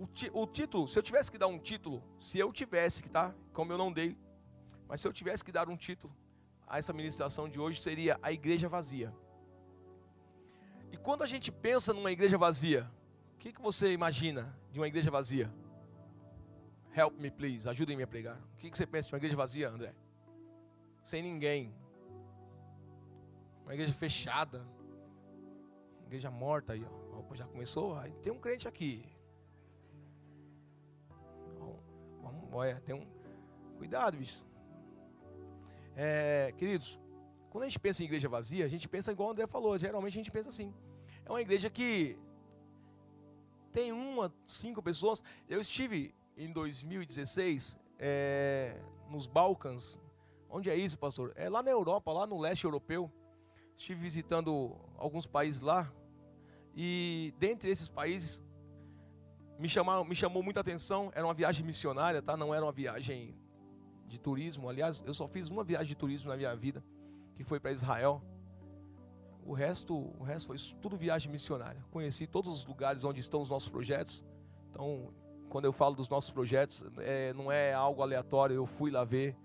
o, 0.00 0.42
o 0.42 0.46
título, 0.46 0.88
se 0.88 0.98
eu 0.98 1.02
tivesse 1.02 1.30
que 1.30 1.36
dar 1.36 1.46
um 1.46 1.58
título, 1.58 2.02
se 2.18 2.38
eu 2.38 2.50
tivesse 2.50 3.02
que, 3.02 3.10
tá? 3.10 3.34
Como 3.52 3.70
eu 3.70 3.76
não 3.76 3.92
dei, 3.92 4.16
mas 4.88 5.02
se 5.02 5.06
eu 5.06 5.12
tivesse 5.12 5.44
que 5.44 5.52
dar 5.52 5.68
um 5.68 5.76
título 5.76 6.16
a 6.66 6.78
essa 6.78 6.92
ministração 6.92 7.46
de 7.46 7.60
hoje, 7.60 7.82
seria 7.82 8.18
A 8.22 8.32
Igreja 8.32 8.66
Vazia. 8.66 9.14
E 10.90 10.96
quando 10.96 11.22
a 11.22 11.26
gente 11.26 11.52
pensa 11.52 11.92
numa 11.92 12.10
igreja 12.10 12.38
vazia, 12.38 12.90
o 13.34 13.38
que, 13.38 13.52
que 13.52 13.60
você 13.60 13.92
imagina 13.92 14.56
de 14.72 14.80
uma 14.80 14.88
igreja 14.88 15.10
vazia? 15.10 15.52
Help 16.96 17.18
me, 17.18 17.30
please. 17.30 17.68
Ajudem-me 17.68 18.02
a 18.02 18.06
pregar. 18.06 18.36
O 18.54 18.56
que, 18.56 18.70
que 18.70 18.76
você 18.76 18.86
pensa 18.86 19.08
de 19.08 19.14
uma 19.14 19.18
igreja 19.18 19.36
vazia, 19.36 19.68
André? 19.68 19.94
Sem 21.04 21.22
ninguém. 21.22 21.72
Uma 23.62 23.74
igreja 23.74 23.92
fechada. 23.92 24.66
Igreja 26.06 26.30
morta 26.30 26.72
aí, 26.72 26.84
ó. 26.84 27.18
Opa, 27.20 27.36
já 27.36 27.46
começou? 27.46 27.96
Aí 27.96 28.12
tem 28.14 28.32
um 28.32 28.40
crente 28.40 28.66
aqui. 28.66 29.04
Olha, 32.52 32.80
tem 32.84 32.94
um. 32.94 33.06
Cuidado, 33.78 34.16
bicho. 34.16 34.44
É, 35.96 36.52
queridos, 36.56 36.98
quando 37.50 37.64
a 37.64 37.66
gente 37.66 37.78
pensa 37.78 38.02
em 38.02 38.06
igreja 38.06 38.28
vazia, 38.28 38.64
a 38.64 38.68
gente 38.68 38.88
pensa 38.88 39.10
igual 39.10 39.28
o 39.28 39.32
André 39.32 39.46
falou. 39.46 39.76
Geralmente 39.76 40.14
a 40.14 40.20
gente 40.20 40.30
pensa 40.30 40.48
assim. 40.48 40.72
É 41.24 41.30
uma 41.30 41.40
igreja 41.40 41.68
que 41.68 42.18
tem 43.72 43.92
uma, 43.92 44.32
cinco 44.46 44.82
pessoas. 44.82 45.22
Eu 45.48 45.60
estive 45.60 46.14
em 46.36 46.52
2016 46.52 47.76
é, 47.98 48.80
nos 49.08 49.26
Balcãs. 49.26 49.98
Onde 50.48 50.68
é 50.68 50.76
isso, 50.76 50.98
pastor? 50.98 51.32
É 51.36 51.48
lá 51.48 51.62
na 51.62 51.70
Europa, 51.70 52.12
lá 52.12 52.26
no 52.26 52.38
leste 52.38 52.64
europeu. 52.64 53.10
Estive 53.76 54.00
visitando 54.00 54.76
alguns 54.96 55.26
países 55.26 55.60
lá. 55.60 55.92
E 56.74 57.34
dentre 57.38 57.70
esses 57.70 57.88
países, 57.88 58.42
me, 59.60 59.68
chamaram, 59.68 60.04
me 60.04 60.14
chamou 60.14 60.42
muita 60.42 60.60
atenção. 60.60 61.12
Era 61.14 61.26
uma 61.26 61.34
viagem 61.34 61.64
missionária, 61.64 62.22
tá? 62.22 62.36
Não 62.36 62.54
era 62.54 62.64
uma 62.64 62.72
viagem 62.72 63.36
de 64.06 64.18
turismo. 64.18 64.68
Aliás, 64.68 65.02
eu 65.06 65.12
só 65.12 65.28
fiz 65.28 65.48
uma 65.48 65.62
viagem 65.62 65.88
de 65.88 65.94
turismo 65.94 66.30
na 66.30 66.36
minha 66.36 66.54
vida, 66.56 66.82
que 67.34 67.44
foi 67.44 67.60
para 67.60 67.70
Israel. 67.70 68.22
O 69.44 69.52
resto, 69.52 69.94
o 70.18 70.22
resto 70.22 70.46
foi 70.46 70.56
tudo 70.80 70.96
viagem 70.96 71.30
missionária. 71.30 71.84
Conheci 71.90 72.26
todos 72.26 72.50
os 72.50 72.64
lugares 72.64 73.04
onde 73.04 73.20
estão 73.20 73.42
os 73.42 73.50
nossos 73.50 73.68
projetos. 73.68 74.24
Então, 74.70 75.12
quando 75.50 75.66
eu 75.66 75.72
falo 75.72 75.94
dos 75.94 76.08
nossos 76.08 76.30
projetos, 76.30 76.82
é, 76.98 77.32
não 77.34 77.52
é 77.52 77.74
algo 77.74 78.02
aleatório. 78.02 78.54
Eu 78.54 78.66
fui 78.66 78.90
lá 78.90 79.04
ver, 79.04 79.36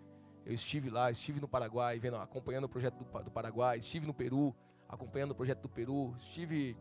eu 0.46 0.54
estive 0.54 0.90
lá, 0.90 1.12
estive 1.12 1.42
no 1.42 1.48
Paraguai, 1.48 2.00
vendo, 2.00 2.16
acompanhando 2.16 2.66
o 2.66 2.70
projeto 2.70 2.96
do, 3.04 3.24
do 3.24 3.32
Paraguai, 3.32 3.80
estive 3.80 4.08
no 4.08 4.14
Peru, 4.14 4.56
acompanhando 4.88 5.32
o 5.32 5.36
projeto 5.36 5.62
do 5.62 5.70
Peru, 5.70 6.16
estive 6.20 6.78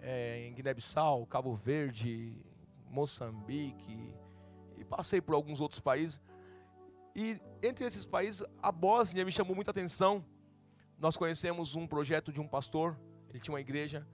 é, 0.00 0.46
em 0.46 0.54
Guiné-Bissau, 0.54 1.24
Cabo 1.26 1.54
Verde, 1.54 2.36
Moçambique, 2.90 4.14
e 4.76 4.84
passei 4.84 5.20
por 5.20 5.34
alguns 5.34 5.60
outros 5.60 5.80
países. 5.80 6.20
E 7.14 7.40
entre 7.62 7.84
esses 7.84 8.04
países, 8.04 8.44
a 8.62 8.70
Bósnia 8.70 9.24
me 9.24 9.32
chamou 9.32 9.54
muita 9.54 9.70
atenção. 9.70 10.24
Nós 10.98 11.16
conhecemos 11.16 11.74
um 11.74 11.86
projeto 11.86 12.32
de 12.32 12.40
um 12.40 12.48
pastor, 12.48 12.98
ele 13.28 13.40
tinha 13.40 13.54
uma 13.54 13.60
igreja, 13.60 14.06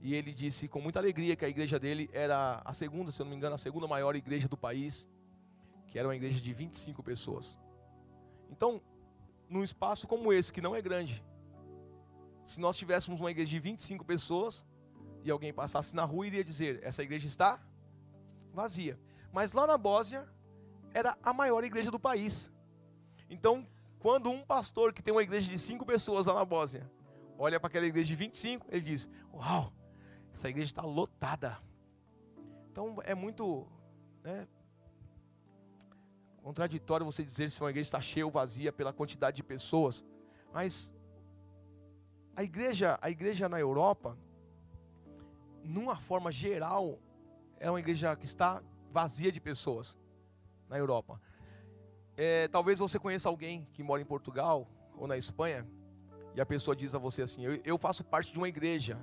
e 0.00 0.14
ele 0.14 0.32
disse 0.32 0.68
com 0.68 0.80
muita 0.80 0.98
alegria 0.98 1.36
que 1.36 1.44
a 1.44 1.48
igreja 1.48 1.78
dele 1.78 2.08
era 2.12 2.60
a 2.64 2.72
segunda, 2.72 3.10
se 3.10 3.20
eu 3.20 3.24
não 3.24 3.30
me 3.30 3.36
engano, 3.36 3.54
a 3.54 3.58
segunda 3.58 3.86
maior 3.86 4.14
igreja 4.14 4.48
do 4.48 4.56
país, 4.56 5.06
que 5.88 5.98
era 5.98 6.06
uma 6.06 6.16
igreja 6.16 6.40
de 6.40 6.52
25 6.52 7.02
pessoas. 7.02 7.58
Então, 8.50 8.80
num 9.48 9.64
espaço 9.64 10.06
como 10.06 10.32
esse, 10.32 10.52
que 10.52 10.60
não 10.60 10.74
é 10.74 10.82
grande, 10.82 11.24
se 12.44 12.60
nós 12.60 12.76
tivéssemos 12.76 13.20
uma 13.20 13.30
igreja 13.30 13.50
de 13.50 13.58
25 13.58 14.04
pessoas 14.04 14.64
e 15.24 15.30
alguém 15.30 15.52
passasse 15.52 15.94
na 15.94 16.04
rua, 16.04 16.26
iria 16.26 16.44
dizer: 16.44 16.80
essa 16.82 17.02
igreja 17.02 17.26
está 17.26 17.60
vazia. 18.56 18.98
Mas 19.32 19.52
lá 19.52 19.66
na 19.66 19.78
Bósnia, 19.78 20.26
era 20.92 21.16
a 21.22 21.32
maior 21.32 21.62
igreja 21.62 21.90
do 21.90 22.00
país. 22.00 22.50
Então, 23.28 23.66
quando 23.98 24.30
um 24.30 24.42
pastor 24.44 24.92
que 24.92 25.02
tem 25.02 25.12
uma 25.12 25.22
igreja 25.22 25.50
de 25.50 25.58
cinco 25.58 25.84
pessoas 25.84 26.26
lá 26.26 26.34
na 26.34 26.44
Bósnia, 26.44 26.90
olha 27.38 27.60
para 27.60 27.68
aquela 27.68 27.86
igreja 27.86 28.08
de 28.08 28.16
25, 28.16 28.66
ele 28.70 28.80
diz: 28.80 29.08
Uau, 29.32 29.72
essa 30.32 30.48
igreja 30.48 30.70
está 30.70 30.82
lotada. 30.82 31.58
Então 32.70 32.96
é 33.04 33.14
muito 33.14 33.66
né, 34.22 34.46
contraditório 36.42 37.04
você 37.04 37.24
dizer 37.24 37.50
se 37.50 37.60
uma 37.60 37.70
igreja 37.70 37.88
está 37.88 38.00
cheia 38.00 38.24
ou 38.24 38.30
vazia 38.30 38.72
pela 38.72 38.92
quantidade 38.92 39.36
de 39.36 39.42
pessoas. 39.42 40.04
Mas 40.52 40.94
a 42.34 42.42
igreja, 42.42 42.98
a 43.02 43.10
igreja 43.10 43.48
na 43.48 43.58
Europa, 43.58 44.16
numa 45.64 45.96
forma 45.96 46.30
geral, 46.30 46.98
é 47.58 47.70
uma 47.70 47.80
igreja 47.80 48.14
que 48.16 48.24
está 48.24 48.62
vazia 48.90 49.30
de 49.32 49.40
pessoas 49.40 49.98
na 50.68 50.78
Europa. 50.78 51.20
É, 52.16 52.48
talvez 52.48 52.78
você 52.78 52.98
conheça 52.98 53.28
alguém 53.28 53.68
que 53.72 53.82
mora 53.82 54.00
em 54.00 54.06
Portugal 54.06 54.68
ou 54.96 55.06
na 55.06 55.16
Espanha 55.16 55.66
e 56.34 56.40
a 56.40 56.46
pessoa 56.46 56.74
diz 56.74 56.94
a 56.94 56.98
você 56.98 57.22
assim: 57.22 57.44
Eu, 57.44 57.60
eu 57.64 57.78
faço 57.78 58.04
parte 58.04 58.32
de 58.32 58.38
uma 58.38 58.48
igreja 58.48 58.98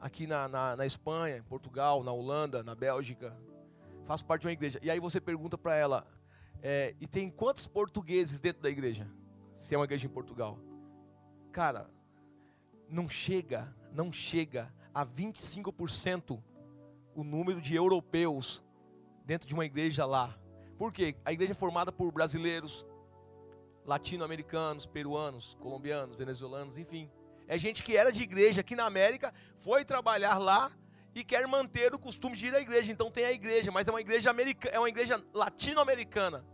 aqui 0.00 0.26
na, 0.26 0.48
na, 0.48 0.76
na, 0.76 0.86
Espanha, 0.86 1.42
Portugal, 1.48 2.02
na 2.02 2.12
Holanda, 2.12 2.62
na 2.62 2.74
Bélgica. 2.74 3.36
Faço 4.04 4.24
parte 4.24 4.42
de 4.42 4.48
uma 4.48 4.52
igreja. 4.52 4.78
E 4.82 4.90
aí 4.90 5.00
você 5.00 5.20
pergunta 5.20 5.58
para 5.58 5.74
ela: 5.74 6.06
é, 6.62 6.94
E 7.00 7.06
tem 7.06 7.30
quantos 7.30 7.66
portugueses 7.66 8.40
dentro 8.40 8.62
da 8.62 8.70
igreja? 8.70 9.10
Se 9.54 9.74
é 9.74 9.78
uma 9.78 9.84
igreja 9.84 10.06
em 10.06 10.10
Portugal. 10.10 10.58
Cara, 11.52 11.90
não 12.88 13.08
chega, 13.08 13.74
não 13.92 14.12
chega 14.12 14.72
a 14.94 15.04
25% 15.06 16.42
o 17.16 17.24
número 17.24 17.60
de 17.62 17.74
europeus 17.74 18.62
dentro 19.24 19.48
de 19.48 19.54
uma 19.54 19.64
igreja 19.64 20.04
lá. 20.04 20.38
Por 20.78 20.92
quê? 20.92 21.16
A 21.24 21.32
igreja 21.32 21.52
é 21.52 21.54
formada 21.54 21.90
por 21.90 22.12
brasileiros, 22.12 22.86
latino-americanos, 23.86 24.84
peruanos, 24.84 25.56
colombianos, 25.58 26.16
venezuelanos, 26.16 26.76
enfim. 26.76 27.10
É 27.48 27.56
gente 27.56 27.82
que 27.82 27.96
era 27.96 28.12
de 28.12 28.22
igreja 28.22 28.60
aqui 28.60 28.76
na 28.76 28.84
América, 28.84 29.32
foi 29.60 29.82
trabalhar 29.84 30.36
lá 30.36 30.70
e 31.14 31.24
quer 31.24 31.46
manter 31.48 31.94
o 31.94 31.98
costume 31.98 32.36
de 32.36 32.48
ir 32.48 32.54
à 32.54 32.60
igreja. 32.60 32.92
Então 32.92 33.10
tem 33.10 33.24
a 33.24 33.32
igreja, 33.32 33.72
mas 33.72 33.88
é 33.88 33.90
uma 33.90 34.00
igreja 34.02 34.28
americana, 34.28 34.76
é 34.76 34.78
uma 34.78 34.88
igreja 34.88 35.24
latino-americana. 35.32 36.44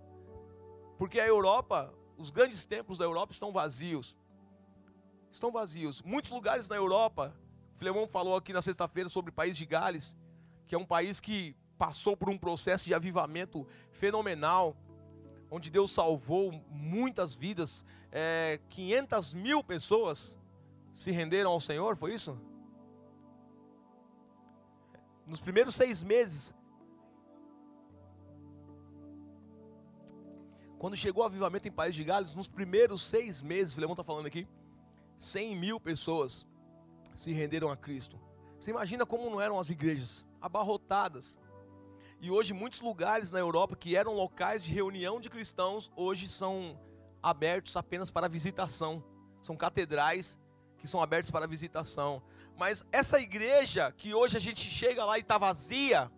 Porque 0.97 1.19
a 1.19 1.27
Europa, 1.27 1.93
os 2.17 2.31
grandes 2.31 2.65
templos 2.65 2.99
da 2.99 3.05
Europa 3.05 3.33
estão 3.33 3.53
vazios. 3.53 4.17
Estão 5.33 5.51
vazios. 5.51 6.01
Muitos 6.03 6.31
lugares 6.31 6.69
na 6.69 6.77
Europa, 6.77 7.35
Flemão 7.79 8.07
falou 8.07 8.37
aqui 8.37 8.53
na 8.53 8.63
sexta-feira 8.63 9.09
sobre 9.09 9.33
o 9.33 9.35
país 9.35 9.57
de 9.57 9.67
Gales, 9.67 10.15
que 10.73 10.77
é 10.77 10.79
um 10.79 10.87
país 10.87 11.21
que 11.21 11.55
passou 11.77 12.17
por 12.17 12.31
um 12.31 12.39
processo 12.39 12.87
de 12.87 12.95
avivamento 12.95 13.67
fenomenal, 13.91 14.75
onde 15.51 15.69
Deus 15.69 15.93
salvou 15.93 16.51
muitas 16.71 17.35
vidas, 17.35 17.85
é, 18.11 18.59
500 18.71 19.35
mil 19.35 19.63
pessoas 19.63 20.35
se 20.95 21.11
renderam 21.11 21.51
ao 21.51 21.61
Senhor, 21.61 21.95
foi 21.95 22.15
isso? 22.15 22.41
Nos 25.27 25.43
primeiros 25.43 25.75
seis 25.75 26.03
meses, 26.03 26.55
quando 30.79 30.97
chegou 30.97 31.23
o 31.23 31.27
avivamento 31.27 31.69
em 31.69 31.71
País 31.71 31.95
de 31.95 32.03
Gales, 32.03 32.35
nos 32.35 32.49
primeiros 32.49 33.03
seis 33.03 33.43
meses, 33.43 33.73
o 33.73 33.75
Filemão 33.75 33.93
está 33.93 34.03
falando 34.03 34.25
aqui, 34.25 34.49
100 35.19 35.55
mil 35.55 35.79
pessoas 35.79 36.47
se 37.15 37.31
renderam 37.31 37.71
a 37.71 37.77
Cristo. 37.77 38.19
Você 38.59 38.71
imagina 38.71 39.05
como 39.05 39.29
não 39.29 39.39
eram 39.39 39.61
as 39.61 39.69
igrejas 39.69 40.25
abarrotadas. 40.43 41.39
E 42.21 42.31
hoje 42.31 42.53
muitos 42.53 42.81
lugares 42.81 43.31
na 43.31 43.39
Europa 43.39 43.77
que 43.77 43.97
eram 43.97 44.13
locais 44.13 44.63
de 44.63 44.73
reunião 44.73 45.21
de 45.21 45.31
cristãos, 45.31 45.91
hoje 45.97 46.29
são 46.29 46.79
abertos 47.23 47.77
apenas 47.77 48.11
para 48.11 48.29
visitação. 48.29 49.03
São 49.43 49.57
catedrais 49.57 50.39
que 50.79 50.89
são 50.89 51.01
abertos 51.01 51.31
para 51.31 51.47
visitação. 51.47 52.23
Mas 52.57 52.85
essa 52.93 53.21
igreja 53.21 53.93
que 53.93 54.15
hoje 54.15 54.37
a 54.37 54.41
gente 54.41 54.61
chega 54.61 55.05
lá 55.05 55.17
e 55.17 55.21
está 55.21 55.39
vazia, 55.39 56.11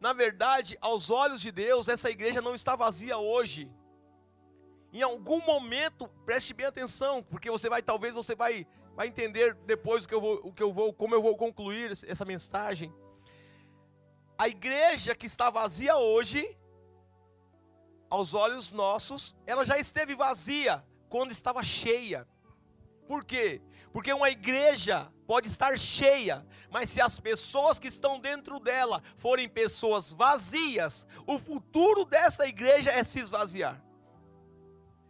na 0.00 0.12
verdade, 0.12 0.78
aos 0.80 1.10
olhos 1.10 1.40
de 1.40 1.50
Deus, 1.50 1.88
essa 1.88 2.08
igreja 2.10 2.40
não 2.40 2.54
está 2.54 2.76
vazia 2.76 3.18
hoje. 3.18 3.70
Em 4.92 5.02
algum 5.02 5.44
momento, 5.44 6.08
preste 6.24 6.54
bem 6.54 6.66
atenção, 6.66 7.22
porque 7.22 7.50
você 7.50 7.68
vai, 7.68 7.82
talvez 7.82 8.14
você 8.14 8.34
vai, 8.34 8.66
vai 8.94 9.08
entender 9.08 9.54
depois 9.66 10.04
o 10.04 10.08
que 10.08 10.14
eu 10.14 10.20
vou, 10.20 10.40
o 10.44 10.52
que 10.52 10.62
eu 10.62 10.72
vou, 10.72 10.92
como 10.92 11.14
eu 11.14 11.22
vou 11.22 11.36
concluir 11.36 11.92
essa 12.06 12.24
mensagem 12.24 12.92
a 14.38 14.46
igreja 14.46 15.16
que 15.16 15.26
está 15.26 15.50
vazia 15.50 15.96
hoje, 15.96 16.56
aos 18.08 18.34
olhos 18.34 18.70
nossos, 18.70 19.36
ela 19.44 19.66
já 19.66 19.78
esteve 19.78 20.14
vazia 20.14 20.84
quando 21.08 21.32
estava 21.32 21.60
cheia. 21.64 22.26
Por 23.08 23.24
quê? 23.24 23.60
Porque 23.92 24.12
uma 24.12 24.30
igreja 24.30 25.12
pode 25.26 25.48
estar 25.48 25.76
cheia, 25.76 26.46
mas 26.70 26.88
se 26.88 27.00
as 27.00 27.18
pessoas 27.18 27.80
que 27.80 27.88
estão 27.88 28.20
dentro 28.20 28.60
dela 28.60 29.02
forem 29.16 29.48
pessoas 29.48 30.12
vazias, 30.12 31.06
o 31.26 31.36
futuro 31.38 32.04
dessa 32.04 32.46
igreja 32.46 32.92
é 32.92 33.02
se 33.02 33.18
esvaziar. 33.18 33.82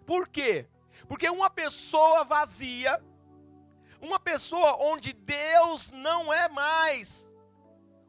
Por 0.06 0.26
quê? 0.26 0.66
Porque 1.06 1.28
uma 1.28 1.50
pessoa 1.50 2.24
vazia, 2.24 2.98
uma 4.00 4.18
pessoa 4.18 4.76
onde 4.80 5.12
Deus 5.12 5.90
não 5.90 6.32
é 6.32 6.48
mais 6.48 7.27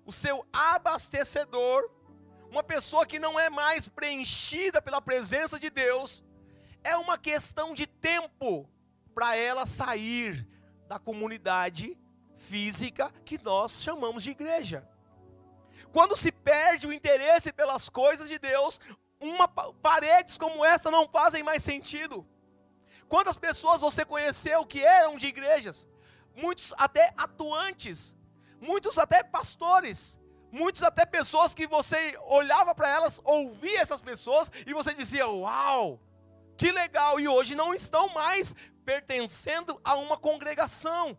o 0.10 0.12
seu 0.12 0.44
abastecedor, 0.52 1.88
uma 2.50 2.64
pessoa 2.64 3.06
que 3.06 3.20
não 3.20 3.40
é 3.40 3.48
mais 3.48 3.88
preenchida 3.88 4.82
pela 4.82 5.00
presença 5.00 5.60
de 5.60 5.70
Deus, 5.70 6.24
é 6.84 6.98
uma 6.98 7.16
questão 7.16 7.76
de 7.76 7.86
tempo 7.86 8.68
para 9.14 9.36
ela 9.36 9.68
sair 9.68 10.48
da 10.88 10.98
comunidade 10.98 11.96
física 12.38 13.14
que 13.24 13.38
nós 13.44 13.84
chamamos 13.84 14.24
de 14.24 14.32
igreja. 14.32 14.90
Quando 15.92 16.16
se 16.16 16.32
perde 16.32 16.88
o 16.88 16.94
interesse 16.94 17.54
pelas 17.54 17.88
coisas 17.88 18.28
de 18.28 18.40
Deus, 18.40 18.80
uma 19.20 19.48
paredes 19.48 20.40
como 20.40 20.66
essa 20.66 20.90
não 20.90 21.08
fazem 21.08 21.44
mais 21.44 21.64
sentido. 21.64 22.28
Quantas 23.08 23.38
pessoas 23.38 23.82
você 23.82 24.04
conheceu 24.04 24.66
que 24.66 24.84
eram 24.84 25.20
de 25.20 25.28
igrejas? 25.28 25.88
Muitos 26.36 26.74
até 26.80 27.14
atuantes, 27.16 28.16
muitos 28.60 28.98
até 28.98 29.24
pastores, 29.24 30.20
muitos 30.52 30.84
até 30.84 31.06
pessoas 31.06 31.54
que 31.54 31.68
você 31.68 32.18
olhava 32.26 32.74
para 32.74 32.90
elas, 32.90 33.22
ouvia 33.24 33.82
essas 33.82 34.02
pessoas 34.02 34.52
e 34.66 34.74
você 34.74 34.94
dizia: 34.94 35.28
"Uau! 35.28 36.00
Que 36.58 36.72
legal!" 36.72 37.20
E 37.20 37.28
hoje 37.28 37.56
não 37.56 37.74
estão 37.74 38.10
mais 38.10 38.56
pertencendo 38.86 39.80
a 39.84 39.96
uma 39.96 40.18
congregação, 40.18 41.18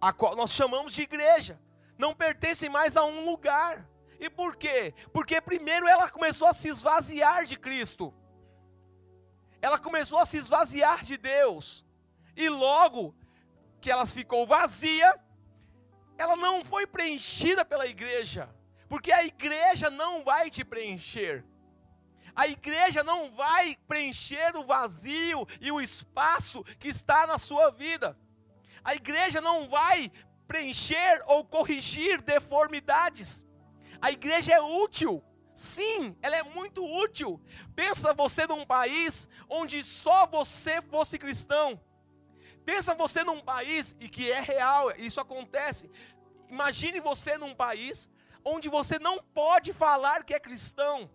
a 0.00 0.12
qual 0.12 0.36
nós 0.36 0.50
chamamos 0.50 0.92
de 0.92 1.02
igreja. 1.02 1.60
Não 1.98 2.14
pertencem 2.14 2.68
mais 2.68 2.96
a 2.96 3.04
um 3.04 3.24
lugar. 3.24 3.88
E 4.18 4.30
por 4.30 4.56
quê? 4.56 4.94
Porque 5.12 5.40
primeiro 5.40 5.86
ela 5.88 6.10
começou 6.10 6.48
a 6.48 6.54
se 6.54 6.68
esvaziar 6.68 7.44
de 7.44 7.56
Cristo. 7.56 8.14
Ela 9.60 9.78
começou 9.78 10.18
a 10.18 10.26
se 10.26 10.36
esvaziar 10.36 11.04
de 11.04 11.16
Deus. 11.16 11.84
E 12.36 12.48
logo 12.48 13.14
que 13.80 13.90
ela 13.90 14.06
ficou 14.06 14.46
vazia, 14.46 15.18
ela 16.16 16.36
não 16.36 16.64
foi 16.64 16.86
preenchida 16.86 17.64
pela 17.64 17.86
igreja. 17.86 18.48
Porque 18.88 19.12
a 19.12 19.24
igreja 19.24 19.90
não 19.90 20.24
vai 20.24 20.50
te 20.50 20.64
preencher. 20.64 21.44
A 22.34 22.48
igreja 22.48 23.04
não 23.04 23.30
vai 23.30 23.76
preencher 23.86 24.56
o 24.56 24.64
vazio 24.64 25.46
e 25.60 25.70
o 25.70 25.80
espaço 25.80 26.64
que 26.78 26.88
está 26.88 27.26
na 27.26 27.38
sua 27.38 27.70
vida. 27.70 28.18
A 28.82 28.94
igreja 28.94 29.40
não 29.40 29.68
vai 29.68 30.10
preencher 30.46 31.22
ou 31.26 31.44
corrigir 31.44 32.20
deformidades. 32.20 33.46
A 34.00 34.10
igreja 34.10 34.52
é 34.52 34.60
útil. 34.60 35.22
Sim, 35.54 36.16
ela 36.20 36.36
é 36.36 36.42
muito 36.42 36.84
útil. 36.84 37.40
Pensa 37.76 38.12
você 38.12 38.46
num 38.46 38.66
país 38.66 39.28
onde 39.48 39.84
só 39.84 40.26
você 40.26 40.82
fosse 40.82 41.16
cristão. 41.18 41.80
Pensa 42.64 42.94
você 42.94 43.22
num 43.22 43.40
país 43.40 43.94
e 44.00 44.08
que 44.08 44.30
é 44.30 44.40
real, 44.40 44.92
isso 44.96 45.20
acontece. 45.20 45.90
Imagine 46.48 47.00
você 47.00 47.36
num 47.36 47.54
país 47.54 48.08
onde 48.44 48.68
você 48.68 48.98
não 48.98 49.22
pode 49.22 49.72
falar 49.72 50.24
que 50.24 50.34
é 50.34 50.40
cristão. 50.40 51.10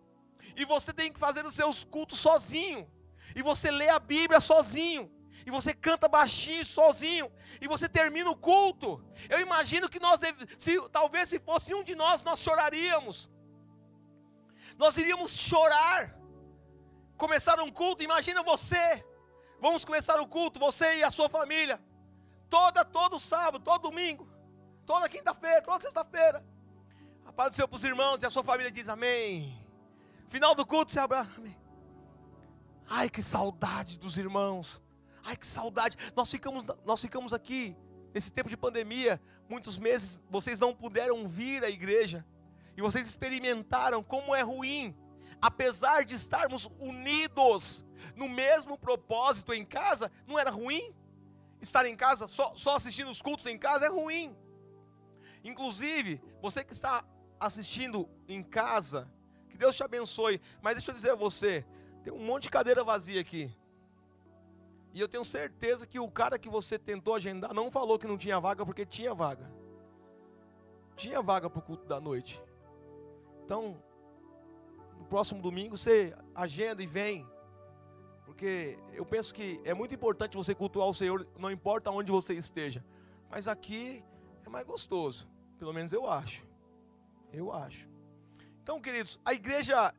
E 0.55 0.65
você 0.65 0.91
tem 0.91 1.11
que 1.11 1.19
fazer 1.19 1.45
os 1.45 1.53
seus 1.53 1.83
cultos 1.83 2.19
sozinho. 2.19 2.89
E 3.35 3.41
você 3.41 3.71
lê 3.71 3.89
a 3.89 3.99
Bíblia 3.99 4.39
sozinho 4.39 5.11
e 5.45 5.51
você 5.51 5.73
canta 5.73 6.07
baixinho, 6.07 6.63
sozinho, 6.63 7.31
e 7.59 7.67
você 7.67 7.89
termina 7.89 8.29
o 8.29 8.35
culto. 8.35 9.03
Eu 9.27 9.39
imagino 9.39 9.89
que 9.89 9.99
nós, 9.99 10.19
deve, 10.19 10.47
se, 10.59 10.77
talvez 10.89 11.29
se 11.29 11.39
fosse 11.39 11.73
um 11.73 11.83
de 11.83 11.95
nós, 11.95 12.21
nós 12.21 12.39
choraríamos. 12.39 13.29
Nós 14.77 14.95
iríamos 14.97 15.31
chorar. 15.31 16.15
Começar 17.17 17.59
um 17.59 17.71
culto, 17.71 18.03
imagina 18.03 18.43
você. 18.43 19.03
Vamos 19.61 19.83
começar 19.83 20.19
o 20.21 20.27
culto, 20.27 20.57
você 20.59 20.97
e 20.97 21.03
a 21.03 21.11
sua 21.11 21.27
família. 21.27 21.79
Toda, 22.49 22.85
todo 22.85 23.19
sábado, 23.19 23.63
todo 23.63 23.83
domingo, 23.83 24.27
toda 24.85 25.09
quinta-feira, 25.09 25.61
toda 25.61 25.81
sexta-feira. 25.81 26.43
A 27.25 27.33
paz 27.33 27.51
do 27.51 27.55
Senhor 27.55 27.67
para 27.67 27.75
os 27.75 27.83
irmãos 27.83 28.23
e 28.23 28.25
a 28.25 28.29
sua 28.29 28.43
família 28.43 28.71
diz 28.71 28.87
amém. 28.87 29.57
Final 30.29 30.55
do 30.55 30.65
culto, 30.65 30.91
se 30.91 30.99
abraça. 30.99 31.29
Amém. 31.37 31.57
Ai, 32.87 33.09
que 33.09 33.21
saudade 33.21 33.99
dos 33.99 34.17
irmãos. 34.17 34.81
Ai, 35.23 35.35
que 35.35 35.45
saudade. 35.45 35.97
Nós 36.15 36.31
ficamos, 36.31 36.63
nós 36.85 37.01
ficamos 37.01 37.33
aqui 37.33 37.75
nesse 38.13 38.31
tempo 38.31 38.49
de 38.49 38.57
pandemia, 38.57 39.21
muitos 39.47 39.77
meses, 39.77 40.19
vocês 40.29 40.59
não 40.59 40.73
puderam 40.73 41.27
vir 41.27 41.63
à 41.63 41.69
igreja. 41.69 42.25
E 42.75 42.81
vocês 42.81 43.07
experimentaram 43.07 44.01
como 44.01 44.33
é 44.33 44.41
ruim, 44.41 44.95
apesar 45.41 46.05
de 46.05 46.15
estarmos 46.15 46.69
unidos 46.79 47.85
no 48.19 48.29
mesmo 48.29 48.77
propósito 48.77 49.53
em 49.53 49.65
casa, 49.65 50.11
não 50.27 50.37
era 50.37 50.51
ruim? 50.51 50.93
Estar 51.61 51.85
em 51.85 51.95
casa, 51.95 52.27
só, 52.27 52.53
só 52.55 52.75
assistindo 52.75 53.09
os 53.09 53.21
cultos 53.21 53.45
em 53.45 53.57
casa 53.57 53.85
é 53.85 53.89
ruim. 53.89 54.35
Inclusive, 55.43 56.21
você 56.41 56.63
que 56.63 56.73
está 56.73 57.03
assistindo 57.39 58.07
em 58.27 58.43
casa, 58.43 59.09
que 59.49 59.57
Deus 59.57 59.75
te 59.75 59.83
abençoe. 59.83 60.41
Mas 60.61 60.75
deixa 60.75 60.91
eu 60.91 60.95
dizer 60.95 61.11
a 61.11 61.15
você, 61.15 61.65
tem 62.03 62.11
um 62.13 62.25
monte 62.25 62.43
de 62.43 62.49
cadeira 62.49 62.83
vazia 62.83 63.21
aqui. 63.21 63.55
E 64.93 64.99
eu 64.99 65.07
tenho 65.07 65.23
certeza 65.23 65.87
que 65.87 65.99
o 65.99 66.09
cara 66.09 66.37
que 66.37 66.49
você 66.49 66.77
tentou 66.77 67.15
agendar 67.15 67.53
não 67.53 67.71
falou 67.71 67.97
que 67.97 68.07
não 68.07 68.17
tinha 68.17 68.39
vaga 68.39 68.65
porque 68.65 68.85
tinha 68.85 69.13
vaga. 69.13 69.49
Tinha 70.95 71.21
vaga 71.21 71.49
para 71.49 71.59
o 71.59 71.61
culto 71.61 71.85
da 71.85 72.01
noite. 72.01 72.41
Então, 73.45 73.81
no 74.97 75.05
próximo 75.05 75.41
domingo 75.41 75.77
você 75.77 76.15
agenda 76.35 76.83
e 76.83 76.87
vem. 76.87 77.25
Porque 78.39 78.79
eu 78.93 79.05
penso 79.05 79.33
que 79.33 79.59
é 79.65 79.73
muito 79.73 79.93
importante 79.93 80.37
você 80.37 80.55
cultuar 80.55 80.87
o 80.87 80.93
Senhor, 80.93 81.27
não 81.37 81.51
importa 81.51 81.91
onde 81.91 82.09
você 82.09 82.33
esteja. 82.35 82.81
Mas 83.29 83.49
aqui 83.49 84.01
é 84.45 84.49
mais 84.49 84.65
gostoso. 84.65 85.27
Pelo 85.57 85.73
menos 85.73 85.91
eu 85.91 86.09
acho. 86.09 86.47
Eu 87.33 87.51
acho. 87.51 87.85
Então, 88.63 88.79
queridos, 88.79 89.19
a 89.25 89.33
igreja 89.33 89.93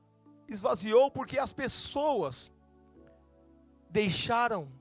esvaziou 0.48 1.10
porque 1.10 1.38
as 1.38 1.52
pessoas 1.52 2.50
deixaram 3.90 4.72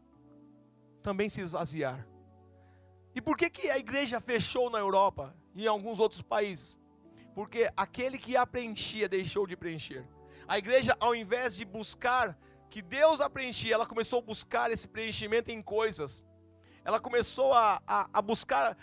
também 1.04 1.28
se 1.28 1.42
esvaziar. 1.42 2.08
E 3.14 3.20
por 3.20 3.36
que, 3.36 3.50
que 3.50 3.70
a 3.70 3.78
igreja 3.78 4.22
fechou 4.22 4.70
na 4.70 4.80
Europa 4.80 5.36
e 5.54 5.66
em 5.66 5.68
alguns 5.68 6.00
outros 6.00 6.22
países? 6.22 6.80
Porque 7.36 7.70
aquele 7.76 8.18
que 8.18 8.38
a 8.38 8.48
preenchia 8.48 9.10
deixou 9.10 9.46
de 9.46 9.58
preencher. 9.58 10.08
A 10.48 10.58
igreja, 10.58 10.96
ao 10.98 11.14
invés 11.14 11.58
de 11.58 11.66
buscar 11.66 12.40
que 12.70 12.82
Deus 12.82 13.20
a 13.20 13.30
preenchia, 13.30 13.74
ela 13.74 13.86
começou 13.86 14.20
a 14.20 14.22
buscar 14.22 14.72
esse 14.72 14.88
preenchimento 14.88 15.52
em 15.52 15.62
coisas. 15.62 16.24
Ela 16.84 17.00
começou 17.00 17.54
a, 17.54 17.82
a, 17.86 18.10
a 18.14 18.22
buscar 18.22 18.78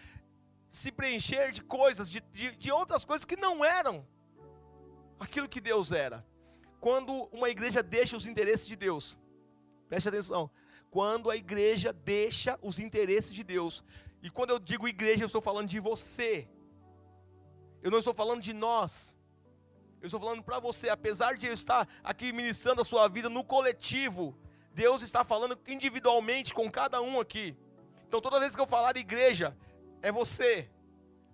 se 0.71 0.93
preencher 0.93 1.53
de 1.53 1.63
coisas, 1.63 2.11
de, 2.11 2.21
de, 2.33 2.55
de 2.57 2.71
outras 2.71 3.05
coisas 3.05 3.25
que 3.25 3.37
não 3.37 3.65
eram 3.65 4.07
aquilo 5.19 5.49
que 5.49 5.61
Deus 5.61 5.93
era. 5.93 6.27
Quando 6.81 7.29
uma 7.33 7.49
igreja 7.49 7.83
deixa 7.83 8.17
os 8.17 8.27
interesses 8.27 8.67
de 8.67 8.77
Deus, 8.77 9.17
preste 9.89 10.09
atenção, 10.09 10.51
quando 10.91 11.31
a 11.31 11.37
igreja 11.37 11.93
deixa 11.93 12.59
os 12.63 12.79
interesses 12.79 13.33
de 13.33 13.43
Deus. 13.43 13.85
E 14.23 14.31
quando 14.31 14.51
eu 14.51 14.59
digo 14.59 14.89
igreja, 14.89 15.23
eu 15.23 15.27
estou 15.27 15.41
falando 15.41 15.69
de 15.69 15.81
você. 15.81 16.49
Eu 17.83 17.91
não 17.91 17.99
estou 17.99 18.15
falando 18.15 18.43
de 18.43 18.53
nós. 18.53 19.15
Eu 20.01 20.07
estou 20.07 20.21
falando 20.21 20.43
para 20.43 20.59
você, 20.59 20.89
apesar 20.89 21.37
de 21.37 21.47
eu 21.47 21.53
estar 21.53 21.89
aqui 22.05 22.33
ministrando 22.33 22.81
a 22.81 22.85
sua 22.85 23.09
vida 23.09 23.29
no 23.29 23.43
coletivo, 23.43 24.37
Deus 24.73 25.03
está 25.03 25.25
falando 25.25 25.59
individualmente 25.67 26.53
com 26.53 26.71
cada 26.71 27.01
um 27.01 27.19
aqui. 27.19 27.57
Então 28.07 28.21
toda 28.21 28.39
vez 28.39 28.55
que 28.55 28.61
eu 28.61 28.67
falar 28.67 28.97
igreja, 28.97 29.57
é 30.03 30.13
você. 30.13 30.71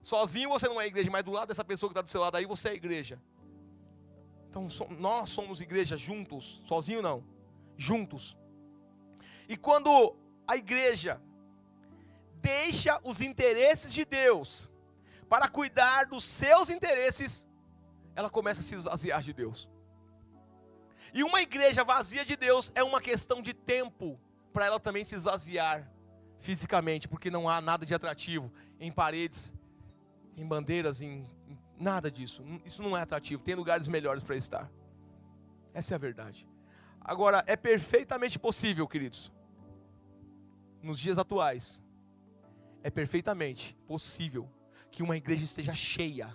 Sozinho 0.02 0.48
você 0.48 0.68
não 0.68 0.80
é 0.80 0.86
igreja, 0.86 1.10
mas 1.10 1.24
do 1.24 1.32
lado 1.32 1.48
dessa 1.48 1.64
pessoa 1.64 1.90
que 1.90 1.92
está 1.92 2.02
do 2.02 2.10
seu 2.10 2.20
lado 2.20 2.36
aí, 2.36 2.46
você 2.46 2.70
é 2.70 2.74
igreja. 2.74 3.20
Então 4.48 4.68
nós 4.98 5.30
somos 5.30 5.60
igreja 5.60 5.96
juntos, 5.96 6.62
sozinho 6.66 7.02
não, 7.02 7.24
juntos. 7.76 8.36
E 9.48 9.56
quando 9.56 10.16
a 10.46 10.56
igreja 10.56 11.20
deixa 12.34 13.00
os 13.02 13.20
interesses 13.20 13.92
de 13.92 14.04
Deus 14.04 14.68
para 15.28 15.48
cuidar 15.48 16.06
dos 16.06 16.24
seus 16.24 16.68
interesses, 16.68 17.46
ela 18.14 18.30
começa 18.30 18.60
a 18.60 18.62
se 18.62 18.74
esvaziar 18.74 19.22
de 19.22 19.32
Deus. 19.32 19.68
E 21.14 21.22
uma 21.22 21.42
igreja 21.42 21.84
vazia 21.84 22.24
de 22.24 22.36
Deus 22.36 22.72
é 22.74 22.82
uma 22.82 23.00
questão 23.00 23.42
de 23.42 23.52
tempo 23.52 24.18
para 24.52 24.66
ela 24.66 24.80
também 24.80 25.04
se 25.04 25.14
esvaziar 25.14 25.90
fisicamente, 26.38 27.06
porque 27.08 27.30
não 27.30 27.48
há 27.48 27.60
nada 27.60 27.86
de 27.86 27.94
atrativo 27.94 28.52
em 28.78 28.90
paredes, 28.90 29.52
em 30.36 30.46
bandeiras, 30.46 31.00
em, 31.00 31.28
nada 31.78 32.10
disso. 32.10 32.42
Isso 32.64 32.82
não 32.82 32.96
é 32.96 33.02
atrativo, 33.02 33.42
tem 33.42 33.54
lugares 33.54 33.88
melhores 33.88 34.22
para 34.22 34.36
estar. 34.36 34.70
Essa 35.74 35.94
é 35.94 35.96
a 35.96 35.98
verdade. 35.98 36.48
Agora, 37.00 37.42
é 37.46 37.56
perfeitamente 37.56 38.38
possível, 38.38 38.86
queridos, 38.86 39.32
nos 40.82 40.98
dias 40.98 41.18
atuais, 41.18 41.82
é 42.82 42.90
perfeitamente 42.90 43.76
possível 43.86 44.48
que 44.90 45.02
uma 45.02 45.16
igreja 45.16 45.44
esteja 45.44 45.74
cheia, 45.74 46.34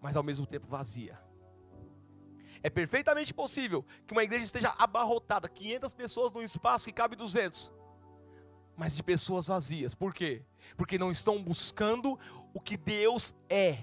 mas 0.00 0.16
ao 0.16 0.22
mesmo 0.22 0.46
tempo 0.46 0.66
vazia. 0.66 1.18
É 2.62 2.68
perfeitamente 2.68 3.32
possível 3.32 3.84
que 4.06 4.12
uma 4.12 4.22
igreja 4.22 4.44
esteja 4.44 4.74
abarrotada, 4.78 5.48
500 5.48 5.92
pessoas 5.92 6.32
num 6.32 6.42
espaço 6.42 6.86
que 6.86 6.92
cabe 6.92 7.16
200, 7.16 7.72
mas 8.76 8.94
de 8.94 9.02
pessoas 9.02 9.46
vazias. 9.46 9.94
Por 9.94 10.12
quê? 10.12 10.44
Porque 10.76 10.98
não 10.98 11.10
estão 11.10 11.42
buscando 11.42 12.18
o 12.52 12.60
que 12.60 12.76
Deus 12.76 13.34
é, 13.48 13.78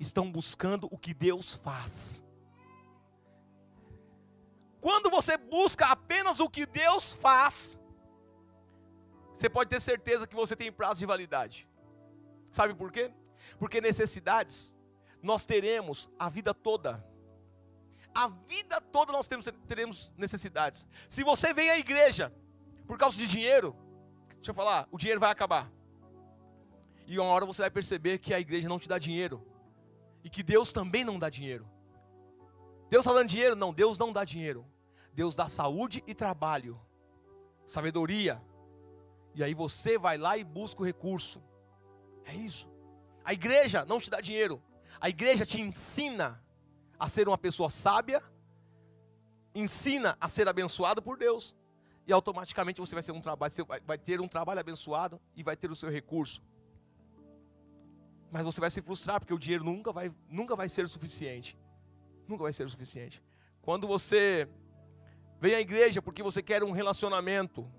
estão 0.00 0.30
buscando 0.30 0.88
o 0.90 0.98
que 0.98 1.14
Deus 1.14 1.54
faz. 1.54 2.22
Quando 4.80 5.08
você 5.08 5.36
busca 5.36 5.86
apenas 5.86 6.40
o 6.40 6.50
que 6.50 6.66
Deus 6.66 7.12
faz, 7.12 7.78
você 9.32 9.48
pode 9.48 9.70
ter 9.70 9.80
certeza 9.80 10.26
que 10.26 10.34
você 10.34 10.56
tem 10.56 10.72
prazo 10.72 10.98
de 10.98 11.06
validade. 11.06 11.68
Sabe 12.50 12.74
por 12.74 12.90
quê? 12.90 13.12
Porque 13.62 13.80
necessidades 13.80 14.74
nós 15.22 15.44
teremos 15.44 16.10
a 16.18 16.28
vida 16.28 16.52
toda. 16.52 17.00
A 18.12 18.26
vida 18.26 18.80
toda 18.80 19.12
nós 19.12 19.28
temos, 19.28 19.46
teremos 19.68 20.12
necessidades. 20.16 20.84
Se 21.08 21.22
você 21.22 21.54
vem 21.54 21.70
à 21.70 21.78
igreja 21.78 22.34
por 22.88 22.98
causa 22.98 23.16
de 23.16 23.24
dinheiro, 23.24 23.76
deixa 24.34 24.50
eu 24.50 24.54
falar, 24.54 24.88
o 24.90 24.98
dinheiro 24.98 25.20
vai 25.20 25.30
acabar. 25.30 25.70
E 27.06 27.16
uma 27.20 27.28
hora 27.28 27.46
você 27.46 27.62
vai 27.62 27.70
perceber 27.70 28.18
que 28.18 28.34
a 28.34 28.40
igreja 28.40 28.68
não 28.68 28.80
te 28.80 28.88
dá 28.88 28.98
dinheiro. 28.98 29.46
E 30.24 30.28
que 30.28 30.42
Deus 30.42 30.72
também 30.72 31.04
não 31.04 31.16
dá 31.16 31.30
dinheiro. 31.30 31.64
Deus 32.90 33.06
está 33.06 33.16
dando 33.16 33.28
dinheiro? 33.28 33.54
Não, 33.54 33.72
Deus 33.72 33.96
não 33.96 34.12
dá 34.12 34.24
dinheiro. 34.24 34.66
Deus 35.14 35.36
dá 35.36 35.48
saúde 35.48 36.02
e 36.04 36.16
trabalho, 36.16 36.80
sabedoria. 37.64 38.42
E 39.36 39.44
aí 39.44 39.54
você 39.54 39.96
vai 39.96 40.18
lá 40.18 40.36
e 40.36 40.42
busca 40.42 40.82
o 40.82 40.84
recurso. 40.84 41.40
É 42.24 42.34
isso. 42.34 42.72
A 43.24 43.32
igreja 43.32 43.84
não 43.84 44.00
te 44.00 44.10
dá 44.10 44.20
dinheiro. 44.20 44.62
A 45.00 45.08
igreja 45.08 45.44
te 45.44 45.60
ensina 45.60 46.42
a 46.98 47.08
ser 47.08 47.26
uma 47.28 47.38
pessoa 47.38 47.68
sábia, 47.68 48.22
ensina 49.54 50.16
a 50.20 50.28
ser 50.28 50.48
abençoado 50.48 51.02
por 51.02 51.16
Deus. 51.16 51.56
E 52.06 52.12
automaticamente 52.12 52.80
você 52.80 52.94
vai, 52.94 53.16
um 53.16 53.20
trabalho, 53.20 53.52
vai 53.84 53.98
ter 53.98 54.20
um 54.20 54.28
trabalho 54.28 54.60
abençoado 54.60 55.20
e 55.36 55.42
vai 55.42 55.56
ter 55.56 55.70
o 55.70 55.76
seu 55.76 55.90
recurso. 55.90 56.42
Mas 58.30 58.44
você 58.44 58.60
vai 58.60 58.70
se 58.70 58.80
frustrar 58.80 59.20
porque 59.20 59.34
o 59.34 59.38
dinheiro 59.38 59.64
nunca 59.64 59.92
vai, 59.92 60.12
nunca 60.28 60.56
vai 60.56 60.68
ser 60.68 60.84
o 60.84 60.88
suficiente. 60.88 61.56
Nunca 62.26 62.42
vai 62.42 62.52
ser 62.52 62.68
suficiente. 62.68 63.22
Quando 63.60 63.86
você 63.86 64.48
vem 65.40 65.54
à 65.54 65.60
igreja 65.60 66.00
porque 66.00 66.22
você 66.22 66.42
quer 66.42 66.64
um 66.64 66.70
relacionamento, 66.70 67.70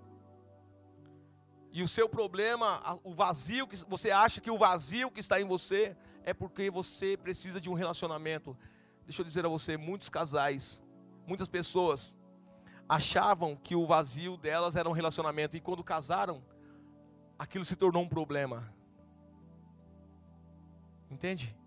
e 1.74 1.82
o 1.82 1.88
seu 1.88 2.08
problema, 2.08 3.00
o 3.02 3.12
vazio 3.12 3.66
que 3.66 3.76
você 3.88 4.12
acha 4.12 4.40
que 4.40 4.48
o 4.48 4.56
vazio 4.56 5.10
que 5.10 5.18
está 5.18 5.40
em 5.40 5.44
você 5.44 5.96
é 6.22 6.32
porque 6.32 6.70
você 6.70 7.16
precisa 7.16 7.60
de 7.60 7.68
um 7.68 7.74
relacionamento. 7.74 8.56
Deixa 9.04 9.22
eu 9.22 9.26
dizer 9.26 9.44
a 9.44 9.48
você, 9.48 9.76
muitos 9.76 10.08
casais, 10.08 10.80
muitas 11.26 11.48
pessoas 11.48 12.14
achavam 12.88 13.56
que 13.56 13.74
o 13.74 13.88
vazio 13.88 14.36
delas 14.36 14.76
era 14.76 14.88
um 14.88 14.92
relacionamento 14.92 15.56
e 15.56 15.60
quando 15.60 15.82
casaram, 15.82 16.44
aquilo 17.36 17.64
se 17.64 17.74
tornou 17.74 18.04
um 18.04 18.08
problema. 18.08 18.72
Entende? 21.10 21.58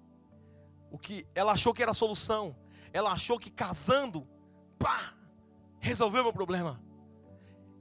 O 0.89 0.97
que 0.97 1.27
ela 1.35 1.51
achou 1.51 1.73
que 1.73 1.81
era 1.83 1.91
a 1.91 1.93
solução, 1.93 2.55
ela 2.93 3.11
achou 3.11 3.37
que 3.37 3.51
casando, 3.51 4.25
pá, 4.79 5.13
resolveu 5.81 6.23
meu 6.23 6.31
problema. 6.31 6.81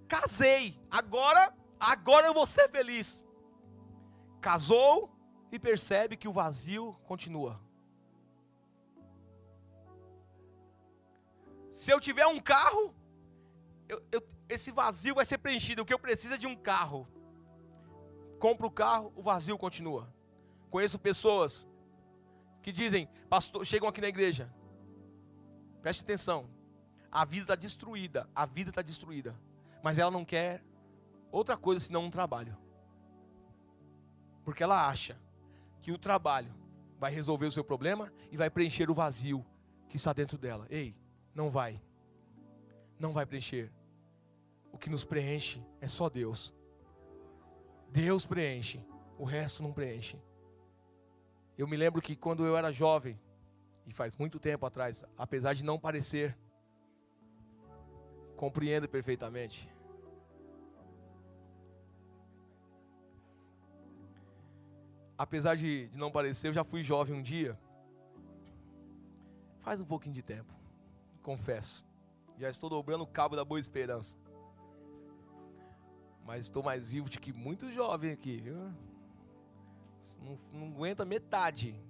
Casei, 0.09 0.76
agora, 0.90 1.54
agora 1.78 2.26
eu 2.26 2.35
vou 2.35 2.47
ser 2.47 2.68
feliz. 2.71 3.25
Casou 4.40 5.11
e 5.50 5.59
percebe 5.59 6.16
que 6.16 6.28
o 6.28 6.33
vazio 6.33 6.95
continua. 7.04 7.61
Se 11.73 11.90
eu 11.90 12.00
tiver 12.00 12.26
um 12.26 12.40
carro, 12.40 12.95
eu, 13.88 14.02
eu, 14.11 14.26
esse 14.49 14.71
vazio 14.71 15.14
vai 15.14 15.25
ser 15.25 15.38
preenchido. 15.38 15.83
O 15.83 15.87
que 15.87 15.92
eu 15.92 15.99
preciso 15.99 16.35
é 16.35 16.38
de 16.38 16.47
um 16.47 16.56
carro. 16.56 17.06
Compro 18.38 18.66
o 18.66 18.71
carro, 18.71 19.12
o 19.14 19.23
vazio 19.23 19.59
continua. 19.59 20.12
Conheço 20.71 20.99
pessoas 20.99 21.66
que 22.62 22.73
dizem, 22.73 23.09
pastor, 23.28 23.64
chegam 23.64 23.88
aqui 23.88 24.00
na 24.00 24.09
igreja. 24.09 24.52
Preste 25.83 26.02
atenção. 26.02 26.49
A 27.11 27.25
vida 27.25 27.45
está 27.45 27.54
destruída. 27.54 28.28
A 28.35 28.45
vida 28.45 28.71
está 28.71 28.83
destruída. 28.83 29.38
Mas 29.83 29.99
ela 29.99 30.11
não 30.11 30.25
quer 30.25 30.64
outra 31.30 31.56
coisa 31.56 31.85
senão 31.85 32.04
um 32.04 32.11
trabalho. 32.11 32.56
Porque 34.45 34.62
ela 34.62 34.88
acha 34.88 35.21
que 35.80 35.92
o 35.92 35.99
trabalho 35.99 36.52
vai 36.99 37.12
resolver 37.12 37.47
o 37.47 37.50
seu 37.50 37.64
problema 37.64 38.12
e 38.30 38.37
vai 38.37 38.49
preencher 38.49 38.90
o 38.90 38.95
vazio 38.95 39.45
que 39.88 39.97
está 39.97 40.12
dentro 40.12 40.38
dela. 40.38 40.66
Ei, 40.71 40.97
não 41.35 41.50
vai. 41.50 41.80
Não 42.99 43.12
vai 43.12 43.26
preencher. 43.26 43.71
O 44.73 44.78
que 44.78 44.90
nos 44.90 45.04
preenche 45.04 45.62
é 45.80 45.88
só 45.88 46.09
Deus. 46.09 46.54
Deus 47.90 48.26
preenche, 48.26 48.85
o 49.18 49.25
resto 49.25 49.62
não 49.62 49.73
preenche. 49.73 50.21
Eu 51.56 51.66
me 51.66 51.76
lembro 51.76 52.02
que 52.02 52.14
quando 52.14 52.45
eu 52.45 52.56
era 52.56 52.71
jovem, 52.71 53.18
e 53.87 53.92
faz 53.92 54.14
muito 54.14 54.38
tempo 54.38 54.66
atrás, 54.66 55.04
apesar 55.16 55.54
de 55.54 55.62
não 55.62 55.78
parecer, 55.78 56.37
compreendo 58.37 58.88
perfeitamente. 58.88 59.73
Apesar 65.18 65.56
de, 65.56 65.88
de 65.88 65.96
não 65.96 66.11
parecer, 66.11 66.49
eu 66.49 66.52
já 66.52 66.64
fui 66.64 66.82
jovem 66.82 67.14
um 67.14 67.23
dia. 67.23 67.58
Faz 69.61 69.80
um 69.80 69.85
pouquinho 69.85 70.14
de 70.14 70.23
tempo, 70.23 70.52
confesso. 71.23 71.85
Já 72.38 72.50
estou 72.50 72.68
dobrando 72.68 73.02
o 73.02 73.06
cabo 73.06 73.35
da 73.35 73.44
boa 73.44 73.58
esperança. 73.58 74.16
Mas 76.25 76.44
estou 76.44 76.62
mais 76.62 76.92
vivo 76.92 77.08
do 77.08 77.18
que 77.18 77.32
muito 77.32 77.70
jovem 77.73 78.12
aqui, 78.12 78.40
viu? 78.40 78.56
Não, 80.20 80.38
não 80.52 80.66
aguenta 80.68 81.04
metade. 81.04 81.80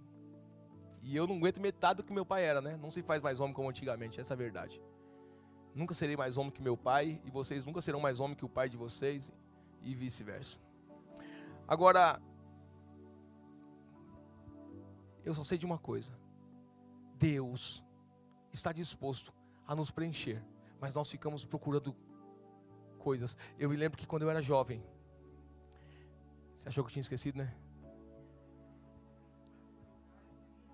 E 1.02 1.16
eu 1.16 1.26
não 1.26 1.36
aguento 1.36 1.60
metade 1.60 1.98
do 1.98 2.04
que 2.04 2.12
meu 2.12 2.24
pai 2.24 2.44
era, 2.44 2.60
né? 2.60 2.76
Não 2.76 2.90
se 2.90 3.02
faz 3.02 3.22
mais 3.22 3.40
homem 3.40 3.54
como 3.54 3.68
antigamente, 3.68 4.20
essa 4.20 4.34
é 4.34 4.36
a 4.36 4.38
verdade. 4.38 4.80
Nunca 5.74 5.94
serei 5.94 6.16
mais 6.16 6.36
homem 6.36 6.50
que 6.50 6.62
meu 6.62 6.76
pai, 6.76 7.20
e 7.24 7.30
vocês 7.30 7.64
nunca 7.64 7.80
serão 7.80 8.00
mais 8.00 8.20
homem 8.20 8.36
que 8.36 8.44
o 8.44 8.48
pai 8.48 8.68
de 8.68 8.76
vocês, 8.76 9.32
e 9.82 9.94
vice-versa. 9.94 10.58
Agora, 11.68 12.20
eu 15.26 15.34
só 15.34 15.42
sei 15.42 15.58
de 15.58 15.66
uma 15.66 15.76
coisa: 15.76 16.16
Deus 17.16 17.84
está 18.52 18.72
disposto 18.72 19.34
a 19.66 19.74
nos 19.74 19.90
preencher, 19.90 20.42
mas 20.80 20.94
nós 20.94 21.10
ficamos 21.10 21.44
procurando 21.44 21.94
coisas. 22.96 23.36
Eu 23.58 23.68
me 23.68 23.76
lembro 23.76 23.98
que 23.98 24.06
quando 24.06 24.22
eu 24.22 24.30
era 24.30 24.40
jovem, 24.40 24.82
você 26.54 26.68
achou 26.68 26.84
que 26.84 26.88
eu 26.90 26.92
tinha 26.92 27.00
esquecido, 27.00 27.38
né? 27.38 27.52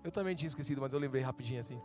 Eu 0.03 0.11
também 0.11 0.35
tinha 0.35 0.47
esquecido, 0.47 0.81
mas 0.81 0.93
eu 0.93 0.99
lembrei 0.99 1.23
rapidinho 1.23 1.59
assim. 1.59 1.81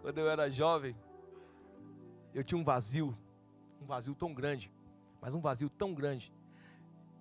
Quando 0.00 0.18
eu 0.18 0.28
era 0.28 0.48
jovem, 0.50 0.96
eu 2.34 2.42
tinha 2.42 2.58
um 2.58 2.64
vazio, 2.64 3.16
um 3.80 3.84
vazio 3.84 4.14
tão 4.14 4.32
grande, 4.32 4.72
mas 5.22 5.36
um 5.36 5.40
vazio 5.40 5.70
tão 5.70 5.94
grande. 5.94 6.34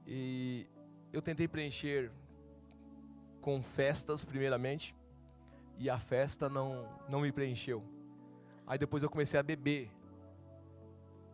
E 0.07 0.67
eu 1.13 1.21
tentei 1.21 1.47
preencher 1.47 2.11
com 3.39 3.61
festas, 3.61 4.25
primeiramente, 4.25 4.95
e 5.77 5.87
a 5.89 5.99
festa 5.99 6.49
não, 6.49 6.89
não 7.07 7.21
me 7.21 7.31
preencheu. 7.31 7.83
Aí 8.65 8.77
depois 8.77 9.03
eu 9.03 9.09
comecei 9.09 9.39
a 9.39 9.43
beber, 9.43 9.91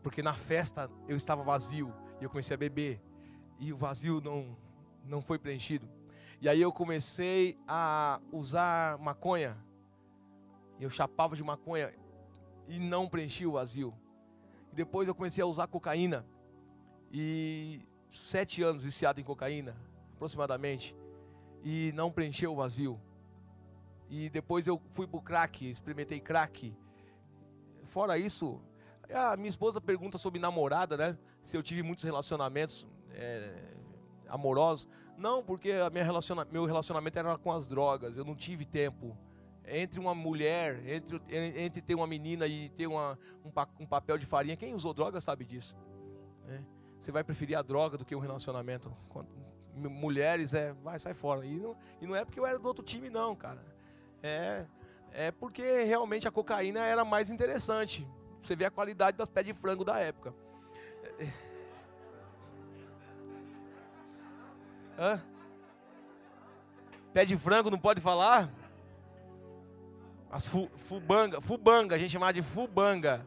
porque 0.03 0.21
na 0.21 0.33
festa 0.33 0.89
eu 1.07 1.15
estava 1.15 1.41
vazio, 1.41 1.93
e 2.19 2.23
eu 2.25 2.29
comecei 2.29 2.55
a 2.55 2.57
beber, 2.57 3.01
e 3.59 3.71
o 3.71 3.77
vazio 3.77 4.19
não, 4.19 4.57
não 5.05 5.21
foi 5.21 5.39
preenchido. 5.39 5.89
E 6.41 6.49
aí 6.49 6.61
eu 6.61 6.71
comecei 6.71 7.57
a 7.67 8.19
usar 8.31 8.97
maconha, 8.97 9.57
eu 10.79 10.89
chapava 10.89 11.35
de 11.35 11.43
maconha, 11.43 11.93
e 12.67 12.77
não 12.79 13.07
preenchia 13.07 13.47
o 13.47 13.53
vazio. 13.53 13.93
E 14.71 14.75
depois 14.75 15.07
eu 15.07 15.15
comecei 15.15 15.41
a 15.41 15.47
usar 15.47 15.67
cocaína, 15.67 16.25
e 17.19 17.81
sete 18.11 18.61
anos 18.61 18.83
viciado 18.83 19.19
em 19.19 19.23
cocaína, 19.23 19.75
aproximadamente, 20.13 20.95
e 21.63 21.91
não 21.95 22.11
preencheu 22.11 22.51
o 22.51 22.55
vazio. 22.55 23.01
E 24.07 24.29
depois 24.29 24.67
eu 24.67 24.79
fui 24.91 25.07
pro 25.07 25.19
crack, 25.19 25.67
experimentei 25.67 26.19
crack. 26.19 26.77
Fora 27.85 28.19
isso, 28.19 28.61
a 29.11 29.35
minha 29.35 29.49
esposa 29.49 29.81
pergunta 29.81 30.19
sobre 30.19 30.39
namorada, 30.39 30.95
né? 30.95 31.17
Se 31.41 31.57
eu 31.57 31.63
tive 31.63 31.81
muitos 31.81 32.03
relacionamentos 32.03 32.87
é, 33.11 33.73
amorosos. 34.27 34.87
Não, 35.17 35.43
porque 35.43 35.71
relaciona 35.71 36.45
meu 36.51 36.65
relacionamento 36.65 37.17
era 37.17 37.35
com 37.39 37.51
as 37.51 37.67
drogas. 37.67 38.15
Eu 38.15 38.25
não 38.25 38.35
tive 38.35 38.63
tempo. 38.63 39.17
Entre 39.65 39.99
uma 39.99 40.13
mulher, 40.13 40.87
entre, 40.87 41.19
entre 41.29 41.81
ter 41.81 41.95
uma 41.95 42.05
menina 42.05 42.45
e 42.45 42.69
ter 42.69 42.85
uma, 42.85 43.17
um, 43.43 43.51
um 43.83 43.87
papel 43.87 44.19
de 44.19 44.25
farinha, 44.27 44.55
quem 44.55 44.75
usou 44.75 44.93
droga 44.93 45.19
sabe 45.19 45.43
disso. 45.43 45.75
Né? 46.45 46.63
Você 46.99 47.11
vai 47.11 47.23
preferir 47.23 47.57
a 47.57 47.61
droga 47.61 47.97
do 47.97 48.05
que 48.05 48.15
um 48.15 48.19
relacionamento. 48.19 48.91
Mulheres, 49.75 50.53
é, 50.53 50.73
vai, 50.73 50.97
sai 50.99 51.13
fora. 51.13 51.45
E 51.45 51.59
não, 51.59 51.75
e 52.01 52.07
não 52.07 52.15
é 52.15 52.25
porque 52.25 52.39
eu 52.39 52.45
era 52.45 52.57
do 52.57 52.67
outro 52.67 52.83
time, 52.83 53.09
não, 53.09 53.35
cara. 53.35 53.63
É, 54.23 54.65
é 55.11 55.31
porque 55.31 55.83
realmente 55.83 56.27
a 56.27 56.31
cocaína 56.31 56.85
era 56.85 57.05
mais 57.05 57.29
interessante. 57.29 58.07
você 58.43 58.55
ver 58.55 58.65
a 58.65 58.71
qualidade 58.71 59.17
das 59.17 59.29
pés 59.29 59.45
de 59.45 59.53
frango 59.53 59.85
da 59.85 59.99
época. 59.99 60.33
Hã? 64.97 65.21
Pé 67.13 67.23
de 67.23 67.37
frango 67.37 67.69
não 67.69 67.79
pode 67.79 68.01
falar? 68.01 68.49
As 70.29 70.47
fu, 70.47 70.69
fubanga, 70.75 71.39
fubanga, 71.39 71.95
a 71.95 71.97
gente 71.97 72.11
chama 72.11 72.31
de 72.33 72.41
fubanga. 72.41 73.25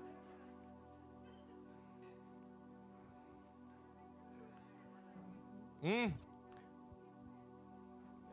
Hum. 5.82 6.12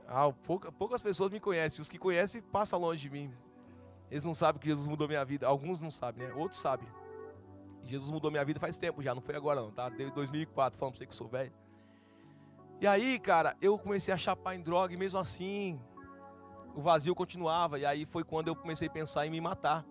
Ah, 0.07 0.31
pouca, 0.31 0.71
poucas 0.71 1.01
pessoas 1.01 1.31
me 1.31 1.39
conhecem. 1.39 1.81
Os 1.81 1.89
que 1.89 1.97
conhecem, 1.97 2.41
passam 2.41 2.79
longe 2.79 3.01
de 3.01 3.09
mim. 3.09 3.33
Eles 4.09 4.23
não 4.23 4.33
sabem 4.33 4.59
que 4.59 4.67
Jesus 4.67 4.87
mudou 4.87 5.07
minha 5.07 5.25
vida. 5.25 5.47
Alguns 5.47 5.81
não 5.81 5.91
sabem, 5.91 6.27
né? 6.27 6.33
Outros 6.33 6.61
sabem. 6.61 6.87
Jesus 7.83 8.11
mudou 8.11 8.29
minha 8.29 8.43
vida 8.43 8.59
faz 8.59 8.77
tempo 8.77 9.01
já, 9.01 9.15
não 9.15 9.21
foi 9.21 9.35
agora 9.35 9.61
não, 9.61 9.71
tá? 9.71 9.87
Desde 9.87 10.13
2004, 10.13 10.77
falando 10.77 10.93
pra 10.93 10.99
você 10.99 11.05
que 11.05 11.13
eu 11.13 11.17
sou 11.17 11.27
velho. 11.27 11.53
E 12.81 12.85
aí, 12.85 13.17
cara, 13.17 13.55
eu 13.61 13.77
comecei 13.77 14.13
a 14.13 14.17
chapar 14.17 14.55
em 14.55 14.61
droga 14.61 14.93
e 14.93 14.97
mesmo 14.97 15.17
assim, 15.17 15.79
o 16.75 16.81
vazio 16.81 17.15
continuava. 17.15 17.79
E 17.79 17.85
aí 17.85 18.05
foi 18.05 18.23
quando 18.23 18.49
eu 18.49 18.55
comecei 18.55 18.87
a 18.87 18.91
pensar 18.91 19.25
em 19.25 19.29
me 19.29 19.41
matar. 19.41 19.85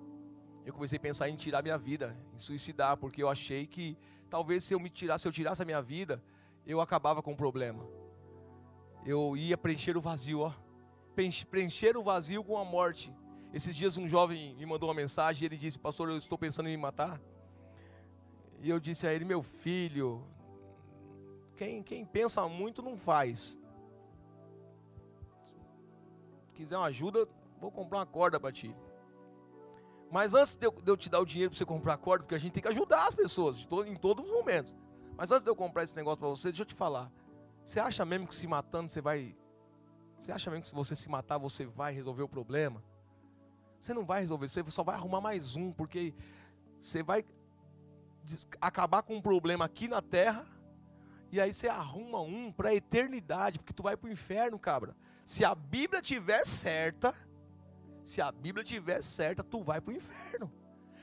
Eu 0.65 0.73
comecei 0.73 0.99
a 0.99 1.01
pensar 1.01 1.29
em 1.29 1.37
tirar 1.37 1.63
minha 1.63 1.79
vida, 1.79 2.17
em 2.35 2.39
suicidar, 2.39 2.97
porque 2.97 3.23
eu 3.23 3.29
achei 3.29 3.67
que 3.67 3.97
talvez 4.29 4.65
se 4.65 4.75
eu 4.75 4.81
me 4.81 4.91
tirasse, 4.91 5.23
se 5.23 5.29
eu 5.29 5.33
tirasse 5.33 5.63
a 5.63 5.65
minha 5.65 5.81
vida, 5.81 6.23
eu 6.67 6.81
acabava 6.81 7.23
com 7.23 7.33
o 7.33 7.37
problema. 7.37 7.87
Eu 9.05 9.37
ia 9.37 9.57
preencher 9.57 9.97
o 9.97 10.01
vazio, 10.01 10.41
ó. 10.41 10.53
Preencher 11.15 11.97
o 11.97 12.03
vazio 12.03 12.43
com 12.43 12.59
a 12.59 12.65
morte. 12.65 13.15
Esses 13.53 13.75
dias 13.75 13.97
um 13.97 14.09
jovem 14.09 14.55
me 14.57 14.67
mandou 14.67 14.89
uma 14.89 14.95
mensagem 14.95 15.45
e 15.45 15.47
ele 15.47 15.57
disse: 15.57 15.79
Pastor, 15.79 16.11
eu 16.11 16.17
estou 16.17 16.37
pensando 16.37 16.69
em 16.69 16.77
me 16.77 16.83
matar. 16.83 17.21
E 18.61 18.69
eu 18.69 18.81
disse 18.81 19.07
a 19.07 19.15
ele: 19.15 19.25
Meu 19.25 19.43
filho, 19.43 20.27
quem, 21.57 21.83
quem 21.83 22.05
pensa 22.05 22.47
muito 22.49 22.83
não 22.83 22.99
faz. 22.99 23.57
Se 26.47 26.53
quiser 26.55 26.77
uma 26.77 26.87
ajuda, 26.87 27.29
vou 27.61 27.71
comprar 27.71 27.99
uma 27.99 28.07
corda 28.07 28.41
para 28.41 28.53
ti. 28.53 28.75
Mas 30.11 30.35
antes 30.35 30.57
de 30.57 30.67
eu, 30.67 30.73
de 30.73 30.91
eu, 30.91 30.97
te 30.97 31.09
dar 31.09 31.21
o 31.21 31.25
dinheiro 31.25 31.51
para 31.51 31.59
você 31.59 31.65
comprar 31.65 31.95
a 31.95 31.99
corda, 31.99 32.25
porque 32.25 32.35
a 32.35 32.39
gente 32.39 32.53
tem 32.53 32.63
que 32.63 32.69
ajudar 32.69 33.07
as 33.07 33.15
pessoas 33.15 33.59
em 33.87 33.97
todos 33.97 34.25
os 34.25 34.31
momentos. 34.31 34.77
Mas 35.17 35.31
antes 35.31 35.45
de 35.45 35.51
eu 35.51 35.57
comprar 35.57 35.83
esse 35.83 35.97
negócio 35.97 36.19
para 36.19 36.29
você, 36.29 36.49
deixa 36.49 36.63
eu 36.63 36.67
te 36.67 36.75
falar. 36.75 37.11
Você 37.65 37.81
acha 37.81 38.05
mesmo 38.05 38.27
que 38.27 38.35
se 38.35 38.47
matando 38.47 38.91
você 38.91 39.01
vai. 39.01 39.35
Você 40.19 40.31
acha 40.31 40.51
mesmo 40.51 40.63
que 40.63 40.69
se 40.69 40.75
você 40.75 40.95
se 40.95 41.09
matar 41.09 41.39
você 41.39 41.67
vai 41.67 41.93
resolver 41.93 42.23
o 42.23 42.29
problema? 42.29 42.83
Você 43.81 43.95
não 43.95 44.05
vai 44.05 44.21
resolver, 44.21 44.49
você 44.49 44.63
só 44.71 44.83
vai 44.83 44.97
arrumar 44.97 45.21
mais 45.21 45.57
um, 45.57 45.73
porque 45.73 46.15
você 46.81 47.03
vai 47.03 47.25
acabar 48.61 49.03
com 49.03 49.17
um 49.17 49.23
problema 49.23 49.65
aqui 49.65 49.87
na 49.89 50.03
terra, 50.03 50.45
e 51.31 51.41
aí 51.41 51.53
você 51.53 51.69
arruma 51.69 52.21
um 52.21 52.51
para 52.51 52.71
a 52.71 52.75
eternidade, 52.75 53.59
porque 53.59 53.73
tu 53.73 53.83
vai 53.83 53.97
para 53.97 54.09
o 54.09 54.13
inferno, 54.13 54.59
cabra. 54.59 54.97
Se 55.25 55.45
a 55.45 55.55
Bíblia 55.55 56.03
tiver 56.03 56.45
certa, 56.45 57.15
se 58.05 58.21
a 58.21 58.31
Bíblia 58.31 58.65
tiver 58.65 59.03
certa, 59.03 59.43
tu 59.43 59.63
vai 59.63 59.81
para 59.81 59.93
o 59.93 59.97
inferno. 59.97 60.53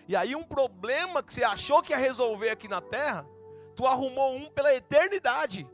E 0.07 0.15
aí 0.15 0.35
um 0.35 0.43
problema 0.43 1.23
que 1.23 1.33
você 1.33 1.43
achou 1.43 1.81
que 1.81 1.93
ia 1.93 1.97
resolver 1.97 2.49
aqui 2.49 2.67
na 2.67 2.81
terra, 2.81 3.25
tu 3.75 3.85
arrumou 3.85 4.35
um 4.35 4.49
pela 4.49 4.73
eternidade. 4.73 5.67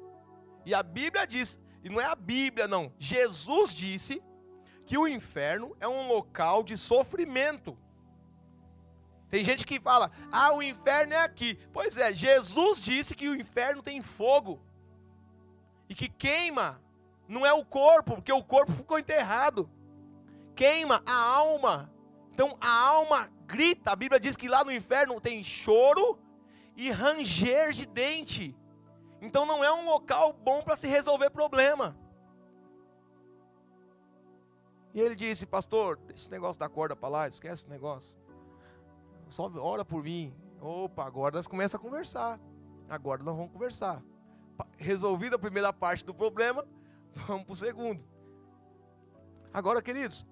E 0.65 0.73
a 0.73 0.83
Bíblia 0.83 1.25
diz, 1.25 1.59
e 1.83 1.89
não 1.89 1.99
é 1.99 2.05
a 2.05 2.15
Bíblia 2.15 2.67
não, 2.67 2.93
Jesus 2.97 3.73
disse 3.73 4.21
que 4.85 4.97
o 4.97 5.07
inferno 5.07 5.75
é 5.79 5.87
um 5.87 6.07
local 6.07 6.63
de 6.63 6.77
sofrimento. 6.77 7.77
Tem 9.29 9.45
gente 9.45 9.65
que 9.65 9.79
fala, 9.79 10.11
ah, 10.31 10.53
o 10.53 10.63
inferno 10.63 11.13
é 11.13 11.21
aqui. 11.21 11.59
Pois 11.71 11.95
é, 11.97 12.13
Jesus 12.13 12.83
disse 12.83 13.15
que 13.15 13.29
o 13.29 13.35
inferno 13.35 13.83
tem 13.83 14.01
fogo. 14.01 14.59
E 15.87 15.93
que 15.93 16.09
queima, 16.09 16.81
não 17.27 17.45
é 17.45 17.53
o 17.53 17.63
corpo, 17.63 18.15
porque 18.15 18.33
o 18.33 18.43
corpo 18.43 18.71
ficou 18.71 18.97
enterrado. 18.97 19.69
Queima 20.55 21.03
a 21.05 21.13
alma. 21.13 21.91
Então 22.33 22.57
a 22.59 22.87
alma 22.87 23.31
grita. 23.45 23.91
A 23.91 23.95
Bíblia 23.95 24.19
diz 24.19 24.35
que 24.35 24.49
lá 24.49 24.63
no 24.63 24.71
inferno 24.71 25.21
tem 25.21 25.43
choro 25.43 26.17
e 26.79 26.91
ranger 26.91 27.73
de 27.73 27.85
dente. 27.85 28.55
Então 29.21 29.45
não 29.45 29.61
é 29.61 29.69
um 29.73 29.83
local 29.83 30.31
bom 30.31 30.61
para 30.63 30.77
se 30.77 30.87
resolver 30.87 31.29
problema. 31.29 31.93
E 34.93 35.01
ele 35.01 35.13
disse, 35.13 35.45
pastor, 35.45 35.99
esse 36.15 36.31
negócio 36.31 36.57
da 36.57 36.69
corda 36.69 36.95
para 36.95 37.09
lá, 37.09 37.27
esquece 37.27 37.63
esse 37.63 37.69
negócio. 37.69 38.17
Só 39.27 39.51
ora 39.57 39.83
por 39.83 40.01
mim. 40.01 40.33
Opa, 40.61 41.05
agora 41.05 41.35
nós 41.35 41.47
começamos 41.47 41.85
a 41.85 41.89
conversar. 41.89 42.39
Agora 42.87 43.21
nós 43.23 43.35
vamos 43.35 43.51
conversar. 43.51 44.01
Resolvida 44.77 45.35
a 45.35 45.39
primeira 45.39 45.73
parte 45.73 46.05
do 46.05 46.13
problema, 46.13 46.65
vamos 47.27 47.43
para 47.43 47.53
o 47.53 47.55
segundo. 47.57 48.01
Agora, 49.53 49.81
queridos, 49.81 50.25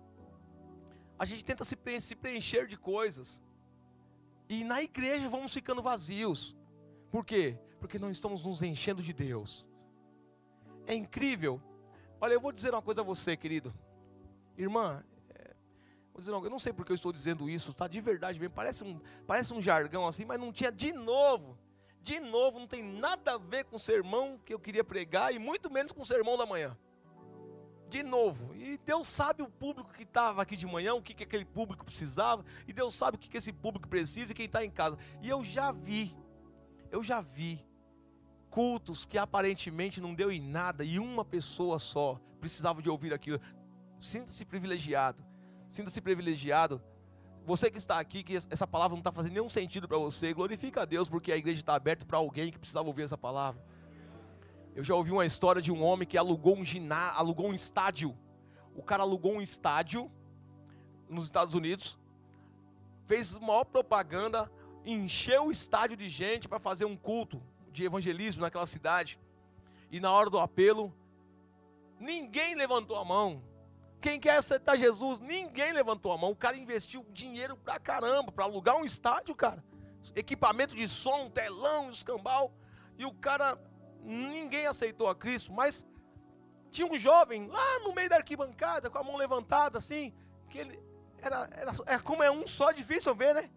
a 1.20 1.26
gente 1.26 1.44
tenta 1.44 1.66
se 1.66 1.76
preencher 2.16 2.68
de 2.68 2.78
coisas 2.78 3.42
e 4.50 4.64
na 4.64 4.82
igreja 4.82 5.30
vamos 5.30 5.54
ficando 5.54 5.82
vazios. 5.82 6.56
Por 7.12 7.26
quê? 7.26 7.58
Porque 7.80 8.00
não 8.00 8.10
estamos 8.10 8.44
nos 8.44 8.62
enchendo 8.62 9.02
de 9.02 9.14
Deus. 9.14 9.68
É 10.86 10.94
incrível. 10.94 11.62
Olha, 12.20 12.34
eu 12.34 12.42
vou 12.42 12.52
dizer 12.52 12.74
uma 12.74 12.82
coisa 12.82 13.02
a 13.02 13.04
você, 13.04 13.36
querido. 13.36 13.74
Irmã, 14.58 15.04
é, 15.30 15.56
vou 16.14 16.20
dizer 16.20 16.32
uma, 16.32 16.46
eu 16.46 16.50
não 16.50 16.60
sei 16.60 16.74
porque 16.74 16.92
eu 16.92 16.96
estou 16.96 17.12
dizendo 17.12 17.50
isso, 17.50 17.74
tá? 17.74 17.88
De 17.88 18.00
verdade 18.00 18.40
mesmo. 18.40 18.56
Parece 18.56 18.84
um, 18.84 19.00
parece 19.26 19.54
um 19.54 19.62
jargão 19.62 20.08
assim, 20.08 20.26
mas 20.26 20.40
não 20.40 20.52
tinha 20.52 20.72
de 20.72 20.92
novo. 20.94 21.58
De 22.02 22.20
novo, 22.20 22.60
não 22.60 22.68
tem 22.68 22.82
nada 22.82 23.34
a 23.34 23.38
ver 23.38 23.66
com 23.66 23.76
o 23.76 23.80
sermão 23.80 24.40
que 24.46 24.54
eu 24.54 24.60
queria 24.60 24.84
pregar 24.84 25.34
e 25.34 25.40
muito 25.40 25.70
menos 25.70 25.92
com 25.92 26.02
o 26.02 26.06
sermão 26.06 26.38
da 26.38 26.46
manhã 26.46 26.78
de 27.90 28.04
novo. 28.04 28.54
E 28.56 28.78
Deus 28.86 29.08
sabe 29.08 29.42
o 29.42 29.50
público 29.50 29.92
que 29.94 30.04
estava 30.04 30.42
aqui 30.42 30.56
de 30.56 30.66
manhã, 30.66 30.94
o 30.94 31.02
que, 31.02 31.14
que 31.14 31.24
aquele 31.24 31.46
público 31.46 31.86
precisava, 31.86 32.44
e 32.68 32.74
Deus 32.74 32.94
sabe 32.94 33.18
o 33.18 33.20
que, 33.20 33.30
que 33.30 33.38
esse 33.38 33.52
público 33.52 33.88
precisa 33.88 34.32
e 34.32 34.36
quem 34.36 34.46
está 34.46 34.64
em 34.64 34.70
casa. 34.70 34.98
E 35.22 35.30
eu 35.30 35.44
já 35.44 35.72
vi, 35.72 36.16
eu 36.92 37.04
já 37.04 37.22
vi 37.22 37.66
cultos 38.50 39.06
que 39.06 39.18
aparentemente 39.18 40.02
não 40.02 40.14
deu 40.14 40.32
em 40.32 40.42
nada 40.42 40.84
e 40.84 41.00
uma 41.00 41.24
pessoa 41.24 41.80
só 41.80 42.20
precisava 42.40 42.82
de 42.82 42.90
ouvir 42.90 43.14
aquilo. 43.14 43.40
Sinta-se 44.00 44.46
privilegiado, 44.46 45.24
sinta-se 45.70 46.02
privilegiado. 46.02 46.82
Você 47.46 47.72
que 47.72 47.78
está 47.78 47.98
aqui, 47.98 48.24
que 48.24 48.36
essa 48.36 48.68
palavra 48.68 48.94
não 48.94 49.00
está 49.00 49.12
fazendo 49.12 49.34
nenhum 49.34 49.48
sentido 49.48 49.88
para 49.88 49.98
você, 49.98 50.34
glorifica 50.34 50.82
a 50.82 50.86
Deus 50.86 51.08
porque 51.08 51.32
a 51.32 51.38
igreja 51.38 51.62
está 51.62 51.76
aberta 51.76 52.06
para 52.06 52.18
alguém 52.18 52.52
que 52.52 52.60
precisava 52.60 52.88
ouvir 52.88 53.04
essa 53.04 53.18
palavra. 53.18 53.64
Eu 54.78 54.84
já 54.84 54.94
ouvi 54.94 55.12
uma 55.12 55.26
história 55.26 55.60
de 55.60 55.72
um 55.72 55.84
homem 55.84 56.08
que 56.08 56.20
alugou 56.20 56.56
um 56.56 56.64
ginásio, 56.64 57.18
alugou 57.18 57.48
um 57.48 57.54
estádio. 57.56 58.16
O 58.76 58.84
cara 58.84 59.02
alugou 59.02 59.34
um 59.34 59.42
estádio 59.42 60.12
nos 61.10 61.26
Estados 61.26 61.56
Unidos, 61.56 61.98
fez 63.08 63.36
maior 63.40 63.64
propaganda, 63.64 64.52
encheu 64.86 65.46
o 65.46 65.52
estádio 65.52 65.98
de 65.98 66.08
gente 66.08 66.48
para 66.48 66.60
fazer 66.60 66.86
um 66.86 66.96
culto 66.96 67.42
de 67.72 67.86
evangelismo 67.86 68.44
naquela 68.44 68.68
cidade. 68.68 69.20
E 69.90 70.00
na 70.00 70.12
hora 70.12 70.30
do 70.30 70.38
apelo, 70.38 70.94
ninguém 72.00 72.54
levantou 72.54 72.98
a 72.98 73.04
mão. 73.04 73.42
Quem 74.00 74.20
quer 74.20 74.38
aceitar 74.38 74.78
Jesus? 74.78 75.20
Ninguém 75.20 75.74
levantou 75.74 76.12
a 76.12 76.18
mão. 76.20 76.30
O 76.30 76.36
cara 76.36 76.56
investiu 76.56 77.04
dinheiro 77.12 77.58
pra 77.58 77.80
caramba 77.80 78.32
para 78.32 78.46
alugar 78.46 78.78
um 78.78 78.86
estádio, 78.86 79.34
cara. 79.34 79.66
Equipamento 80.16 80.76
de 80.76 80.88
som, 80.88 81.32
telão, 81.32 81.90
escambau. 81.90 82.54
E 82.96 83.06
o 83.06 83.12
cara 83.12 83.60
ninguém 84.08 84.66
aceitou 84.66 85.08
a 85.08 85.16
Cristo, 85.16 85.52
mas 85.52 85.86
tinha 86.72 86.88
um 86.88 86.98
jovem 86.98 87.48
lá 87.48 87.80
no 87.80 87.94
meio 87.94 88.10
da 88.10 88.18
arquibancada, 88.18 88.90
com 88.90 88.98
a 88.98 89.04
mão 89.04 89.18
levantada 89.18 89.78
assim, 89.78 90.14
que 90.50 90.60
ele 90.60 90.80
era, 91.20 91.50
era 91.52 91.74
é 91.86 92.00
como 92.00 92.24
é 92.24 92.32
um 92.32 92.46
só, 92.48 92.72
difícil 92.72 93.14
ver, 93.14 93.36
né? 93.36 93.50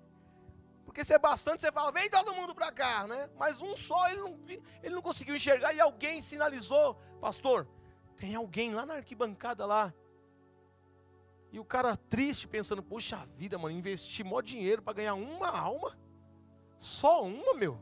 Porque 0.85 1.05
se 1.05 1.13
é 1.13 1.19
bastante, 1.19 1.61
você 1.61 1.71
fala, 1.71 1.93
vem 1.93 2.11
todo 2.11 2.35
mundo 2.35 2.53
para 2.55 2.73
cá, 2.73 3.07
né? 3.07 3.31
Mas 3.39 3.61
um 3.61 3.77
só, 3.77 4.09
ele 4.09 4.21
não, 4.21 4.41
ele 4.83 4.95
não 4.95 5.03
conseguiu 5.03 5.37
enxergar 5.37 5.73
e 5.73 5.81
alguém 5.81 6.21
sinalizou, 6.21 6.97
pastor, 7.21 7.69
tem 8.17 8.35
alguém 8.35 8.75
lá 8.75 8.85
na 8.85 8.95
arquibancada 8.95 9.65
lá. 9.65 9.95
E 11.53 11.59
o 11.59 11.65
cara 11.65 11.97
triste, 11.97 12.49
pensando, 12.49 12.83
poxa 12.83 13.25
vida, 13.37 13.57
mano, 13.59 13.77
investir 13.77 14.25
mó 14.25 14.41
dinheiro 14.41 14.83
para 14.83 14.95
ganhar 14.95 15.15
uma 15.15 15.49
alma? 15.49 15.97
Só 16.79 17.23
uma, 17.25 17.55
meu? 17.55 17.81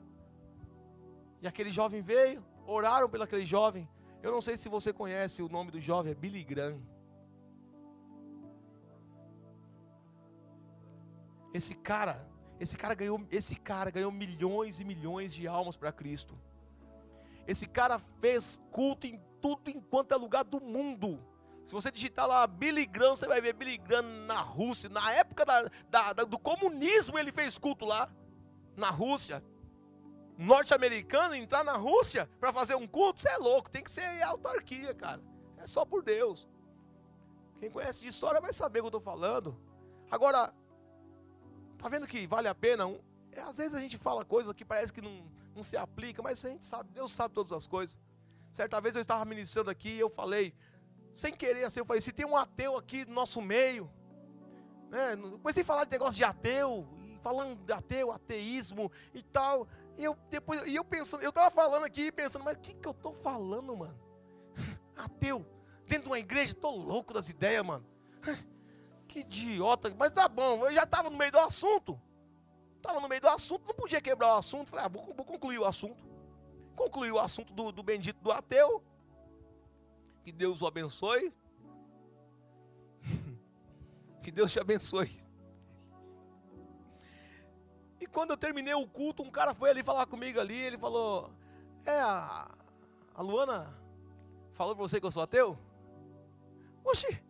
E 1.41 1.47
aquele 1.47 1.71
jovem 1.71 2.03
veio, 2.03 2.45
oraram 2.69 3.09
pelo 3.09 3.25
aquele 3.25 3.45
jovem. 3.45 3.89
Eu 4.23 4.31
não 4.31 4.41
sei 4.41 4.57
se 4.57 4.69
você 4.69 4.93
conhece 4.93 5.43
o 5.43 5.49
nome 5.49 5.71
do 5.71 5.81
jovem, 5.81 6.13
é 6.13 6.15
Billy 6.15 6.45
Graham. 6.45 6.81
Esse 11.55 11.75
cara, 11.75 12.29
esse 12.61 12.77
cara 12.77 12.95
ganhou, 12.95 13.27
esse 13.31 13.57
cara 13.57 13.91
ganhou 13.91 14.13
milhões 14.13 14.81
e 14.81 14.85
milhões 14.85 15.33
de 15.35 15.49
almas 15.49 15.77
para 15.77 15.91
Cristo. 15.91 16.39
Esse 17.47 17.67
cara 17.67 17.99
fez 18.21 18.61
culto 18.71 19.07
em 19.07 19.19
tudo 19.41 19.71
enquanto 19.71 20.13
é 20.13 20.17
lugar 20.17 20.45
do 20.45 20.61
mundo. 20.61 21.19
Se 21.65 21.73
você 21.73 21.91
digitar 21.91 22.27
lá 22.27 22.47
Billy 22.47 22.85
Graham, 22.85 23.15
você 23.15 23.27
vai 23.27 23.41
ver 23.41 23.55
Billy 23.55 23.79
Graham 23.79 24.27
na 24.27 24.41
Rússia. 24.41 24.91
Na 24.91 25.13
época 25.13 25.45
da, 25.47 25.71
da, 25.89 26.13
da, 26.13 26.25
do 26.25 26.39
comunismo 26.39 27.19
ele 27.19 27.33
fez 27.33 27.57
culto 27.57 27.87
lá. 27.87 28.11
na 28.77 28.91
Rússia. 28.91 29.43
Norte-americano 30.39 31.35
entrar 31.35 31.65
na 31.65 31.73
Rússia 31.73 32.31
para 32.39 32.53
fazer 32.53 32.77
um 32.77 32.87
culto, 32.87 33.21
você 33.21 33.29
é 33.29 33.37
louco, 33.37 33.69
tem 33.69 33.83
que 33.83 33.91
ser 33.91 34.23
autarquia, 34.23 34.95
cara. 34.95 35.21
É 35.57 35.67
só 35.67 35.85
por 35.85 36.01
Deus. 36.01 36.49
Quem 37.59 37.69
conhece 37.69 38.01
de 38.01 38.07
história 38.07 38.41
vai 38.41 38.53
saber 38.53 38.79
o 38.79 38.83
que 38.83 38.87
eu 38.87 38.99
estou 38.99 39.01
falando. 39.01 39.61
Agora, 40.09 40.55
tá 41.77 41.89
vendo 41.89 42.07
que 42.07 42.25
vale 42.25 42.47
a 42.47 42.55
pena? 42.55 42.85
É, 43.33 43.41
às 43.41 43.59
vezes 43.59 43.75
a 43.75 43.81
gente 43.81 43.99
fala 43.99 44.25
coisa 44.25 44.55
que 44.55 44.65
parece 44.65 44.93
que 44.93 45.01
não, 45.01 45.29
não 45.57 45.65
se 45.65 45.77
aplica, 45.77 46.23
mas 46.23 46.45
a 46.45 46.51
gente 46.51 46.65
sabe, 46.65 46.89
Deus 46.93 47.11
sabe 47.11 47.35
todas 47.35 47.53
as 47.53 47.67
coisas. 47.67 47.99
Certa 48.53 48.81
vez 48.81 48.95
eu 48.95 49.03
estava 49.03 49.25
ministrando 49.25 49.71
aqui 49.71 49.91
e 49.91 49.99
eu 49.99 50.09
falei, 50.09 50.55
sem 51.17 51.33
querer 51.33 51.65
assim, 51.65 51.81
eu 51.81 51.85
falei, 51.85 52.01
se 52.01 52.13
tem 52.13 52.25
um 52.25 52.37
ateu 52.37 52.77
aqui 52.77 53.05
no 53.05 53.13
nosso 53.13 53.43
meio, 53.43 53.91
né? 54.89 55.17
Comecei 55.17 55.65
a 55.65 55.67
falar 55.67 55.85
de 55.85 55.91
negócio 55.91 56.15
de 56.15 56.23
ateu, 56.23 56.87
falando 57.23 57.57
de 57.65 57.73
ateu, 57.73 58.13
ateísmo 58.13 58.91
e 59.13 59.23
tal. 59.23 59.67
E 59.99 60.05
eu 60.05 60.17
depois, 60.31 60.65
e 60.65 60.77
eu 60.77 60.85
pensando, 60.85 61.25
eu 61.25 61.31
estava 61.31 61.51
falando 61.51 61.85
aqui 61.85 62.13
pensando, 62.13 62.45
mas 62.45 62.57
o 62.57 62.61
que, 62.61 62.73
que 62.73 62.87
eu 62.87 62.93
estou 62.93 63.13
falando, 63.15 63.77
mano? 63.77 63.99
Ateu, 64.97 65.45
dentro 65.85 66.05
de 66.05 66.11
uma 66.11 66.19
igreja, 66.21 66.53
estou 66.53 66.77
louco 66.77 67.13
das 67.13 67.29
ideias, 67.29 67.67
mano. 67.67 67.85
Que 69.09 69.21
idiota, 69.21 69.93
mas 69.99 70.13
tá 70.13 70.29
bom, 70.29 70.67
eu 70.67 70.75
já 70.75 70.83
estava 70.83 71.09
no 71.09 71.17
meio 71.17 71.33
do 71.33 71.39
assunto. 71.39 71.99
Estava 72.77 73.01
no 73.01 73.09
meio 73.09 73.23
do 73.23 73.29
assunto, 73.29 73.67
não 73.67 73.75
podia 73.75 74.03
quebrar 74.03 74.35
o 74.35 74.39
assunto. 74.39 74.69
Falei, 74.69 74.85
ah, 74.85 74.89
vou, 74.89 75.15
vou 75.15 75.25
concluir 75.25 75.59
o 75.59 75.65
assunto. 75.65 76.05
Concluí 76.77 77.11
o 77.11 77.19
assunto 77.19 77.55
do, 77.55 77.73
do 77.73 77.83
bendito 77.83 78.21
do 78.21 78.31
ateu. 78.31 78.85
Que 80.23 80.31
Deus 80.31 80.61
o 80.61 80.67
abençoe. 80.67 81.33
que 84.23 84.31
Deus 84.31 84.53
te 84.53 84.61
abençoe. 84.61 85.27
E 88.01 88.07
quando 88.07 88.31
eu 88.31 88.37
terminei 88.37 88.75
o 88.75 88.87
culto, 88.87 89.23
um 89.23 89.31
cara 89.31 89.55
foi 89.55 89.71
ali 89.71 89.83
falar 89.83 90.07
comigo 90.07 90.39
ali, 90.39 90.57
ele 90.57 90.79
falou: 90.79 91.31
É, 91.85 92.01
a, 92.01 92.49
a 93.15 93.23
Luana 93.23 93.75
falou 94.55 94.75
pra 94.75 94.83
você 94.83 95.01
que 95.01 95.07
eu 95.07 95.11
sou 95.11 95.23
ateu? 95.23 95.59
Oxi, 96.85 97.23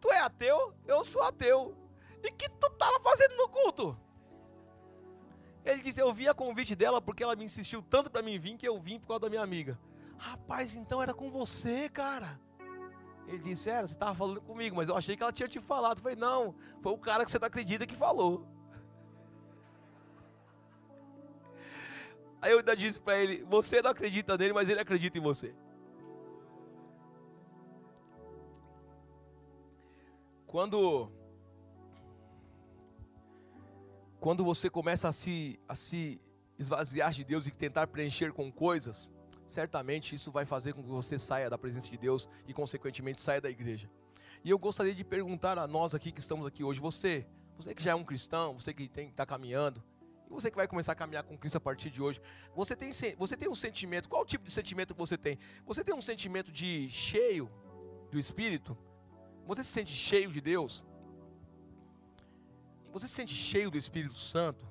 tu 0.00 0.10
é 0.12 0.20
ateu? 0.20 0.74
Eu 0.86 1.04
sou 1.04 1.22
ateu. 1.22 1.76
E 2.22 2.30
que 2.30 2.48
tu 2.48 2.70
tava 2.70 3.00
fazendo 3.00 3.36
no 3.36 3.48
culto? 3.48 3.96
Ele 5.64 5.82
disse: 5.82 6.00
Eu 6.00 6.12
vi 6.12 6.28
a 6.28 6.34
convite 6.34 6.76
dela 6.76 7.00
porque 7.00 7.22
ela 7.22 7.34
me 7.34 7.44
insistiu 7.44 7.82
tanto 7.82 8.10
para 8.10 8.22
mim 8.22 8.38
vir 8.38 8.56
que 8.56 8.68
eu 8.68 8.78
vim 8.78 8.98
por 9.00 9.08
causa 9.08 9.20
da 9.20 9.30
minha 9.30 9.42
amiga. 9.42 9.78
Rapaz, 10.16 10.74
então 10.74 11.02
era 11.02 11.12
com 11.12 11.30
você, 11.30 11.88
cara. 11.88 12.40
Ele 13.26 13.38
disse: 13.38 13.68
Era, 13.70 13.86
você 13.86 13.94
estava 13.94 14.14
falando 14.14 14.40
comigo, 14.40 14.76
mas 14.76 14.88
eu 14.88 14.96
achei 14.96 15.16
que 15.16 15.22
ela 15.22 15.32
tinha 15.32 15.48
te 15.48 15.60
falado. 15.60 15.98
Eu 15.98 16.02
falei: 16.02 16.16
Não, 16.16 16.54
foi 16.80 16.92
o 16.92 16.98
cara 16.98 17.24
que 17.24 17.30
você 17.30 17.38
não 17.38 17.46
acredita 17.46 17.86
que 17.86 17.96
falou. 17.96 18.46
Aí 22.44 22.52
eu 22.52 22.58
ainda 22.58 22.76
disse 22.76 23.00
para 23.00 23.16
ele: 23.16 23.42
Você 23.44 23.80
não 23.80 23.90
acredita 23.90 24.36
nele, 24.36 24.52
mas 24.52 24.68
ele 24.68 24.78
acredita 24.78 25.16
em 25.16 25.20
você. 25.22 25.54
Quando 30.46 31.10
quando 34.20 34.44
você 34.44 34.68
começa 34.68 35.08
a 35.08 35.12
se, 35.12 35.58
a 35.66 35.74
se 35.74 36.20
esvaziar 36.58 37.12
de 37.12 37.24
Deus 37.24 37.46
e 37.46 37.50
tentar 37.50 37.86
preencher 37.86 38.30
com 38.30 38.52
coisas, 38.52 39.10
certamente 39.46 40.14
isso 40.14 40.30
vai 40.30 40.44
fazer 40.44 40.74
com 40.74 40.82
que 40.82 40.88
você 40.88 41.18
saia 41.18 41.48
da 41.48 41.56
presença 41.56 41.88
de 41.88 41.96
Deus 41.96 42.28
e, 42.46 42.52
consequentemente, 42.52 43.22
saia 43.22 43.40
da 43.40 43.48
igreja. 43.48 43.90
E 44.44 44.50
eu 44.50 44.58
gostaria 44.58 44.94
de 44.94 45.02
perguntar 45.02 45.58
a 45.58 45.66
nós 45.66 45.94
aqui 45.94 46.12
que 46.12 46.20
estamos 46.20 46.46
aqui 46.46 46.62
hoje, 46.62 46.78
você, 46.78 47.26
você 47.56 47.74
que 47.74 47.82
já 47.82 47.92
é 47.92 47.94
um 47.94 48.04
cristão, 48.04 48.58
você 48.60 48.74
que 48.74 48.90
está 48.94 49.24
caminhando, 49.24 49.82
você 50.34 50.50
que 50.50 50.56
vai 50.56 50.66
começar 50.66 50.92
a 50.92 50.94
caminhar 50.94 51.22
com 51.22 51.38
Cristo 51.38 51.56
a 51.56 51.60
partir 51.60 51.90
de 51.90 52.02
hoje, 52.02 52.20
você 52.54 52.74
tem, 52.74 52.90
você 53.16 53.36
tem 53.36 53.48
um 53.48 53.54
sentimento, 53.54 54.08
qual 54.08 54.22
o 54.22 54.26
tipo 54.26 54.44
de 54.44 54.50
sentimento 54.50 54.92
que 54.92 54.98
você 54.98 55.16
tem? 55.16 55.38
Você 55.64 55.84
tem 55.84 55.94
um 55.94 56.00
sentimento 56.00 56.50
de 56.50 56.88
cheio 56.90 57.50
do 58.10 58.18
Espírito? 58.18 58.76
Você 59.46 59.62
se 59.62 59.70
sente 59.70 59.92
cheio 59.92 60.30
de 60.32 60.40
Deus? 60.40 60.84
Você 62.92 63.06
se 63.06 63.14
sente 63.14 63.34
cheio 63.34 63.70
do 63.70 63.78
Espírito 63.78 64.16
Santo? 64.16 64.66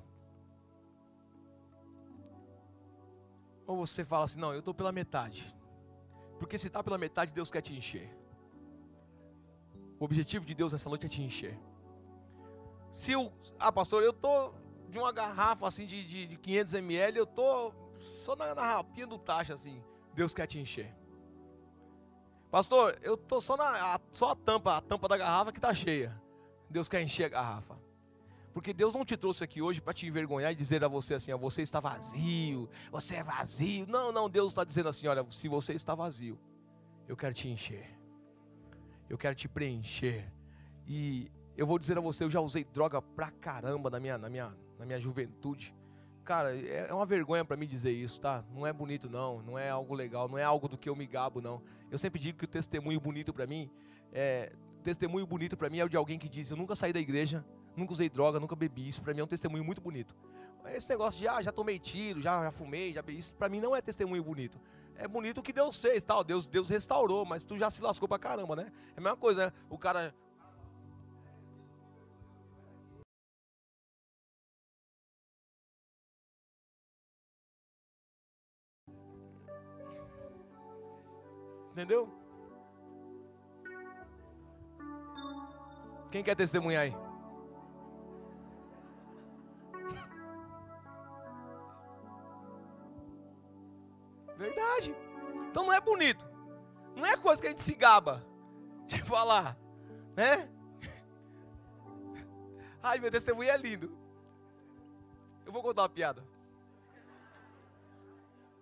Ou 3.66 3.76
você 3.76 4.04
fala 4.04 4.24
assim, 4.24 4.38
não, 4.38 4.52
eu 4.52 4.58
estou 4.58 4.74
pela 4.74 4.92
metade. 4.92 5.54
Porque 6.38 6.58
se 6.58 6.66
está 6.66 6.82
pela 6.82 6.98
metade, 6.98 7.32
Deus 7.32 7.50
quer 7.50 7.62
te 7.62 7.72
encher. 7.72 8.14
O 9.98 10.04
objetivo 10.04 10.44
de 10.44 10.54
Deus 10.54 10.72
nessa 10.72 10.88
noite 10.88 11.06
é 11.06 11.08
te 11.08 11.22
encher. 11.22 11.58
Se 12.92 13.12
eu, 13.12 13.32
ah 13.58 13.72
pastor, 13.72 14.02
eu 14.02 14.10
estou 14.10 14.54
de 14.94 14.98
uma 14.98 15.10
garrafa 15.10 15.66
assim 15.66 15.86
de, 15.86 16.06
de, 16.06 16.26
de 16.28 16.36
500 16.36 16.74
ml, 16.74 17.18
eu 17.18 17.24
estou 17.24 17.74
só 17.98 18.36
na, 18.36 18.54
na 18.54 18.62
rapinha 18.62 19.08
do 19.08 19.18
taxa 19.18 19.52
assim, 19.52 19.82
Deus 20.14 20.32
quer 20.32 20.46
te 20.46 20.58
encher. 20.58 20.94
Pastor, 22.48 22.96
eu 23.02 23.14
estou 23.14 23.40
só 23.40 23.56
na 23.56 23.94
a, 23.94 24.00
só 24.12 24.30
a 24.30 24.36
tampa, 24.36 24.76
a 24.76 24.80
tampa 24.80 25.08
da 25.08 25.16
garrafa 25.16 25.50
que 25.50 25.58
está 25.58 25.74
cheia. 25.74 26.14
Deus 26.70 26.88
quer 26.88 27.02
encher 27.02 27.24
a 27.24 27.28
garrafa. 27.28 27.76
Porque 28.52 28.72
Deus 28.72 28.94
não 28.94 29.04
te 29.04 29.16
trouxe 29.16 29.42
aqui 29.42 29.60
hoje 29.60 29.80
para 29.80 29.92
te 29.92 30.06
envergonhar 30.06 30.52
e 30.52 30.54
dizer 30.54 30.84
a 30.84 30.88
você 30.88 31.14
assim: 31.14 31.32
ó, 31.32 31.36
você 31.36 31.62
está 31.62 31.80
vazio, 31.80 32.70
você 32.92 33.16
é 33.16 33.24
vazio. 33.24 33.84
Não, 33.88 34.12
não, 34.12 34.30
Deus 34.30 34.52
está 34.52 34.62
dizendo 34.62 34.88
assim: 34.88 35.08
olha, 35.08 35.26
se 35.32 35.48
você 35.48 35.72
está 35.72 35.96
vazio, 35.96 36.38
eu 37.08 37.16
quero 37.16 37.34
te 37.34 37.48
encher, 37.48 37.98
eu 39.10 39.18
quero 39.18 39.34
te 39.34 39.48
preencher. 39.48 40.32
E 40.86 41.28
eu 41.56 41.66
vou 41.66 41.80
dizer 41.80 41.98
a 41.98 42.00
você: 42.00 42.22
eu 42.22 42.30
já 42.30 42.40
usei 42.40 42.62
droga 42.62 43.02
pra 43.02 43.32
caramba 43.32 43.90
na 43.90 43.98
minha, 43.98 44.16
na 44.16 44.28
minha, 44.28 44.56
na 44.84 44.86
minha 44.86 45.00
juventude. 45.00 45.74
Cara, 46.24 46.56
é, 46.56 46.86
é 46.88 46.94
uma 46.94 47.06
vergonha 47.06 47.44
para 47.44 47.56
mim 47.56 47.66
dizer 47.66 47.90
isso, 47.90 48.20
tá? 48.20 48.44
Não 48.54 48.66
é 48.66 48.72
bonito, 48.72 49.08
não. 49.08 49.42
Não 49.42 49.58
é 49.58 49.70
algo 49.70 49.94
legal, 49.94 50.28
não 50.28 50.38
é 50.38 50.44
algo 50.44 50.68
do 50.68 50.78
que 50.78 50.88
eu 50.88 50.94
me 50.94 51.06
gabo, 51.06 51.40
não. 51.40 51.62
Eu 51.90 51.98
sempre 51.98 52.20
digo 52.20 52.38
que 52.38 52.44
o 52.44 52.48
testemunho 52.48 53.00
bonito 53.00 53.32
para 53.32 53.46
mim 53.46 53.70
é. 54.12 54.52
testemunho 54.82 55.26
bonito 55.26 55.56
para 55.56 55.68
mim 55.68 55.78
é 55.78 55.84
o 55.84 55.88
de 55.88 55.96
alguém 55.96 56.18
que 56.18 56.28
diz: 56.28 56.50
Eu 56.50 56.56
nunca 56.56 56.76
saí 56.76 56.92
da 56.92 57.00
igreja, 57.00 57.44
nunca 57.76 57.92
usei 57.92 58.08
droga, 58.08 58.38
nunca 58.38 58.54
bebi. 58.54 58.88
Isso 58.88 59.02
para 59.02 59.12
mim 59.12 59.20
é 59.20 59.24
um 59.24 59.28
testemunho 59.28 59.64
muito 59.64 59.80
bonito. 59.80 60.14
Esse 60.74 60.88
negócio 60.88 61.18
de, 61.18 61.28
ah, 61.28 61.42
já 61.42 61.52
tomei 61.52 61.78
tiro, 61.78 62.22
já, 62.22 62.42
já 62.42 62.50
fumei, 62.50 62.92
já 62.92 63.02
bebi, 63.02 63.18
isso 63.18 63.34
para 63.34 63.50
mim 63.50 63.60
não 63.60 63.76
é 63.76 63.82
testemunho 63.82 64.24
bonito. 64.24 64.58
É 64.96 65.06
bonito 65.06 65.38
o 65.38 65.42
que 65.42 65.52
Deus 65.52 65.76
fez, 65.76 66.02
tal, 66.02 66.24
Deus, 66.24 66.46
Deus 66.46 66.70
restaurou, 66.70 67.24
mas 67.26 67.42
tu 67.42 67.58
já 67.58 67.68
se 67.68 67.82
lascou 67.82 68.08
pra 68.08 68.18
caramba, 68.18 68.56
né? 68.56 68.72
É 68.96 69.00
a 69.00 69.02
mesma 69.02 69.16
coisa, 69.16 69.46
né? 69.46 69.52
O 69.68 69.76
cara 69.76 70.14
Entendeu? 81.74 82.08
Quem 86.08 86.22
quer 86.22 86.36
testemunhar 86.36 86.84
aí? 86.84 86.94
Verdade. 94.36 94.94
Então 95.50 95.64
não 95.64 95.72
é 95.72 95.80
bonito. 95.80 96.24
Não 96.94 97.04
é 97.04 97.16
coisa 97.16 97.42
que 97.42 97.48
a 97.48 97.50
gente 97.50 97.62
se 97.62 97.74
gaba 97.74 98.24
de 98.86 99.02
falar, 99.02 99.58
né? 100.14 100.48
Ai, 102.80 103.00
meu 103.00 103.10
testemunho 103.10 103.50
é 103.50 103.56
lindo. 103.56 103.98
Eu 105.44 105.50
vou 105.50 105.60
contar 105.60 105.82
uma 105.82 105.88
piada. 105.88 106.24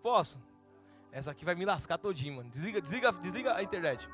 Posso? 0.03 0.41
Essa 1.13 1.31
aqui 1.31 1.45
vai 1.45 1.55
me 1.55 1.65
lascar 1.65 1.99
todinho, 1.99 2.37
mano. 2.37 2.51
Desliga, 2.51 2.81
desliga, 2.81 3.13
desliga 3.13 3.55
a 3.55 3.63
internet. 3.63 4.09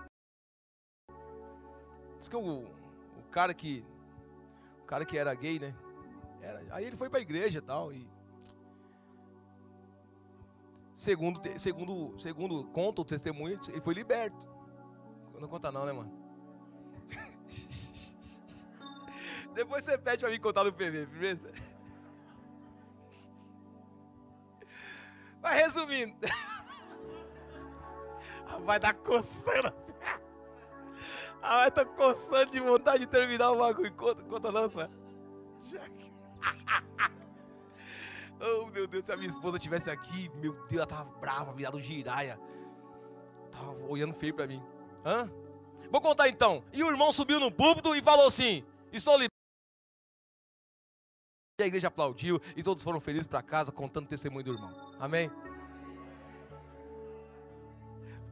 Diz 2.18 2.28
que 2.28 2.36
o, 2.36 2.40
o 2.40 3.22
cara 3.30 3.54
que. 3.54 3.84
O 4.82 4.84
cara 4.84 5.06
que 5.06 5.16
era 5.16 5.34
gay, 5.34 5.58
né? 5.58 5.74
Era, 6.42 6.62
aí 6.70 6.84
ele 6.84 6.96
foi 6.96 7.08
pra 7.08 7.20
igreja 7.20 7.62
tal. 7.62 7.92
E 7.92 8.06
Segundo, 10.98 11.40
segundo, 11.56 12.18
segundo 12.18 12.64
conta 12.72 13.02
o 13.02 13.04
testemunho, 13.04 13.60
ele 13.68 13.80
foi 13.80 13.94
liberto. 13.94 14.36
Não 15.38 15.46
conta 15.46 15.70
não, 15.70 15.86
né, 15.86 15.92
mano? 15.92 16.12
Depois 19.54 19.84
você 19.84 19.96
pede 19.96 20.22
pra 20.22 20.30
mim 20.30 20.40
contar 20.40 20.64
no 20.64 20.72
PV, 20.72 21.06
beleza? 21.06 21.52
Mas 25.40 25.60
resumindo. 25.60 26.16
Vai 28.64 28.78
dar 28.80 28.94
coçando. 28.94 29.72
Ah, 31.40 31.58
vai 31.58 31.70
tá 31.70 31.84
coçando 31.84 32.50
de 32.50 32.60
vontade 32.60 33.00
de 33.00 33.06
terminar 33.06 33.52
o 33.52 33.58
bagulho. 33.58 33.92
Conta, 33.94 34.22
conta 34.22 34.52
Sam. 34.70 34.90
Oh, 38.40 38.66
meu 38.66 38.86
Deus, 38.86 39.04
se 39.04 39.10
a 39.10 39.16
minha 39.16 39.28
esposa 39.28 39.56
estivesse 39.56 39.90
aqui, 39.90 40.28
meu 40.36 40.52
Deus, 40.68 40.74
ela 40.74 40.86
tava 40.86 41.10
brava, 41.18 41.52
virada 41.52 41.80
giraia. 41.80 42.38
Tava 43.50 43.72
olhando 43.88 44.14
feio 44.14 44.32
pra 44.32 44.46
mim. 44.46 44.62
Hã? 45.04 45.28
Vou 45.90 46.00
contar 46.00 46.28
então. 46.28 46.62
E 46.72 46.84
o 46.84 46.88
irmão 46.88 47.10
subiu 47.10 47.40
no 47.40 47.50
púlpito 47.50 47.96
e 47.96 48.02
falou 48.02 48.28
assim: 48.28 48.64
Estou 48.92 49.14
liberto. 49.14 49.32
a 51.60 51.66
igreja 51.66 51.88
aplaudiu 51.88 52.40
e 52.54 52.62
todos 52.62 52.84
foram 52.84 53.00
felizes 53.00 53.26
para 53.26 53.42
casa 53.42 53.72
contando 53.72 54.04
o 54.04 54.08
testemunho 54.08 54.44
do 54.44 54.52
irmão. 54.52 54.94
Amém? 55.00 55.28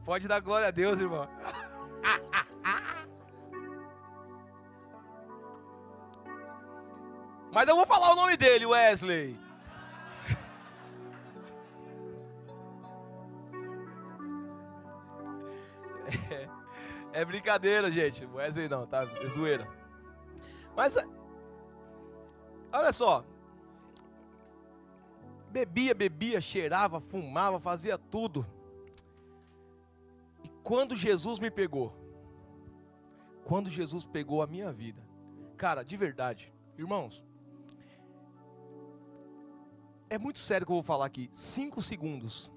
Pode 0.07 0.25
dar 0.25 0.39
glória 0.39 0.69
a 0.69 0.71
Deus, 0.71 0.99
irmão. 1.01 1.27
Mas 7.51 7.67
eu 7.67 7.75
vou 7.75 7.85
falar 7.85 8.13
o 8.13 8.15
nome 8.15 8.37
dele, 8.37 8.65
Wesley. 8.65 9.37
É, 17.11 17.11
é 17.19 17.25
brincadeira, 17.25 17.91
gente. 17.91 18.25
Wesley 18.27 18.69
não, 18.69 18.87
tá? 18.87 19.03
É 19.21 19.27
zoeira. 19.27 19.67
Mas 20.73 20.95
Olha 22.71 22.93
só. 22.93 23.25
Bebia, 25.49 25.93
bebia, 25.93 26.39
cheirava, 26.39 27.01
fumava, 27.01 27.59
fazia 27.59 27.97
tudo. 27.97 28.45
Quando 30.67 30.97
Jesus 30.97 31.39
me 31.39 31.49
pegou, 31.49 31.95
quando 33.45 33.69
Jesus 33.69 34.05
pegou 34.05 34.41
a 34.41 34.47
minha 34.47 34.69
vida, 34.73 35.01
cara, 35.55 35.81
de 35.81 35.95
verdade, 35.95 36.53
irmãos, 36.77 37.23
é 40.09 40.17
muito 40.17 40.39
sério 40.39 40.67
que 40.67 40.71
eu 40.73 40.75
vou 40.75 40.83
falar 40.83 41.05
aqui. 41.05 41.29
Cinco 41.31 41.81
segundos 41.81 42.51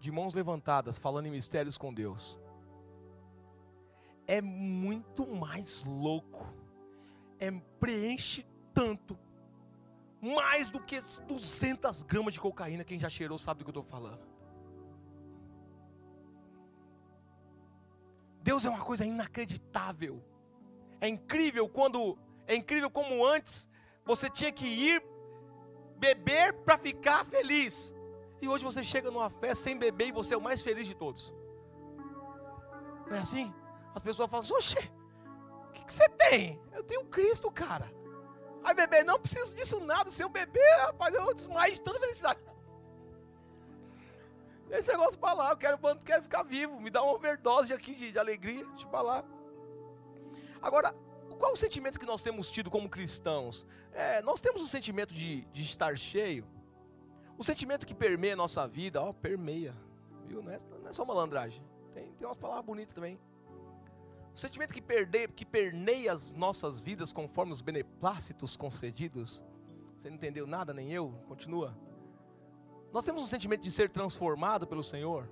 de 0.00 0.10
mãos 0.10 0.34
levantadas, 0.34 0.98
falando 0.98 1.26
em 1.26 1.30
mistérios 1.30 1.78
com 1.78 1.94
Deus, 1.94 2.36
é 4.26 4.42
muito 4.42 5.24
mais 5.24 5.84
louco. 5.84 6.52
É 7.38 7.48
preenche 7.78 8.44
tanto. 8.74 9.16
Mais 10.20 10.68
do 10.68 10.80
que 10.80 11.00
200 11.28 12.02
gramas 12.02 12.34
de 12.34 12.40
cocaína. 12.40 12.82
Quem 12.82 12.98
já 12.98 13.08
cheirou 13.08 13.38
sabe 13.38 13.58
do 13.58 13.64
que 13.64 13.68
eu 13.68 13.82
estou 13.82 13.84
falando. 13.84 14.35
Deus 18.46 18.64
é 18.64 18.70
uma 18.70 18.84
coisa 18.84 19.04
inacreditável. 19.04 20.22
É 21.00 21.08
incrível 21.08 21.68
quando. 21.68 22.16
É 22.46 22.54
incrível 22.54 22.88
como 22.88 23.26
antes 23.26 23.68
você 24.04 24.30
tinha 24.30 24.52
que 24.52 24.64
ir 24.64 25.04
beber 25.98 26.52
para 26.64 26.78
ficar 26.78 27.26
feliz. 27.26 27.92
E 28.40 28.46
hoje 28.46 28.62
você 28.62 28.84
chega 28.84 29.10
numa 29.10 29.28
festa 29.28 29.64
sem 29.64 29.76
beber 29.76 30.08
e 30.08 30.12
você 30.12 30.34
é 30.34 30.36
o 30.36 30.40
mais 30.40 30.62
feliz 30.62 30.86
de 30.86 30.94
todos. 30.94 31.34
Não 33.08 33.16
é 33.16 33.18
assim? 33.18 33.52
As 33.92 34.00
pessoas 34.00 34.30
falam: 34.30 34.46
Oxe, 34.48 34.78
o 34.78 35.72
que, 35.72 35.84
que 35.84 35.92
você 35.92 36.08
tem? 36.10 36.60
Eu 36.72 36.84
tenho 36.84 37.04
Cristo, 37.06 37.50
cara. 37.50 37.92
Aí 38.62 38.74
bebê, 38.74 39.02
não 39.02 39.18
preciso 39.18 39.56
disso 39.56 39.80
nada. 39.80 40.08
Se 40.08 40.22
eu 40.22 40.28
beber, 40.28 40.76
rapaz, 40.82 41.12
eu 41.12 41.34
desmaio 41.34 41.74
de 41.74 41.80
tanta 41.80 41.98
felicidade. 41.98 42.38
Esse 44.70 44.90
negócio 44.90 45.18
para 45.18 45.32
lá, 45.32 45.50
eu 45.50 45.56
quero, 45.56 45.78
quero 46.04 46.22
ficar 46.22 46.42
vivo. 46.42 46.80
Me 46.80 46.90
dá 46.90 47.02
uma 47.02 47.12
overdose 47.12 47.72
aqui 47.72 47.94
de, 47.94 48.12
de 48.12 48.18
alegria, 48.18 48.64
deixa 48.66 48.86
eu 48.86 48.90
falar. 48.90 49.24
Agora, 50.60 50.92
qual 51.38 51.52
o 51.52 51.56
sentimento 51.56 51.98
que 52.00 52.06
nós 52.06 52.22
temos 52.22 52.50
tido 52.50 52.70
como 52.70 52.88
cristãos? 52.88 53.66
É, 53.92 54.20
nós 54.22 54.40
temos 54.40 54.62
o 54.62 54.66
sentimento 54.66 55.14
de, 55.14 55.44
de 55.46 55.62
estar 55.62 55.96
cheio. 55.96 56.44
O 57.38 57.44
sentimento 57.44 57.86
que 57.86 57.94
permeia 57.94 58.32
a 58.32 58.36
nossa 58.36 58.66
vida, 58.66 59.00
ó, 59.00 59.12
permeia. 59.12 59.74
Viu? 60.26 60.42
Não 60.42 60.50
é, 60.50 60.58
não 60.80 60.88
é 60.88 60.92
só 60.92 61.04
malandragem. 61.04 61.62
Tem, 61.92 62.12
tem 62.12 62.26
umas 62.26 62.36
palavras 62.36 62.64
bonitas 62.64 62.94
também. 62.94 63.18
O 64.34 64.38
sentimento 64.38 64.74
que, 64.74 64.82
perde, 64.82 65.28
que 65.28 65.46
perneia 65.46 66.12
as 66.12 66.32
nossas 66.32 66.80
vidas 66.80 67.12
conforme 67.12 67.52
os 67.52 67.60
beneplácitos 67.60 68.56
concedidos. 68.56 69.44
Você 69.96 70.08
não 70.08 70.16
entendeu 70.16 70.46
nada, 70.46 70.74
nem 70.74 70.92
eu? 70.92 71.12
Continua. 71.26 71.76
Nós 72.96 73.04
temos 73.04 73.22
um 73.22 73.26
sentimento 73.26 73.60
de 73.60 73.70
ser 73.70 73.90
transformado 73.90 74.66
pelo 74.66 74.82
Senhor. 74.82 75.28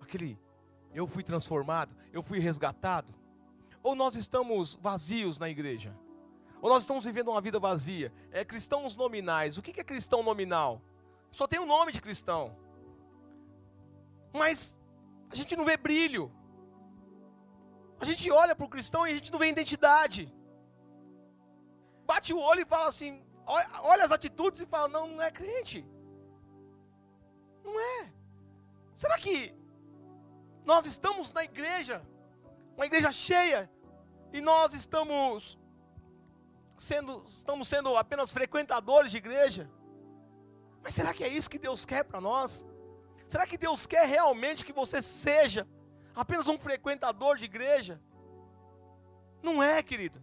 Aquele, 0.00 0.36
eu 0.92 1.06
fui 1.06 1.22
transformado, 1.22 1.94
eu 2.12 2.24
fui 2.24 2.40
resgatado. 2.40 3.14
Ou 3.84 3.94
nós 3.94 4.16
estamos 4.16 4.74
vazios 4.82 5.38
na 5.38 5.48
igreja? 5.48 5.96
Ou 6.60 6.68
nós 6.68 6.82
estamos 6.82 7.04
vivendo 7.04 7.28
uma 7.28 7.40
vida 7.40 7.60
vazia? 7.60 8.12
É 8.32 8.44
cristãos 8.44 8.96
nominais. 8.96 9.56
O 9.56 9.62
que 9.62 9.80
é 9.80 9.84
cristão 9.84 10.24
nominal? 10.24 10.82
Só 11.30 11.46
tem 11.46 11.60
o 11.60 11.66
nome 11.66 11.92
de 11.92 12.00
cristão. 12.00 12.56
Mas 14.32 14.76
a 15.30 15.36
gente 15.36 15.54
não 15.54 15.64
vê 15.64 15.76
brilho. 15.76 16.32
A 18.00 18.04
gente 18.04 18.28
olha 18.28 18.56
para 18.56 18.66
o 18.66 18.68
cristão 18.68 19.06
e 19.06 19.12
a 19.12 19.14
gente 19.14 19.30
não 19.30 19.38
vê 19.38 19.48
identidade. 19.50 20.34
Bate 22.04 22.34
o 22.34 22.40
olho 22.40 22.62
e 22.62 22.64
fala 22.64 22.88
assim, 22.88 23.22
olha, 23.46 24.04
as 24.04 24.12
atitudes 24.12 24.60
e 24.60 24.66
fala, 24.66 24.88
não, 24.88 25.06
não 25.06 25.22
é 25.22 25.30
crente. 25.30 25.86
Não 27.64 27.78
é. 27.78 28.12
Será 28.96 29.18
que 29.18 29.54
nós 30.64 30.86
estamos 30.86 31.32
na 31.32 31.44
igreja, 31.44 32.02
uma 32.76 32.86
igreja 32.86 33.10
cheia, 33.10 33.70
e 34.32 34.40
nós 34.40 34.74
estamos 34.74 35.58
sendo, 36.78 37.24
estamos 37.26 37.68
sendo 37.68 37.96
apenas 37.96 38.32
frequentadores 38.32 39.10
de 39.10 39.18
igreja? 39.18 39.70
Mas 40.82 40.94
será 40.94 41.12
que 41.14 41.24
é 41.24 41.28
isso 41.28 41.50
que 41.50 41.58
Deus 41.58 41.84
quer 41.84 42.04
para 42.04 42.20
nós? 42.20 42.64
Será 43.28 43.46
que 43.46 43.56
Deus 43.56 43.86
quer 43.86 44.06
realmente 44.06 44.64
que 44.64 44.72
você 44.72 45.00
seja 45.00 45.66
apenas 46.14 46.46
um 46.46 46.58
frequentador 46.58 47.36
de 47.36 47.44
igreja. 47.44 48.00
Não 49.42 49.62
é, 49.62 49.82
querido. 49.82 50.22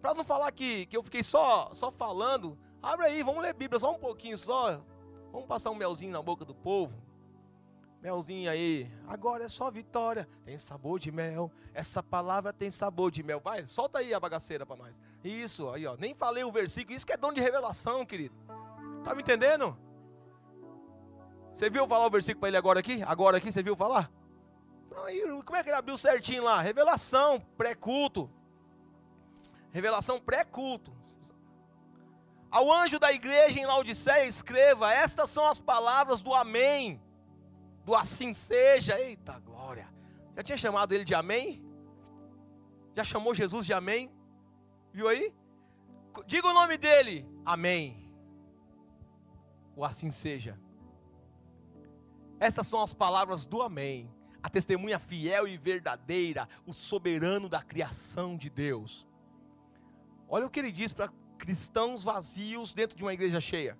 Para 0.00 0.14
não 0.14 0.24
falar 0.24 0.50
que, 0.52 0.86
que 0.86 0.96
eu 0.96 1.02
fiquei 1.02 1.22
só, 1.22 1.70
só 1.74 1.90
falando, 1.90 2.58
abre 2.82 3.06
aí, 3.06 3.22
vamos 3.22 3.42
ler 3.42 3.52
Bíblia 3.52 3.78
só 3.78 3.92
um 3.92 3.98
pouquinho 3.98 4.38
só. 4.38 4.80
Vamos 5.30 5.46
passar 5.46 5.70
um 5.70 5.74
melzinho 5.74 6.12
na 6.12 6.22
boca 6.22 6.44
do 6.44 6.54
povo. 6.54 6.94
Melzinho 8.02 8.50
aí. 8.50 8.90
Agora 9.06 9.44
é 9.44 9.48
só 9.48 9.70
vitória. 9.70 10.26
Tem 10.44 10.56
sabor 10.56 10.98
de 10.98 11.12
mel. 11.12 11.52
Essa 11.74 12.02
palavra 12.02 12.52
tem 12.52 12.70
sabor 12.70 13.10
de 13.10 13.22
mel. 13.22 13.40
Vai, 13.40 13.66
solta 13.66 13.98
aí 13.98 14.14
a 14.14 14.18
bagaceira 14.18 14.64
para 14.64 14.76
nós. 14.76 14.98
Isso, 15.22 15.68
aí 15.68 15.86
ó. 15.86 15.96
Nem 15.96 16.14
falei 16.14 16.42
o 16.42 16.50
versículo. 16.50 16.96
Isso 16.96 17.06
que 17.06 17.12
é 17.12 17.16
dom 17.16 17.32
de 17.32 17.40
revelação, 17.40 18.04
querido. 18.06 18.34
Tá 19.04 19.14
me 19.14 19.20
entendendo? 19.20 19.76
Você 21.52 21.68
viu 21.68 21.86
falar 21.86 22.06
o 22.06 22.10
versículo 22.10 22.40
para 22.40 22.48
ele 22.48 22.56
agora 22.56 22.80
aqui? 22.80 23.02
Agora 23.06 23.36
aqui, 23.36 23.52
você 23.52 23.62
viu 23.62 23.76
falar? 23.76 24.10
Aí, 25.04 25.22
como 25.44 25.56
é 25.56 25.62
que 25.62 25.68
ele 25.68 25.76
abriu 25.76 25.96
certinho 25.98 26.42
lá? 26.42 26.60
Revelação, 26.60 27.40
pré-culto. 27.56 28.30
Revelação 29.72 30.20
pré-culto. 30.20 30.92
Ao 32.50 32.72
anjo 32.72 32.98
da 32.98 33.12
igreja 33.12 33.58
em 33.60 33.66
Laodiceia, 33.66 34.26
escreva: 34.26 34.92
Estas 34.92 35.30
são 35.30 35.46
as 35.46 35.60
palavras 35.60 36.20
do 36.20 36.34
Amém, 36.34 37.00
do 37.84 37.94
assim 37.94 38.34
seja. 38.34 39.00
Eita 39.00 39.38
glória! 39.38 39.88
Já 40.34 40.42
tinha 40.42 40.58
chamado 40.58 40.92
ele 40.92 41.04
de 41.04 41.14
Amém? 41.14 41.64
Já 42.96 43.04
chamou 43.04 43.34
Jesus 43.34 43.64
de 43.64 43.72
Amém? 43.72 44.10
Viu 44.92 45.08
aí? 45.08 45.32
Diga 46.26 46.48
o 46.48 46.54
nome 46.54 46.76
dele: 46.76 47.24
Amém. 47.44 48.10
O 49.76 49.84
assim 49.84 50.10
seja. 50.10 50.58
Essas 52.40 52.66
são 52.66 52.80
as 52.80 52.92
palavras 52.92 53.46
do 53.46 53.62
Amém 53.62 54.12
a 54.42 54.48
testemunha 54.48 54.98
fiel 54.98 55.46
e 55.46 55.56
verdadeira, 55.56 56.48
o 56.66 56.72
soberano 56.72 57.48
da 57.48 57.62
criação 57.62 58.36
de 58.36 58.48
Deus. 58.48 59.06
Olha 60.30 60.46
o 60.46 60.50
que 60.50 60.60
ele 60.60 60.72
diz 60.72 60.92
para 60.92 61.12
cristãos 61.36 62.02
vazios 62.02 62.72
dentro 62.72 62.96
de 62.96 63.02
uma 63.02 63.12
igreja 63.12 63.40
cheia. 63.40 63.78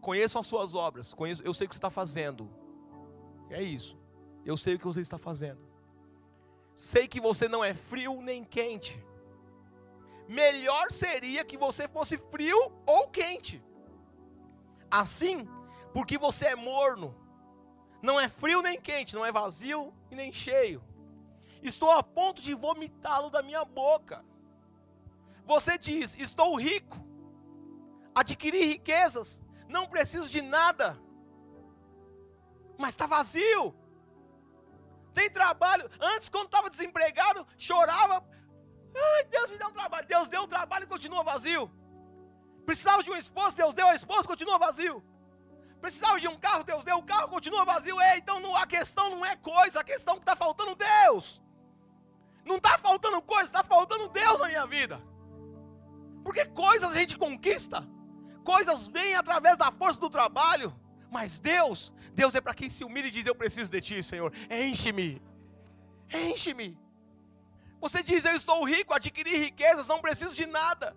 Conheço 0.00 0.38
as 0.38 0.46
suas 0.46 0.74
obras, 0.74 1.12
conheço, 1.12 1.42
eu 1.42 1.52
sei 1.52 1.66
o 1.66 1.68
que 1.68 1.74
você 1.74 1.78
está 1.78 1.90
fazendo. 1.90 2.48
É 3.50 3.62
isso. 3.62 3.98
Eu 4.44 4.56
sei 4.56 4.76
o 4.76 4.78
que 4.78 4.86
você 4.86 5.00
está 5.00 5.18
fazendo. 5.18 5.60
Sei 6.74 7.08
que 7.08 7.20
você 7.20 7.48
não 7.48 7.64
é 7.64 7.74
frio 7.74 8.22
nem 8.22 8.44
quente. 8.44 9.04
Melhor 10.28 10.90
seria 10.90 11.44
que 11.44 11.58
você 11.58 11.88
fosse 11.88 12.16
frio 12.16 12.72
ou 12.86 13.08
quente. 13.08 13.62
Assim, 14.90 15.44
porque 15.92 16.16
você 16.16 16.46
é 16.46 16.56
morno 16.56 17.26
não 18.06 18.20
é 18.20 18.28
frio 18.28 18.62
nem 18.62 18.80
quente, 18.80 19.14
não 19.14 19.24
é 19.24 19.32
vazio 19.32 19.92
e 20.10 20.14
nem 20.14 20.32
cheio. 20.32 20.82
Estou 21.62 21.90
a 21.90 22.02
ponto 22.02 22.40
de 22.40 22.54
vomitá-lo 22.54 23.30
da 23.30 23.42
minha 23.42 23.64
boca. 23.64 24.24
Você 25.46 25.78
diz: 25.78 26.16
Estou 26.16 26.56
rico, 26.56 26.98
adquiri 28.14 28.66
riquezas, 28.66 29.42
não 29.68 29.86
preciso 29.86 30.28
de 30.28 30.42
nada, 30.42 30.98
mas 32.76 32.90
está 32.90 33.06
vazio. 33.06 33.74
Tem 35.14 35.30
trabalho. 35.30 35.90
Antes, 35.98 36.28
quando 36.28 36.46
estava 36.46 36.68
desempregado, 36.68 37.46
chorava. 37.56 38.22
Ai, 38.94 39.24
Deus 39.24 39.50
me 39.50 39.56
dá 39.56 39.68
um 39.68 39.72
trabalho. 39.72 40.06
Deus 40.06 40.28
deu 40.28 40.42
um 40.42 40.48
trabalho 40.48 40.84
e 40.84 40.88
continua 40.88 41.22
vazio. 41.22 41.70
Precisava 42.66 43.02
de 43.02 43.10
uma 43.10 43.18
esposa, 43.18 43.56
Deus 43.56 43.72
deu 43.72 43.86
a 43.86 43.94
esposa, 43.94 44.28
continua 44.28 44.58
vazio. 44.58 45.02
Precisava 45.80 46.18
de 46.18 46.26
um 46.26 46.36
carro, 46.36 46.64
Deus 46.64 46.82
deu, 46.84 46.98
o 46.98 47.02
carro 47.02 47.28
continua 47.28 47.64
vazio. 47.64 48.00
Ei, 48.00 48.18
então 48.18 48.40
não, 48.40 48.54
a 48.56 48.66
questão 48.66 49.08
não 49.08 49.24
é 49.24 49.36
coisa, 49.36 49.80
a 49.80 49.84
questão 49.84 50.14
é 50.14 50.16
que 50.16 50.22
está 50.22 50.34
faltando 50.34 50.74
Deus. 50.74 51.40
Não 52.44 52.56
está 52.56 52.76
faltando 52.76 53.22
coisa, 53.22 53.44
está 53.44 53.62
faltando 53.62 54.08
Deus 54.08 54.40
na 54.40 54.48
minha 54.48 54.66
vida. 54.66 55.00
Porque 56.26 56.44
coisas 56.44 56.90
a 56.90 56.98
gente 56.98 57.16
conquista, 57.16 57.86
coisas 58.42 58.88
vêm 58.88 59.14
através 59.14 59.56
da 59.56 59.70
força 59.70 60.00
do 60.00 60.10
trabalho, 60.10 60.74
mas 61.08 61.38
Deus, 61.38 61.94
Deus 62.14 62.34
é 62.34 62.40
para 62.40 62.52
quem 62.52 62.68
se 62.68 62.82
humilha 62.82 63.06
e 63.06 63.12
diz: 63.12 63.24
Eu 63.26 63.34
preciso 63.42 63.70
de 63.70 63.80
ti, 63.80 64.02
Senhor, 64.02 64.32
enche-me, 64.50 65.22
enche-me. 66.12 66.76
Você 67.80 68.02
diz: 68.02 68.24
Eu 68.24 68.34
estou 68.34 68.64
rico, 68.64 68.92
adquiri 68.92 69.36
riquezas, 69.36 69.86
não 69.86 70.00
preciso 70.00 70.34
de 70.34 70.46
nada. 70.46 70.96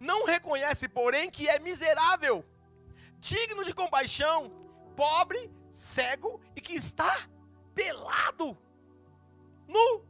Não 0.00 0.24
reconhece, 0.24 0.88
porém, 0.88 1.30
que 1.30 1.48
é 1.48 1.60
miserável, 1.60 2.44
digno 3.20 3.62
de 3.62 3.72
compaixão, 3.72 4.50
pobre, 4.96 5.52
cego 5.70 6.40
e 6.56 6.60
que 6.60 6.74
está 6.74 7.28
pelado, 7.76 8.58
nu. 9.68 10.04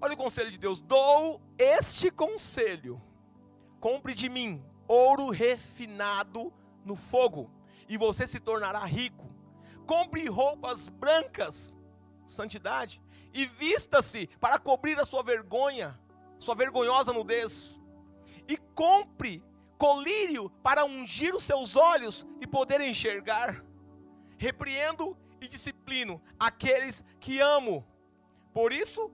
Olha 0.00 0.14
o 0.14 0.16
conselho 0.16 0.50
de 0.50 0.58
Deus: 0.58 0.80
dou 0.80 1.40
este 1.58 2.10
conselho, 2.10 3.00
compre 3.78 4.14
de 4.14 4.28
mim 4.28 4.64
ouro 4.88 5.30
refinado 5.30 6.52
no 6.84 6.96
fogo, 6.96 7.50
e 7.88 7.96
você 7.96 8.26
se 8.26 8.40
tornará 8.40 8.84
rico. 8.84 9.28
Compre 9.86 10.26
roupas 10.28 10.88
brancas, 10.88 11.76
santidade, 12.26 13.02
e 13.32 13.44
vista-se 13.44 14.28
para 14.40 14.58
cobrir 14.58 14.98
a 14.98 15.04
sua 15.04 15.22
vergonha, 15.22 15.98
sua 16.38 16.54
vergonhosa 16.54 17.12
nudez. 17.12 17.80
E 18.48 18.56
compre 18.74 19.44
colírio 19.78 20.50
para 20.62 20.84
ungir 20.84 21.34
os 21.34 21.44
seus 21.44 21.76
olhos 21.76 22.26
e 22.40 22.46
poder 22.46 22.80
enxergar. 22.80 23.64
Repreendo 24.36 25.16
e 25.40 25.46
disciplino 25.46 26.20
aqueles 26.38 27.04
que 27.20 27.40
amo. 27.40 27.86
Por 28.52 28.72
isso, 28.72 29.12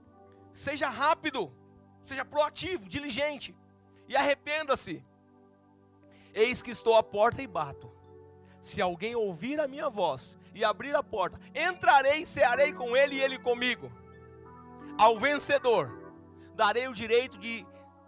seja 0.57 0.89
rápido, 0.89 1.53
seja 2.01 2.25
proativo, 2.25 2.89
diligente 2.89 3.55
e 4.07 4.15
arrependa-se. 4.15 5.05
Eis 6.33 6.63
que 6.63 6.71
estou 6.71 6.95
à 6.95 7.03
porta 7.03 7.43
e 7.43 7.47
bato. 7.47 7.91
Se 8.59 8.81
alguém 8.81 9.15
ouvir 9.15 9.59
a 9.59 9.67
minha 9.67 9.87
voz 9.87 10.35
e 10.55 10.65
abrir 10.65 10.95
a 10.95 11.03
porta, 11.03 11.39
entrarei 11.53 12.23
e 12.23 12.25
cearei 12.25 12.73
com 12.73 12.97
ele 12.97 13.15
e 13.15 13.21
ele 13.21 13.37
comigo. 13.37 13.91
Ao 14.97 15.19
vencedor, 15.19 16.11
darei 16.55 16.87
o 16.87 16.93
direito 16.93 17.37
de 17.37 17.63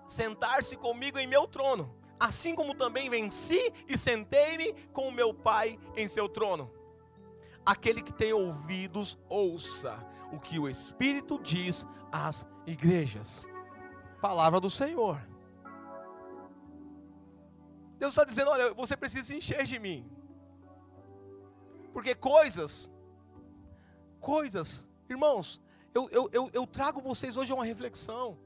sentar-se 0.07 0.75
comigo 0.75 1.19
em 1.19 1.27
meu 1.27 1.47
trono, 1.47 1.95
assim 2.19 2.55
como 2.55 2.73
também 2.73 3.11
venci 3.11 3.71
e 3.87 3.95
sentei-me 3.95 4.73
com 4.91 5.11
meu 5.11 5.35
Pai 5.35 5.79
em 5.95 6.07
seu 6.07 6.27
trono. 6.27 6.73
Aquele 7.63 8.01
que 8.01 8.11
tem 8.11 8.33
ouvidos, 8.33 9.19
ouça 9.29 10.03
o 10.31 10.39
que 10.39 10.57
o 10.57 10.67
Espírito 10.67 11.39
diz 11.41 11.85
às 12.11 12.45
igrejas. 12.65 13.43
Palavra 14.21 14.59
do 14.59 14.69
Senhor. 14.69 15.19
Deus 17.97 18.13
está 18.13 18.23
dizendo: 18.23 18.49
olha, 18.49 18.73
você 18.73 18.95
precisa 18.95 19.23
se 19.23 19.37
encher 19.37 19.63
de 19.63 19.77
mim. 19.79 20.09
Porque 21.93 22.15
coisas, 22.15 22.89
coisas, 24.19 24.87
irmãos, 25.09 25.61
eu, 25.93 26.09
eu, 26.11 26.29
eu, 26.31 26.49
eu 26.53 26.67
trago 26.67 27.01
vocês 27.01 27.35
hoje 27.35 27.51
a 27.51 27.55
uma 27.55 27.65
reflexão. 27.65 28.37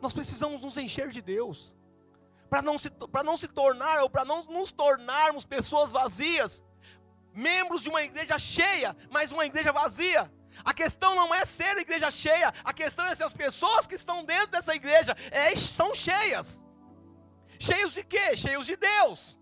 Nós 0.00 0.12
precisamos 0.12 0.60
nos 0.60 0.76
encher 0.76 1.10
de 1.10 1.20
Deus. 1.20 1.74
Para 2.48 2.62
não, 2.62 2.78
se, 2.78 2.90
não 3.24 3.36
se 3.36 3.48
tornar, 3.48 4.00
ou 4.00 4.08
para 4.08 4.24
não 4.24 4.44
nos 4.44 4.70
tornarmos 4.70 5.44
pessoas 5.44 5.90
vazias, 5.90 6.62
membros 7.32 7.82
de 7.82 7.88
uma 7.88 8.02
igreja 8.02 8.38
cheia, 8.38 8.96
mas 9.10 9.32
uma 9.32 9.44
igreja 9.44 9.72
vazia. 9.72 10.30
A 10.62 10.74
questão 10.74 11.14
não 11.16 11.34
é 11.34 11.44
ser 11.44 11.76
igreja 11.78 12.10
cheia, 12.10 12.52
a 12.62 12.72
questão 12.72 13.06
é 13.06 13.14
se 13.14 13.22
as 13.22 13.32
pessoas 13.32 13.86
que 13.86 13.94
estão 13.94 14.24
dentro 14.24 14.48
dessa 14.48 14.74
igreja 14.74 15.16
é, 15.30 15.54
são 15.56 15.94
cheias. 15.94 16.62
Cheios 17.58 17.92
de 17.92 18.04
quê? 18.04 18.36
Cheios 18.36 18.66
de 18.66 18.76
Deus. 18.76 19.38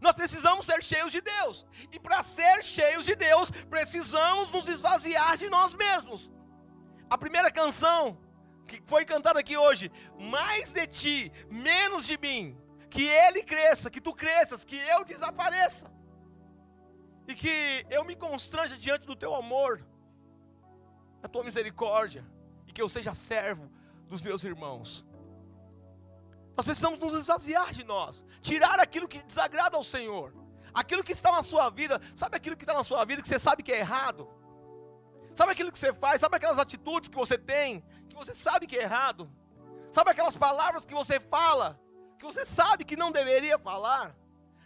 Nós 0.00 0.14
precisamos 0.14 0.66
ser 0.66 0.82
cheios 0.82 1.10
de 1.10 1.20
Deus. 1.20 1.66
E 1.90 1.98
para 1.98 2.22
ser 2.22 2.62
cheios 2.62 3.04
de 3.04 3.14
Deus, 3.14 3.50
precisamos 3.50 4.50
nos 4.50 4.68
esvaziar 4.68 5.36
de 5.36 5.48
nós 5.48 5.74
mesmos. 5.74 6.30
A 7.08 7.16
primeira 7.16 7.50
canção 7.50 8.18
que 8.66 8.82
foi 8.84 9.04
cantada 9.04 9.38
aqui 9.40 9.56
hoje, 9.56 9.90
mais 10.18 10.72
de 10.72 10.86
ti, 10.86 11.32
menos 11.48 12.04
de 12.04 12.18
mim, 12.18 12.58
que 12.90 13.04
ele 13.04 13.42
cresça, 13.42 13.90
que 13.90 14.00
tu 14.00 14.12
cresças, 14.12 14.64
que 14.64 14.76
eu 14.76 15.04
desapareça. 15.04 15.90
E 17.28 17.34
que 17.34 17.86
eu 17.90 18.04
me 18.04 18.16
constranja 18.16 18.76
diante 18.76 19.06
do 19.06 19.16
teu 19.16 19.34
amor, 19.34 19.84
da 21.26 21.32
tua 21.32 21.42
misericórdia, 21.42 22.24
e 22.68 22.72
que 22.72 22.80
eu 22.80 22.88
seja 22.88 23.12
servo 23.14 23.68
dos 24.08 24.22
meus 24.22 24.44
irmãos. 24.44 25.04
Nós 26.56 26.64
precisamos 26.64 26.98
nos 27.00 27.14
esvaziar 27.14 27.72
de 27.72 27.84
nós, 27.84 28.24
tirar 28.40 28.78
aquilo 28.78 29.08
que 29.08 29.18
desagrada 29.22 29.76
ao 29.76 29.82
Senhor, 29.82 30.32
aquilo 30.72 31.02
que 31.02 31.12
está 31.12 31.32
na 31.32 31.42
sua 31.42 31.68
vida, 31.68 32.00
sabe 32.14 32.36
aquilo 32.36 32.56
que 32.56 32.62
está 32.62 32.74
na 32.74 32.84
sua 32.84 33.04
vida 33.04 33.20
que 33.20 33.28
você 33.28 33.40
sabe 33.40 33.62
que 33.64 33.72
é 33.72 33.80
errado? 33.80 34.28
Sabe 35.34 35.50
aquilo 35.52 35.72
que 35.72 35.78
você 35.78 35.92
faz, 35.92 36.20
sabe 36.20 36.36
aquelas 36.36 36.58
atitudes 36.58 37.08
que 37.08 37.16
você 37.16 37.36
tem, 37.36 37.84
que 38.08 38.14
você 38.14 38.32
sabe 38.32 38.66
que 38.66 38.78
é 38.78 38.82
errado? 38.82 39.28
Sabe 39.90 40.10
aquelas 40.12 40.36
palavras 40.36 40.86
que 40.86 40.94
você 40.94 41.18
fala, 41.18 41.78
que 42.18 42.24
você 42.24 42.46
sabe 42.46 42.84
que 42.84 42.96
não 42.96 43.10
deveria 43.10 43.58
falar? 43.58 44.16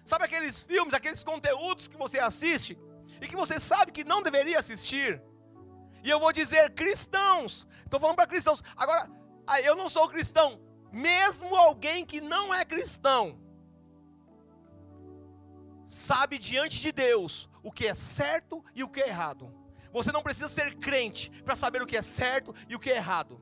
Sabe 0.05 0.27
aqueles 0.27 0.63
filmes, 0.63 0.93
aqueles 0.93 1.25
conteúdos 1.25 1.89
que 1.89 1.97
você 1.97 2.19
assiste 2.19 2.79
e 3.21 3.27
que 3.27 3.35
você 3.35 3.59
sabe 3.59 3.93
que 3.93 4.05
não 4.05 4.23
deveria 4.23 4.59
assistir? 4.59 5.23
E 6.03 6.11
eu 6.11 6.19
vou 6.19 6.33
dizer 6.33 6.75
cristãos, 6.75 7.67
estou 7.85 8.01
falando 8.01 8.17
para 8.17 8.27
cristãos, 8.27 8.63
agora, 8.77 9.11
eu 9.63 9.75
não 9.77 9.89
sou 9.89 10.09
cristão, 10.09 10.61
mesmo 10.93 11.55
alguém 11.55 12.05
que 12.05 12.21
não 12.21 12.53
é 12.53 12.65
cristão, 12.65 13.39
sabe 15.87 16.39
diante 16.39 16.81
de 16.81 16.93
Deus 16.93 17.49
o 17.63 17.73
que 17.73 17.87
é 17.87 17.95
certo 17.95 18.65
e 18.75 18.83
o 18.85 18.89
que 18.89 19.01
é 19.01 19.09
errado. 19.09 19.53
Você 19.93 20.13
não 20.13 20.23
precisa 20.23 20.49
ser 20.49 20.77
crente 20.77 21.31
para 21.43 21.57
saber 21.57 21.83
o 21.83 21.87
que 21.87 21.97
é 21.97 22.03
certo 22.03 22.55
e 22.69 22.77
o 22.77 22.79
que 22.79 22.91
é 22.91 22.97
errado. 22.97 23.41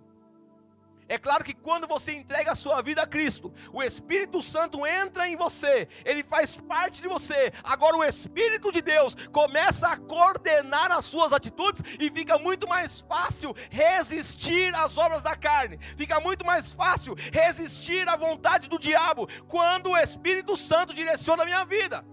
É 1.09 1.17
claro 1.17 1.43
que 1.43 1.55
quando 1.55 1.89
você 1.89 2.13
entrega 2.13 2.53
a 2.53 2.55
sua 2.55 2.83
vida 2.83 3.03
a 3.03 3.07
Cristo, 3.07 3.51
o 3.73 3.83
Espírito 3.83 4.43
Santo 4.43 4.87
entra 4.87 5.27
em 5.27 5.37
você, 5.37 5.89
ele 6.05 6.23
faz 6.23 6.59
parte 6.59 7.01
de 7.01 7.09
você. 7.09 7.51
Agora 7.65 7.97
o 7.97 8.05
Espírito 8.05 8.71
de 8.71 8.83
Deus 8.83 9.15
começa 9.33 9.89
a 9.89 9.97
coordenar 9.97 10.93
as 10.93 11.07
suas 11.07 11.33
atitudes 11.33 11.83
e 11.99 12.11
fica 12.11 12.39
muito 12.39 12.69
mais 12.69 13.01
fácil 13.01 13.57
resistir 13.71 14.75
às 14.75 14.99
obras 14.99 15.23
da 15.23 15.35
carne. 15.35 15.79
Fica 15.97 16.21
muito 16.21 16.45
mais 16.45 16.75
fácil 16.75 17.15
resistir 17.33 18.07
à 18.07 18.15
vontade 18.15 18.69
do 18.69 18.79
diabo 18.79 19.27
quando 19.49 19.91
o 19.93 19.97
Espírito 19.97 20.59
Santo 20.59 20.93
direciona 20.93 21.43
a 21.43 21.47
minha 21.47 21.65
vida. 21.65 22.05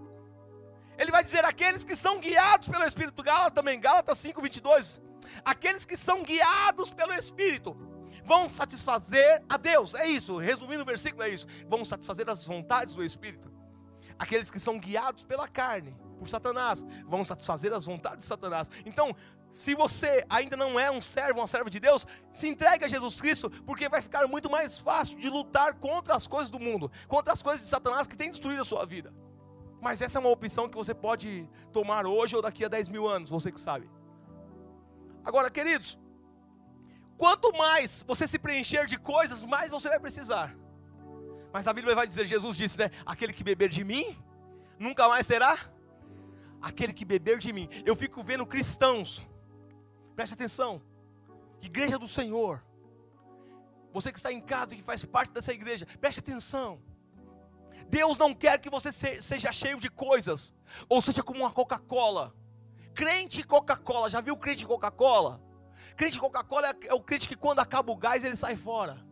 Ele 0.96 1.10
vai 1.10 1.22
dizer: 1.22 1.44
aqueles 1.44 1.84
que 1.84 1.94
são 1.94 2.18
guiados 2.18 2.70
pelo 2.70 2.86
Espírito, 2.86 3.22
Gálatas 3.22 3.52
também, 3.52 3.78
Gálatas 3.78 4.16
5, 4.16 4.40
22. 4.40 5.02
Aqueles 5.44 5.84
que 5.84 5.98
são 5.98 6.22
guiados 6.22 6.94
pelo 6.94 7.12
Espírito 7.12 7.76
vão 8.26 8.48
satisfazer 8.48 9.42
a 9.48 9.56
Deus. 9.56 9.94
É 9.94 10.06
isso, 10.06 10.36
resumindo 10.36 10.82
o 10.82 10.86
versículo, 10.86 11.22
é 11.22 11.28
isso. 11.28 11.46
Vão 11.68 11.84
satisfazer 11.84 12.28
as 12.28 12.44
vontades 12.46 12.94
do 12.94 13.04
Espírito. 13.04 13.50
Aqueles 14.18 14.50
que 14.50 14.58
são 14.58 14.78
guiados 14.78 15.24
pela 15.24 15.46
carne, 15.46 15.96
por 16.18 16.28
Satanás, 16.28 16.84
vão 17.06 17.22
satisfazer 17.22 17.72
as 17.72 17.86
vontades 17.86 18.20
de 18.20 18.24
Satanás. 18.24 18.68
Então, 18.84 19.14
se 19.52 19.74
você 19.74 20.24
ainda 20.28 20.56
não 20.56 20.78
é 20.78 20.90
um 20.90 21.00
servo, 21.00 21.40
uma 21.40 21.46
serva 21.46 21.70
de 21.70 21.78
Deus, 21.78 22.06
se 22.32 22.48
entregue 22.48 22.84
a 22.84 22.88
Jesus 22.88 23.20
Cristo, 23.20 23.48
porque 23.64 23.88
vai 23.88 24.02
ficar 24.02 24.26
muito 24.26 24.50
mais 24.50 24.78
fácil 24.78 25.18
de 25.18 25.30
lutar 25.30 25.74
contra 25.74 26.14
as 26.14 26.26
coisas 26.26 26.50
do 26.50 26.58
mundo, 26.58 26.90
contra 27.06 27.32
as 27.32 27.42
coisas 27.42 27.62
de 27.62 27.68
Satanás 27.68 28.06
que 28.06 28.16
tem 28.16 28.30
destruído 28.30 28.60
a 28.60 28.64
sua 28.64 28.84
vida. 28.84 29.14
Mas 29.80 30.00
essa 30.00 30.18
é 30.18 30.20
uma 30.20 30.30
opção 30.30 30.68
que 30.68 30.76
você 30.76 30.94
pode 30.94 31.48
tomar 31.72 32.06
hoje 32.06 32.34
ou 32.34 32.42
daqui 32.42 32.64
a 32.64 32.68
10 32.68 32.88
mil 32.88 33.06
anos, 33.06 33.30
você 33.30 33.52
que 33.52 33.60
sabe. 33.60 33.88
Agora, 35.24 35.50
queridos, 35.50 35.98
Quanto 37.16 37.52
mais 37.52 38.04
você 38.06 38.28
se 38.28 38.38
preencher 38.38 38.86
de 38.86 38.98
coisas, 38.98 39.42
mais 39.42 39.70
você 39.70 39.88
vai 39.88 39.98
precisar. 39.98 40.54
Mas 41.52 41.66
a 41.66 41.72
Bíblia 41.72 41.94
vai 41.94 42.06
dizer, 42.06 42.26
Jesus 42.26 42.56
disse, 42.56 42.78
né? 42.78 42.90
Aquele 43.04 43.32
que 43.32 43.42
beber 43.42 43.70
de 43.70 43.82
mim, 43.82 44.16
nunca 44.78 45.08
mais 45.08 45.26
terá. 45.26 45.58
Aquele 46.60 46.92
que 46.92 47.04
beber 47.04 47.38
de 47.38 47.52
mim. 47.52 47.68
Eu 47.84 47.96
fico 47.96 48.22
vendo 48.22 48.46
cristãos. 48.46 49.26
Preste 50.14 50.34
atenção. 50.34 50.82
Igreja 51.62 51.98
do 51.98 52.06
Senhor. 52.06 52.62
Você 53.92 54.12
que 54.12 54.18
está 54.18 54.30
em 54.30 54.40
casa 54.40 54.74
e 54.74 54.78
que 54.78 54.82
faz 54.82 55.04
parte 55.04 55.32
dessa 55.32 55.52
igreja, 55.52 55.86
preste 55.98 56.20
atenção. 56.20 56.82
Deus 57.88 58.18
não 58.18 58.34
quer 58.34 58.58
que 58.58 58.68
você 58.68 58.92
seja 58.92 59.52
cheio 59.52 59.78
de 59.78 59.88
coisas, 59.88 60.54
ou 60.88 61.00
seja 61.00 61.22
como 61.22 61.40
uma 61.40 61.52
Coca-Cola. 61.52 62.34
Crente 62.94 63.42
Coca-Cola, 63.42 64.10
já 64.10 64.20
viu 64.20 64.36
crente 64.36 64.66
Coca-Cola? 64.66 65.40
Crente 65.96 66.20
Coca-Cola 66.20 66.74
é 66.82 66.94
o 66.94 67.00
crente 67.00 67.28
que 67.28 67.36
quando 67.36 67.60
acaba 67.60 67.90
o 67.90 67.96
gás 67.96 68.22
ele 68.22 68.36
sai 68.36 68.54
fora. 68.54 69.04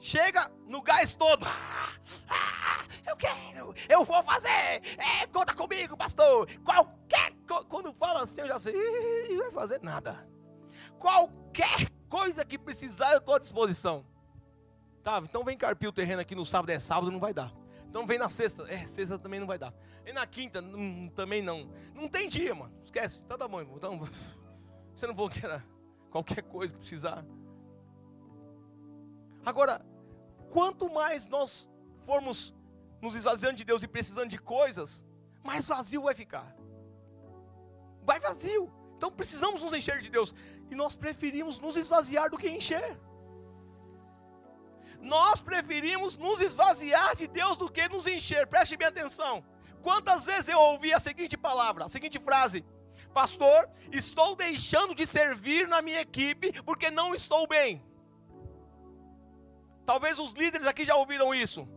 Chega 0.00 0.50
no 0.66 0.80
gás 0.80 1.14
todo. 1.14 1.44
Ah, 1.44 1.92
ah, 2.28 2.84
eu 3.06 3.16
quero, 3.16 3.74
eu 3.88 4.04
vou 4.04 4.22
fazer. 4.22 4.48
É, 4.48 5.26
conta 5.32 5.52
comigo, 5.54 5.96
pastor. 5.96 6.48
Qualquer 6.64 7.32
quando 7.68 7.92
fala 7.94 8.22
assim, 8.22 8.42
eu 8.42 8.48
já 8.48 8.58
sei, 8.58 8.74
não 9.30 9.44
vai 9.44 9.50
fazer 9.50 9.82
nada. 9.82 10.28
Qualquer 10.98 11.90
coisa 12.08 12.44
que 12.44 12.58
precisar, 12.58 13.12
eu 13.12 13.18
estou 13.18 13.34
à 13.34 13.38
disposição. 13.38 14.04
Tá, 15.02 15.20
então 15.22 15.44
vem 15.44 15.56
carpir 15.56 15.88
o 15.88 15.92
terreno 15.92 16.20
aqui 16.20 16.34
no 16.34 16.44
sábado, 16.44 16.70
é 16.70 16.78
sábado, 16.78 17.10
não 17.10 17.20
vai 17.20 17.32
dar. 17.32 17.52
Então 17.88 18.06
vem 18.06 18.18
na 18.18 18.28
sexta, 18.28 18.64
é, 18.70 18.86
sexta 18.86 19.18
também 19.18 19.40
não 19.40 19.46
vai 19.46 19.58
dar. 19.58 19.72
E 20.04 20.12
na 20.12 20.26
quinta, 20.26 20.60
hum, 20.60 21.10
também 21.14 21.40
não. 21.40 21.70
Não 21.94 22.08
tem 22.08 22.28
dia, 22.28 22.54
mano. 22.54 22.72
Esquece, 22.84 23.22
tá, 23.24 23.38
tá 23.38 23.48
bom. 23.48 23.62
Então, 23.62 24.06
você 24.98 25.06
não 25.06 25.14
falou 25.14 25.30
que 25.30 25.44
era 25.44 25.64
qualquer 26.10 26.42
coisa 26.42 26.74
que 26.74 26.80
precisar. 26.80 27.24
Agora, 29.46 29.86
quanto 30.50 30.90
mais 30.90 31.28
nós 31.28 31.68
formos 32.04 32.52
nos 33.00 33.14
esvaziando 33.14 33.56
de 33.56 33.64
Deus 33.64 33.84
e 33.84 33.86
precisando 33.86 34.28
de 34.28 34.38
coisas, 34.38 35.04
mais 35.44 35.68
vazio 35.68 36.02
vai 36.02 36.14
ficar. 36.14 36.52
Vai 38.02 38.18
vazio. 38.18 38.72
Então 38.96 39.08
precisamos 39.08 39.62
nos 39.62 39.72
encher 39.72 40.00
de 40.00 40.10
Deus. 40.10 40.34
E 40.68 40.74
nós 40.74 40.96
preferimos 40.96 41.60
nos 41.60 41.76
esvaziar 41.76 42.28
do 42.28 42.36
que 42.36 42.50
encher. 42.50 42.98
Nós 45.00 45.40
preferimos 45.40 46.16
nos 46.16 46.40
esvaziar 46.40 47.14
de 47.14 47.28
Deus 47.28 47.56
do 47.56 47.70
que 47.70 47.88
nos 47.88 48.08
encher. 48.08 48.48
Preste 48.48 48.76
bem 48.76 48.88
atenção. 48.88 49.44
Quantas 49.80 50.24
vezes 50.24 50.48
eu 50.48 50.58
ouvi 50.58 50.92
a 50.92 50.98
seguinte 50.98 51.36
palavra, 51.36 51.84
a 51.84 51.88
seguinte 51.88 52.18
frase: 52.18 52.64
Pastor, 53.12 53.68
estou 53.90 54.36
deixando 54.36 54.94
de 54.94 55.06
servir 55.06 55.66
na 55.66 55.82
minha 55.82 56.00
equipe 56.00 56.52
porque 56.62 56.90
não 56.90 57.14
estou 57.14 57.46
bem. 57.46 57.82
Talvez 59.84 60.18
os 60.18 60.32
líderes 60.32 60.66
aqui 60.66 60.84
já 60.84 60.94
ouviram 60.96 61.34
isso. 61.34 61.68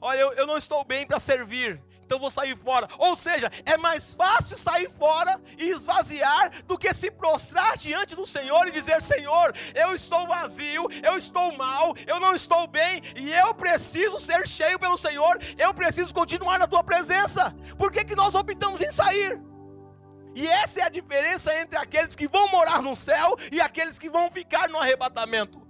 Olha, 0.00 0.18
eu, 0.18 0.32
eu 0.34 0.46
não 0.46 0.58
estou 0.58 0.84
bem 0.84 1.06
para 1.06 1.18
servir 1.18 1.82
então 2.04 2.18
vou 2.18 2.30
sair 2.30 2.56
fora. 2.56 2.88
Ou 2.98 3.16
seja, 3.16 3.50
é 3.64 3.76
mais 3.76 4.14
fácil 4.14 4.56
sair 4.56 4.90
fora 4.98 5.40
e 5.58 5.70
esvaziar 5.70 6.62
do 6.64 6.78
que 6.78 6.92
se 6.92 7.10
prostrar 7.10 7.76
diante 7.76 8.14
do 8.14 8.26
Senhor 8.26 8.68
e 8.68 8.70
dizer: 8.70 9.02
Senhor, 9.02 9.54
eu 9.74 9.94
estou 9.94 10.26
vazio, 10.26 10.86
eu 11.02 11.16
estou 11.16 11.56
mal, 11.56 11.94
eu 12.06 12.20
não 12.20 12.34
estou 12.34 12.66
bem 12.66 13.02
e 13.16 13.32
eu 13.32 13.54
preciso 13.54 14.20
ser 14.20 14.46
cheio 14.46 14.78
pelo 14.78 14.98
Senhor, 14.98 15.38
eu 15.58 15.72
preciso 15.74 16.14
continuar 16.14 16.58
na 16.58 16.66
tua 16.66 16.84
presença. 16.84 17.54
Por 17.76 17.90
que, 17.90 18.04
que 18.04 18.14
nós 18.14 18.34
optamos 18.34 18.80
em 18.80 18.92
sair? 18.92 19.40
E 20.34 20.46
essa 20.48 20.80
é 20.80 20.82
a 20.82 20.88
diferença 20.88 21.54
entre 21.54 21.78
aqueles 21.78 22.16
que 22.16 22.26
vão 22.26 22.48
morar 22.48 22.82
no 22.82 22.96
céu 22.96 23.36
e 23.52 23.60
aqueles 23.60 23.98
que 23.98 24.10
vão 24.10 24.30
ficar 24.30 24.68
no 24.68 24.78
arrebatamento. 24.78 25.62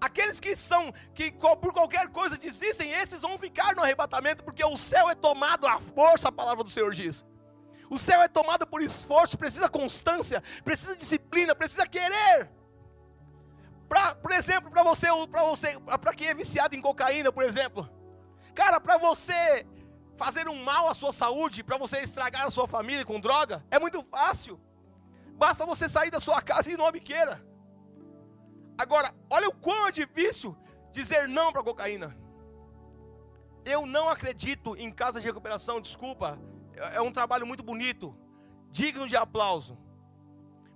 Aqueles 0.00 0.38
que 0.38 0.54
são, 0.54 0.92
que 1.14 1.32
por 1.32 1.72
qualquer 1.72 2.08
coisa 2.08 2.36
desistem, 2.36 2.92
esses 2.92 3.22
vão 3.22 3.36
ficar 3.38 3.74
no 3.74 3.82
arrebatamento, 3.82 4.44
porque 4.44 4.64
o 4.64 4.76
céu 4.76 5.10
é 5.10 5.14
tomado 5.14 5.66
à 5.66 5.80
força, 5.80 6.28
a 6.28 6.32
palavra 6.32 6.62
do 6.62 6.70
Senhor 6.70 6.92
diz. 6.92 7.24
O 7.90 7.98
céu 7.98 8.22
é 8.22 8.28
tomado 8.28 8.66
por 8.66 8.82
esforço, 8.82 9.38
precisa 9.38 9.68
constância, 9.68 10.42
precisa 10.62 10.94
disciplina, 10.94 11.54
precisa 11.54 11.86
querer. 11.86 12.50
Pra, 13.88 14.14
por 14.14 14.30
exemplo, 14.32 14.70
para 14.70 14.82
você, 14.82 15.06
para 15.26 15.42
você, 15.44 15.80
para 15.80 16.14
quem 16.14 16.28
é 16.28 16.34
viciado 16.34 16.76
em 16.76 16.80
cocaína, 16.80 17.32
por 17.32 17.42
exemplo, 17.42 17.88
cara, 18.54 18.78
para 18.78 18.98
você 18.98 19.66
fazer 20.18 20.48
um 20.48 20.62
mal 20.62 20.88
à 20.88 20.94
sua 20.94 21.12
saúde, 21.12 21.62
para 21.62 21.78
você 21.78 22.00
estragar 22.00 22.44
a 22.44 22.50
sua 22.50 22.66
família 22.66 23.04
com 23.04 23.20
droga, 23.20 23.64
é 23.70 23.78
muito 23.78 24.02
fácil. 24.02 24.60
Basta 25.36 25.64
você 25.64 25.88
sair 25.88 26.10
da 26.10 26.18
sua 26.18 26.42
casa 26.42 26.68
e 26.68 26.74
ir 26.74 26.76
no 26.76 26.92
queira. 26.92 27.40
Agora, 28.76 29.14
olha 29.30 29.48
o 29.48 29.54
quão 29.54 29.86
é 29.86 29.92
difícil 29.92 30.56
dizer 30.92 31.28
não 31.28 31.52
para 31.52 31.62
cocaína. 31.62 32.16
Eu 33.64 33.86
não 33.86 34.08
acredito 34.08 34.76
em 34.76 34.90
casa 34.90 35.20
de 35.20 35.26
recuperação, 35.26 35.80
desculpa. 35.80 36.38
É 36.92 37.00
um 37.00 37.12
trabalho 37.12 37.46
muito 37.46 37.62
bonito, 37.62 38.16
digno 38.70 39.06
de 39.06 39.16
aplauso. 39.16 39.78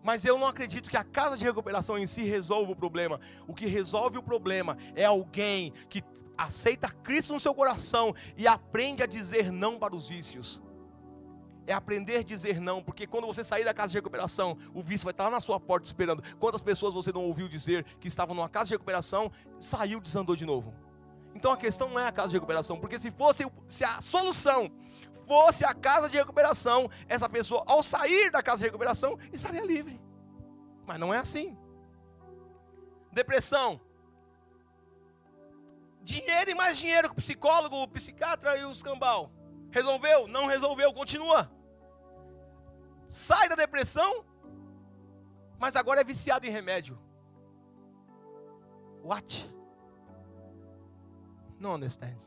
Mas 0.02 0.24
eu 0.24 0.38
não 0.38 0.46
acredito 0.46 0.90
que 0.90 0.96
a 0.96 1.04
casa 1.04 1.36
de 1.36 1.44
recuperação 1.44 1.96
em 1.96 2.06
si 2.06 2.22
resolva 2.22 2.72
o 2.72 2.76
problema. 2.76 3.20
O 3.46 3.54
que 3.54 3.66
resolve 3.66 4.18
o 4.18 4.22
problema 4.22 4.76
é 4.94 5.04
alguém 5.04 5.72
que 5.88 6.02
aceita 6.44 6.90
Cristo 6.90 7.32
no 7.32 7.40
seu 7.40 7.54
coração 7.54 8.14
e 8.36 8.46
aprende 8.46 9.02
a 9.02 9.06
dizer 9.06 9.50
não 9.50 9.78
para 9.78 9.94
os 9.94 10.08
vícios 10.08 10.60
é 11.66 11.72
aprender 11.72 12.16
a 12.16 12.22
dizer 12.22 12.60
não, 12.60 12.82
porque 12.82 13.06
quando 13.06 13.26
você 13.26 13.44
sair 13.44 13.64
da 13.64 13.74
casa 13.74 13.90
de 13.90 13.98
recuperação, 13.98 14.56
o 14.74 14.82
vício 14.82 15.04
vai 15.04 15.12
estar 15.12 15.24
lá 15.24 15.30
na 15.30 15.40
sua 15.40 15.60
porta 15.60 15.86
esperando. 15.86 16.22
Quantas 16.38 16.60
pessoas 16.60 16.94
você 16.94 17.12
não 17.12 17.24
ouviu 17.24 17.48
dizer 17.48 17.84
que 18.00 18.08
estavam 18.08 18.34
numa 18.34 18.48
casa 18.48 18.66
de 18.66 18.74
recuperação, 18.74 19.30
saiu, 19.60 20.00
desandou 20.00 20.34
de 20.34 20.44
novo? 20.44 20.74
Então 21.34 21.50
a 21.50 21.56
questão 21.56 21.88
não 21.88 21.98
é 21.98 22.06
a 22.06 22.12
casa 22.12 22.28
de 22.28 22.36
recuperação, 22.36 22.78
porque 22.78 22.98
se 22.98 23.10
fosse 23.10 23.46
se 23.68 23.84
a 23.84 24.00
solução 24.00 24.70
fosse 25.26 25.64
a 25.64 25.72
casa 25.72 26.08
de 26.08 26.16
recuperação, 26.16 26.90
essa 27.08 27.28
pessoa 27.28 27.62
ao 27.66 27.82
sair 27.82 28.30
da 28.30 28.42
casa 28.42 28.58
de 28.58 28.64
recuperação 28.64 29.18
estaria 29.32 29.64
livre. 29.64 30.00
Mas 30.84 30.98
não 30.98 31.14
é 31.14 31.18
assim. 31.18 31.56
Depressão. 33.12 33.80
Dinheiro 36.02 36.50
e 36.50 36.54
mais 36.54 36.78
dinheiro 36.78 37.08
com 37.08 37.14
psicólogo, 37.14 37.86
psiquiatra 37.88 38.56
e 38.56 38.64
os 38.64 38.82
cambal. 38.82 39.30
Resolveu? 39.70 40.26
Não 40.26 40.46
resolveu, 40.46 40.92
continua. 40.92 41.50
Sai 43.08 43.48
da 43.48 43.54
depressão, 43.54 44.24
mas 45.58 45.76
agora 45.76 46.00
é 46.00 46.04
viciado 46.04 46.46
em 46.46 46.50
remédio. 46.50 46.98
What? 49.02 49.48
Não 51.58 51.74
understand. 51.74 52.18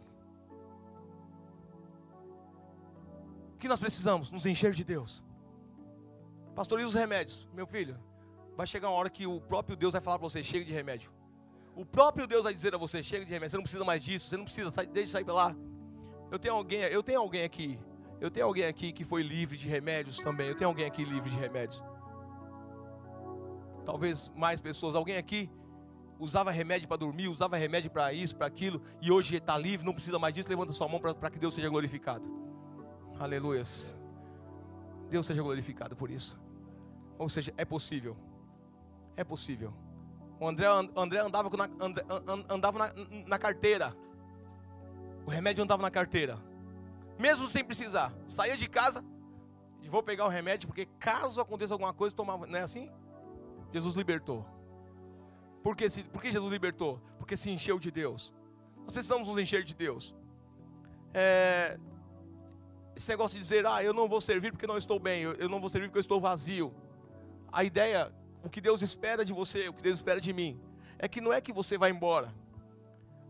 O 3.54 3.58
que 3.58 3.68
nós 3.68 3.80
precisamos? 3.80 4.32
Nos 4.32 4.46
encher 4.46 4.72
de 4.72 4.84
Deus. 4.84 5.24
Pastor, 6.56 6.80
e 6.80 6.84
os 6.84 6.94
remédios? 6.94 7.48
Meu 7.54 7.68
filho, 7.68 8.00
vai 8.56 8.66
chegar 8.66 8.90
uma 8.90 8.98
hora 8.98 9.10
que 9.10 9.28
o 9.28 9.42
próprio 9.42 9.76
Deus 9.76 9.94
vai 9.94 10.02
falar 10.02 10.18
para 10.18 10.30
você: 10.30 10.44
chega 10.44 10.64
de 10.64 10.72
remédio. 10.72 11.12
O 11.76 11.86
próprio 11.86 12.26
Deus 12.26 12.44
vai 12.44 12.54
dizer 12.54 12.74
a 12.74 12.78
você: 12.78 13.04
chega 13.04 13.26
de 13.26 13.32
remédio, 13.32 13.52
você 13.52 13.58
não 13.58 13.64
precisa 13.64 13.84
mais 13.84 14.02
disso, 14.02 14.30
você 14.30 14.38
não 14.38 14.46
precisa, 14.46 14.72
sai, 14.72 14.86
deixa 14.86 15.14
sair 15.14 15.26
para 15.26 15.34
lá. 15.34 15.56
Eu 16.32 16.40
tenho 16.40 16.54
alguém, 16.54 16.80
eu 16.80 17.04
tenho 17.04 17.20
alguém 17.20 17.44
aqui. 17.44 17.78
Eu 18.20 18.32
tenho 18.32 18.46
alguém 18.46 18.66
aqui 18.66 18.94
que 18.94 19.04
foi 19.04 19.22
livre 19.22 19.58
de 19.58 19.68
remédios 19.68 20.18
também. 20.18 20.48
Eu 20.48 20.56
tenho 20.56 20.70
alguém 20.70 20.86
aqui 20.86 21.04
livre 21.04 21.30
de 21.30 21.38
remédios. 21.38 21.84
Talvez 23.86 24.32
mais 24.36 24.62
pessoas. 24.62 24.96
Alguém 24.96 25.18
aqui 25.18 25.50
usava 26.18 26.50
remédio 26.50 26.88
para 26.88 26.98
dormir, 26.98 27.28
usava 27.28 27.58
remédio 27.58 27.92
para 27.92 28.14
isso, 28.14 28.36
para 28.36 28.48
aquilo, 28.48 28.82
e 29.02 29.12
hoje 29.12 29.36
está 29.36 29.58
livre, 29.58 29.86
não 29.86 29.94
precisa 29.94 30.18
mais 30.18 30.34
disso. 30.34 30.50
Levanta 30.50 30.72
sua 30.72 30.88
mão 30.88 31.00
para 31.00 31.30
que 31.30 31.38
Deus 31.38 31.54
seja 31.54 31.70
glorificado. 31.70 32.26
Aleluias. 33.20 33.94
Deus 35.10 35.26
seja 35.26 35.44
glorificado 35.44 35.96
por 35.96 36.10
isso. 36.10 36.38
Ou 37.18 37.30
seja, 37.30 37.54
é 37.58 37.66
possível. 37.66 38.18
É 39.16 39.24
possível. 39.24 39.74
O 40.40 40.48
André, 40.48 40.66
André 40.96 41.20
andava, 41.20 41.50
na, 41.56 41.70
André, 41.80 42.06
andava 42.50 42.80
na, 42.80 42.94
na 43.26 43.40
carteira. 43.40 43.96
O 45.26 45.30
remédio 45.30 45.64
estava 45.64 45.82
na 45.82 45.92
carteira. 45.92 46.38
Mesmo 47.18 47.48
sem 47.48 47.64
precisar. 47.64 48.14
Saía 48.28 48.58
de 48.58 48.68
casa 48.68 49.04
e 49.82 49.90
vou 49.90 50.04
pegar 50.04 50.26
o 50.26 50.30
remédio, 50.30 50.68
porque 50.68 50.88
caso 51.00 51.40
aconteça 51.40 51.74
alguma 51.74 51.94
coisa, 51.94 52.16
tomava. 52.16 52.46
Não 52.46 52.60
é 52.60 52.64
assim? 52.64 52.90
Jesus 53.72 53.96
libertou. 53.96 54.46
Por 55.64 55.76
que, 55.76 55.90
se, 55.90 56.04
por 56.04 56.22
que 56.22 56.32
Jesus 56.32 56.52
libertou? 56.52 57.02
Porque 57.18 57.36
se 57.36 57.50
encheu 57.50 57.80
de 57.80 57.90
Deus. 57.90 58.34
Nós 58.84 58.94
precisamos 58.94 59.28
nos 59.28 59.38
encher 59.38 59.64
de 59.64 59.74
Deus. 59.74 60.16
É, 61.14 61.80
esse 62.96 63.10
negócio 63.10 63.38
de 63.38 63.44
dizer, 63.44 63.66
ah, 63.66 63.84
eu 63.84 63.94
não 63.94 64.08
vou 64.08 64.22
servir 64.22 64.52
porque 64.52 64.68
não 64.68 64.78
estou 64.78 65.00
bem, 65.00 65.24
eu, 65.24 65.34
eu 65.34 65.50
não 65.50 65.60
vou 65.60 65.70
servir 65.70 65.88
porque 65.88 65.98
eu 65.98 66.02
estou 66.02 66.20
vazio. 66.20 66.74
A 67.52 67.64
ideia, 67.64 68.14
o 68.46 68.50
que 68.50 68.62
Deus 68.62 68.82
espera 68.84 69.26
de 69.26 69.34
você, 69.34 69.68
o 69.68 69.74
que 69.74 69.82
Deus 69.82 69.98
espera 69.98 70.22
de 70.22 70.32
mim, 70.32 70.62
é 71.00 71.08
que 71.08 71.20
não 71.20 71.34
é 71.34 71.42
que 71.42 71.52
você 71.52 71.78
vai 71.78 71.90
embora. 71.90 72.34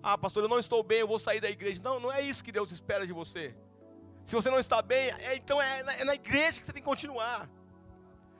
Ah, 0.03 0.17
pastor, 0.17 0.43
eu 0.43 0.49
não 0.49 0.59
estou 0.59 0.83
bem, 0.83 0.99
eu 0.99 1.07
vou 1.07 1.17
sair 1.17 1.39
da 1.39 1.49
igreja. 1.49 1.81
Não, 1.81 1.99
não 1.99 2.11
é 2.11 2.21
isso 2.21 2.43
que 2.43 2.51
Deus 2.51 2.69
espera 2.69 3.07
de 3.07 3.13
você. 3.13 3.55
Se 4.25 4.35
você 4.35 4.49
não 4.49 4.59
está 4.59 4.81
bem, 4.81 5.09
é, 5.29 5.35
então 5.37 5.61
é 5.61 5.83
na, 5.83 5.93
é 5.93 6.03
na 6.03 6.15
igreja 6.15 6.59
que 6.59 6.65
você 6.65 6.73
tem 6.73 6.81
que 6.81 6.87
continuar. 6.87 7.49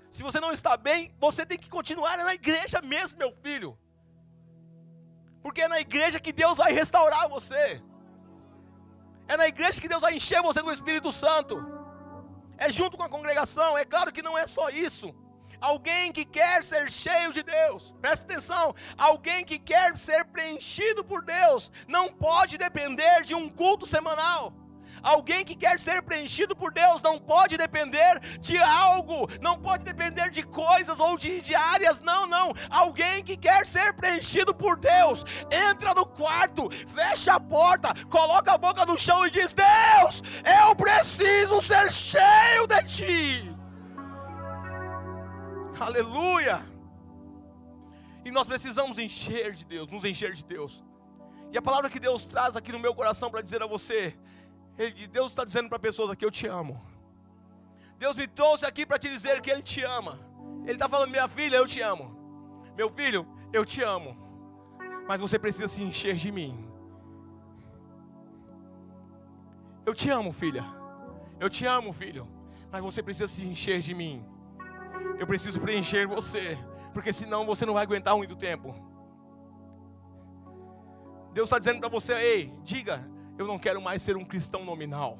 Se 0.10 0.22
você 0.22 0.40
não 0.40 0.52
está 0.52 0.76
bem, 0.76 1.16
você 1.18 1.46
tem 1.46 1.58
que 1.58 1.70
continuar 1.70 2.20
é 2.20 2.24
na 2.24 2.34
igreja 2.34 2.82
mesmo, 2.82 3.18
meu 3.18 3.32
filho. 3.32 3.78
Porque 5.42 5.62
é 5.62 5.68
na 5.68 5.80
igreja 5.80 6.20
que 6.20 6.34
Deus 6.34 6.58
vai 6.58 6.74
restaurar 6.74 7.30
você. 7.30 7.82
É 9.28 9.38
na 9.38 9.48
igreja 9.48 9.80
que 9.80 9.88
Deus 9.88 10.02
vai 10.02 10.14
encher 10.14 10.42
você 10.42 10.62
do 10.62 10.72
Espírito 10.74 11.12
Santo. 11.12 11.66
É 12.58 12.70
junto 12.70 12.98
com 12.98 13.04
a 13.04 13.10
congregação. 13.10 13.78
É 13.78 13.86
claro 13.86 14.12
que 14.12 14.22
não 14.22 14.38
é 14.38 14.46
só 14.46 14.70
isso. 14.70 15.16
Alguém 15.66 16.11
que 16.11 16.24
quer 16.24 16.63
ser 16.63 16.91
cheio 16.91 17.34
de 17.34 17.41
Deus, 17.41 17.91
presta 17.99 18.24
atenção, 18.24 18.76
alguém 18.95 19.43
que 19.43 19.57
quer 19.57 19.97
ser 19.97 20.24
preenchido 20.26 21.03
por 21.03 21.26
Deus, 21.26 21.72
não 21.88 22.13
pode 22.13 22.55
depender 22.55 23.24
de 23.24 23.34
um 23.34 23.49
culto 23.49 23.84
semanal. 23.84 24.53
Alguém 25.01 25.43
que 25.43 25.55
quer 25.55 25.80
ser 25.80 26.03
preenchido 26.03 26.55
por 26.55 26.72
Deus 26.72 27.01
não 27.01 27.18
pode 27.20 27.57
depender 27.57 28.20
de 28.39 28.59
algo, 28.59 29.28
não 29.41 29.57
pode 29.57 29.84
depender 29.84 30.30
de 30.30 30.43
coisas 30.43 30.99
ou 30.99 31.18
de, 31.18 31.41
de 31.41 31.55
áreas, 31.55 31.99
não, 31.99 32.28
não. 32.28 32.53
Alguém 32.70 33.24
que 33.24 33.36
quer 33.36 33.66
ser 33.66 33.91
preenchido 33.95 34.53
por 34.53 34.78
Deus, 34.78 35.26
entra 35.49 35.95
no 35.95 36.05
quarto, 36.05 36.70
fecha 36.93 37.34
a 37.34 37.39
porta, 37.39 37.91
coloca 38.07 38.51
a 38.51 38.57
boca 38.57 38.86
no 38.86 38.99
chão 38.99 39.26
e 39.26 39.32
diz: 39.32 39.51
Deus, 39.51 40.22
eu 40.59 40.76
preciso 40.76 41.59
ser 41.63 41.91
cheio 41.91 42.68
de 42.68 42.84
Ti. 42.84 43.55
Aleluia! 45.80 46.66
E 48.24 48.32
nós 48.32 48.48
precisamos 48.48 48.98
encher 48.98 49.54
de 49.54 49.66
Deus, 49.66 49.90
nos 49.92 50.04
encher 50.04 50.34
de 50.34 50.44
Deus. 50.44 50.84
E 51.52 51.58
a 51.58 51.62
palavra 51.62 51.90
que 51.90 52.00
Deus 52.00 52.26
traz 52.26 52.56
aqui 52.56 52.72
no 52.72 52.80
meu 52.80 52.96
coração 52.96 53.30
para 53.30 53.42
dizer 53.42 53.62
a 53.62 53.68
você, 53.68 54.16
ele, 54.78 55.08
Deus 55.08 55.32
está 55.32 55.46
dizendo 55.46 55.70
para 55.70 55.80
pessoas 55.80 56.10
aqui: 56.10 56.26
Eu 56.26 56.32
te 56.32 56.48
amo. 56.48 56.82
Deus 57.98 58.16
me 58.18 58.28
trouxe 58.28 58.66
aqui 58.66 58.86
para 58.86 58.98
te 58.98 59.10
dizer 59.10 59.42
que 59.42 59.50
Ele 59.50 59.62
te 59.62 59.84
ama. 59.84 60.18
Ele 60.64 60.74
está 60.74 60.90
falando: 60.90 61.12
Minha 61.12 61.28
filha, 61.28 61.58
eu 61.58 61.68
te 61.68 61.82
amo. 61.82 62.16
Meu 62.76 62.90
filho, 62.90 63.28
eu 63.54 63.66
te 63.66 63.82
amo. 63.82 64.18
Mas 65.08 65.20
você 65.20 65.38
precisa 65.38 65.68
se 65.68 65.84
encher 65.84 66.16
de 66.16 66.32
mim. 66.32 66.68
Eu 69.86 69.94
te 69.94 70.10
amo, 70.10 70.34
filha. 70.34 70.66
Eu 71.40 71.50
te 71.50 71.66
amo, 71.66 71.94
filho. 71.94 72.28
Mas 72.72 72.82
você 72.82 73.04
precisa 73.04 73.28
se 73.28 73.46
encher 73.46 73.80
de 73.80 73.94
mim. 73.94 74.26
Eu 75.20 75.28
preciso 75.28 75.60
preencher 75.60 76.08
você. 76.08 76.58
Porque 76.93 77.12
senão 77.12 77.46
você 77.46 77.66
não 77.66 77.74
vai 77.74 77.84
aguentar 77.84 78.16
muito 78.16 78.36
tempo. 78.36 78.74
Deus 81.34 81.48
está 81.48 81.60
dizendo 81.60 81.80
para 81.80 81.89
você: 81.89 82.14
ei, 82.14 82.54
diga, 82.64 83.06
eu 83.38 83.46
não 83.46 83.60
quero 83.60 83.82
mais 83.82 84.02
ser 84.02 84.16
um 84.16 84.24
cristão 84.24 84.64
nominal. 84.64 85.20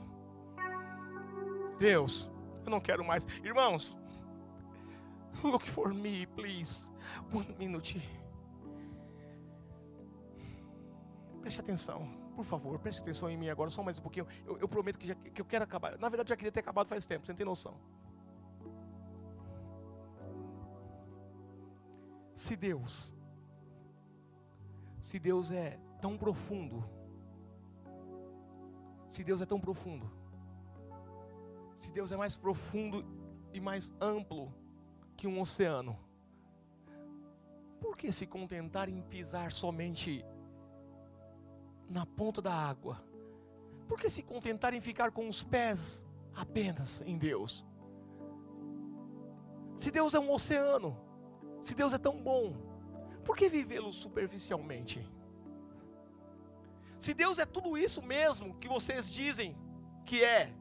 Deus, 1.78 2.32
eu 2.64 2.72
não 2.72 2.80
quero 2.80 3.04
mais. 3.04 3.28
Irmãos, 3.44 3.98
look 5.44 5.70
for 5.70 5.94
me, 5.94 6.26
please. 6.28 6.90
One 7.34 7.54
minute. 7.60 8.02
Preste 11.42 11.60
atenção. 11.60 12.08
Por 12.36 12.44
favor, 12.44 12.80
preste 12.80 13.02
atenção 13.02 13.30
em 13.30 13.38
mim 13.38 13.50
agora, 13.50 13.70
só 13.70 13.84
mais 13.84 14.00
um 14.00 14.02
pouquinho. 14.02 14.28
Eu, 14.46 14.58
eu 14.58 14.68
prometo 14.68 14.98
que, 14.98 15.08
já, 15.08 15.16
que 15.16 15.42
eu 15.42 15.46
quero 15.46 15.64
acabar. 15.64 15.98
Na 15.98 16.10
verdade, 16.10 16.30
já 16.30 16.36
queria 16.36 16.52
ter 16.52 16.60
acabado 16.60 16.88
faz 16.88 17.06
tempo, 17.06 17.26
você 17.26 17.32
não 17.32 17.38
tem 17.38 17.46
noção. 17.46 17.80
Se 22.46 22.56
Deus, 22.56 23.12
se 25.02 25.18
Deus 25.18 25.50
é 25.50 25.80
tão 26.00 26.16
profundo, 26.16 26.88
se 29.10 29.24
Deus 29.24 29.42
é 29.42 29.48
tão 29.48 29.60
profundo, 29.60 30.12
se 31.76 31.92
Deus 31.92 32.12
é 32.12 32.16
mais 32.16 32.36
profundo 32.36 33.04
e 33.52 33.60
mais 33.60 33.92
amplo 34.00 34.54
que 35.18 35.26
um 35.26 35.42
oceano, 35.42 35.98
por 37.82 37.98
que 37.98 38.12
se 38.12 38.28
contentar 38.28 38.90
em 38.90 39.02
pisar 39.02 39.52
somente 39.52 40.24
na 41.90 42.06
ponta 42.06 42.44
da 42.44 42.54
água? 42.54 43.04
Por 43.88 44.00
que 44.00 44.08
se 44.08 44.22
contentar 44.22 44.72
em 44.72 44.82
ficar 44.82 45.10
com 45.10 45.28
os 45.28 45.44
pés 45.44 46.06
apenas 46.36 47.02
em 47.08 47.18
Deus? 47.18 47.66
Se 49.76 49.90
Deus 49.90 50.14
é 50.14 50.20
um 50.20 50.32
oceano, 50.32 51.05
se 51.66 51.74
Deus 51.74 51.94
é 51.94 51.98
tão 51.98 52.16
bom, 52.22 52.56
por 53.24 53.36
que 53.36 53.50
vivê-lo 53.50 53.92
superficialmente? 53.92 55.04
Se 57.00 57.12
Deus 57.12 57.40
é 57.40 57.46
tudo 57.46 57.76
isso 57.76 58.04
mesmo 58.04 58.56
que 58.60 58.68
vocês 58.68 59.10
dizem 59.10 59.58
que 60.06 60.24
é, 60.24 60.54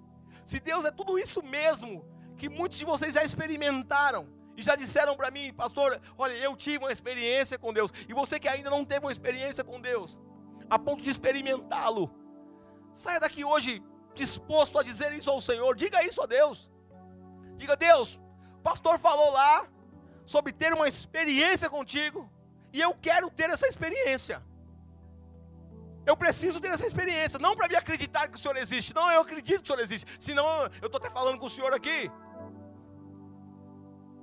se 0.46 0.58
Deus 0.58 0.82
é 0.86 0.90
tudo 0.90 1.18
isso 1.18 1.42
mesmo 1.42 2.08
que 2.38 2.48
muitos 2.48 2.78
de 2.78 2.86
vocês 2.86 3.12
já 3.12 3.22
experimentaram 3.22 4.26
e 4.56 4.62
já 4.62 4.74
disseram 4.76 5.14
para 5.14 5.30
mim, 5.30 5.52
pastor, 5.52 6.00
olha, 6.16 6.32
eu 6.32 6.56
tive 6.56 6.78
uma 6.78 6.92
experiência 6.92 7.58
com 7.58 7.70
Deus, 7.70 7.92
e 8.08 8.14
você 8.14 8.40
que 8.40 8.48
ainda 8.48 8.70
não 8.70 8.82
teve 8.82 9.04
uma 9.04 9.12
experiência 9.12 9.62
com 9.62 9.78
Deus, 9.78 10.18
a 10.70 10.78
ponto 10.78 11.02
de 11.02 11.10
experimentá-lo. 11.10 12.10
Saia 12.94 13.20
daqui 13.20 13.44
hoje 13.44 13.82
disposto 14.14 14.78
a 14.78 14.82
dizer 14.82 15.12
isso 15.12 15.28
ao 15.28 15.40
Senhor. 15.40 15.76
Diga 15.76 16.02
isso 16.02 16.22
a 16.22 16.26
Deus. 16.26 16.72
Diga, 17.58 17.76
Deus, 17.76 18.18
pastor 18.62 18.98
falou 18.98 19.32
lá 19.32 19.68
sobre 20.24 20.52
ter 20.52 20.72
uma 20.72 20.88
experiência 20.88 21.68
contigo. 21.68 22.30
E 22.72 22.80
eu 22.80 22.94
quero 22.94 23.30
ter 23.30 23.50
essa 23.50 23.66
experiência. 23.66 24.42
Eu 26.06 26.16
preciso 26.16 26.60
ter 26.60 26.68
essa 26.68 26.86
experiência. 26.86 27.38
Não 27.38 27.56
para 27.56 27.68
me 27.68 27.76
acreditar 27.76 28.28
que 28.28 28.34
o 28.34 28.38
Senhor 28.38 28.56
existe. 28.56 28.94
Não, 28.94 29.10
eu 29.10 29.20
acredito 29.20 29.58
que 29.58 29.64
o 29.64 29.66
Senhor 29.66 29.82
existe. 29.82 30.06
Senão 30.18 30.46
eu 30.82 30.86
estou 30.86 30.98
até 30.98 31.10
falando 31.10 31.38
com 31.38 31.46
o 31.46 31.50
Senhor 31.50 31.72
aqui. 31.72 32.10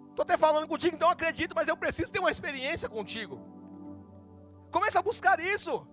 Estou 0.09 0.23
até 0.23 0.37
falando 0.37 0.67
contigo, 0.67 0.95
então 0.95 1.07
eu 1.07 1.13
acredito, 1.13 1.55
mas 1.55 1.67
eu 1.67 1.77
preciso 1.77 2.11
ter 2.11 2.19
uma 2.19 2.29
experiência 2.29 2.89
contigo. 2.89 3.39
Comece 4.69 4.97
a 4.97 5.01
buscar 5.01 5.39
isso. 5.39 5.87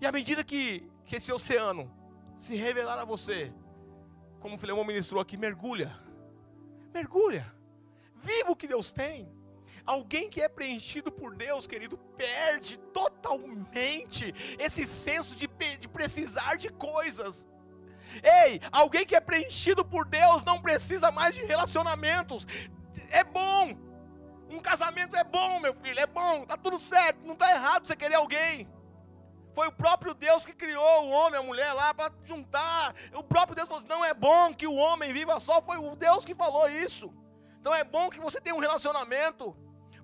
E 0.00 0.06
à 0.06 0.12
medida 0.12 0.44
que, 0.44 0.88
que 1.04 1.16
esse 1.16 1.32
oceano 1.32 1.90
se 2.38 2.54
revelar 2.56 2.98
a 2.98 3.04
você, 3.04 3.52
como 4.40 4.54
o 4.54 4.58
Filemão 4.58 4.84
ministrou 4.84 5.20
aqui, 5.20 5.36
mergulha. 5.36 5.96
Mergulha. 6.92 7.52
Viva 8.24 8.50
o 8.52 8.56
que 8.56 8.66
Deus 8.66 8.92
tem. 8.92 9.28
Alguém 9.84 10.30
que 10.30 10.40
é 10.40 10.48
preenchido 10.48 11.12
por 11.12 11.34
Deus, 11.36 11.66
querido, 11.66 11.98
perde 12.16 12.78
totalmente 13.00 14.34
esse 14.58 14.86
senso 14.86 15.36
de, 15.36 15.46
de 15.78 15.88
precisar 15.88 16.56
de 16.56 16.70
coisas. 16.70 17.46
Ei, 18.22 18.60
alguém 18.72 19.04
que 19.04 19.14
é 19.14 19.20
preenchido 19.20 19.84
por 19.84 20.06
Deus 20.06 20.42
não 20.42 20.60
precisa 20.60 21.10
mais 21.10 21.34
de 21.34 21.44
relacionamentos. 21.44 22.46
É 23.10 23.22
bom. 23.22 23.76
Um 24.48 24.60
casamento 24.60 25.16
é 25.16 25.24
bom, 25.24 25.60
meu 25.60 25.74
filho, 25.74 25.98
é 25.98 26.06
bom, 26.06 26.44
tá 26.46 26.56
tudo 26.56 26.78
certo, 26.78 27.26
não 27.26 27.34
tá 27.34 27.50
errado 27.50 27.86
você 27.86 27.96
querer 27.96 28.14
alguém. 28.14 28.68
Foi 29.54 29.66
o 29.68 29.72
próprio 29.72 30.14
Deus 30.14 30.46
que 30.46 30.52
criou 30.52 31.04
o 31.04 31.10
homem, 31.10 31.38
a 31.38 31.42
mulher 31.42 31.72
lá 31.72 31.92
para 31.92 32.12
juntar. 32.24 32.94
O 33.14 33.22
próprio 33.22 33.54
Deus 33.54 33.68
falou: 33.68 33.80
assim, 33.80 33.88
não 33.88 34.04
é 34.04 34.14
bom 34.14 34.54
que 34.54 34.66
o 34.66 34.74
homem 34.74 35.12
viva 35.12 35.38
só. 35.38 35.60
Foi 35.62 35.76
o 35.76 35.94
Deus 35.94 36.24
que 36.24 36.34
falou 36.34 36.68
isso. 36.68 37.12
Então 37.64 37.74
é 37.74 37.82
bom 37.82 38.10
que 38.10 38.20
você 38.20 38.38
tenha 38.42 38.54
um 38.54 38.58
relacionamento. 38.58 39.56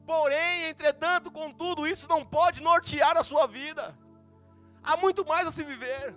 Porém, 0.06 0.70
entretanto, 0.70 1.30
contudo, 1.30 1.86
isso 1.86 2.08
não 2.08 2.24
pode 2.24 2.62
nortear 2.62 3.18
a 3.18 3.22
sua 3.22 3.46
vida. 3.46 3.94
Há 4.82 4.96
muito 4.96 5.26
mais 5.26 5.46
a 5.46 5.52
se 5.52 5.62
viver. 5.62 6.16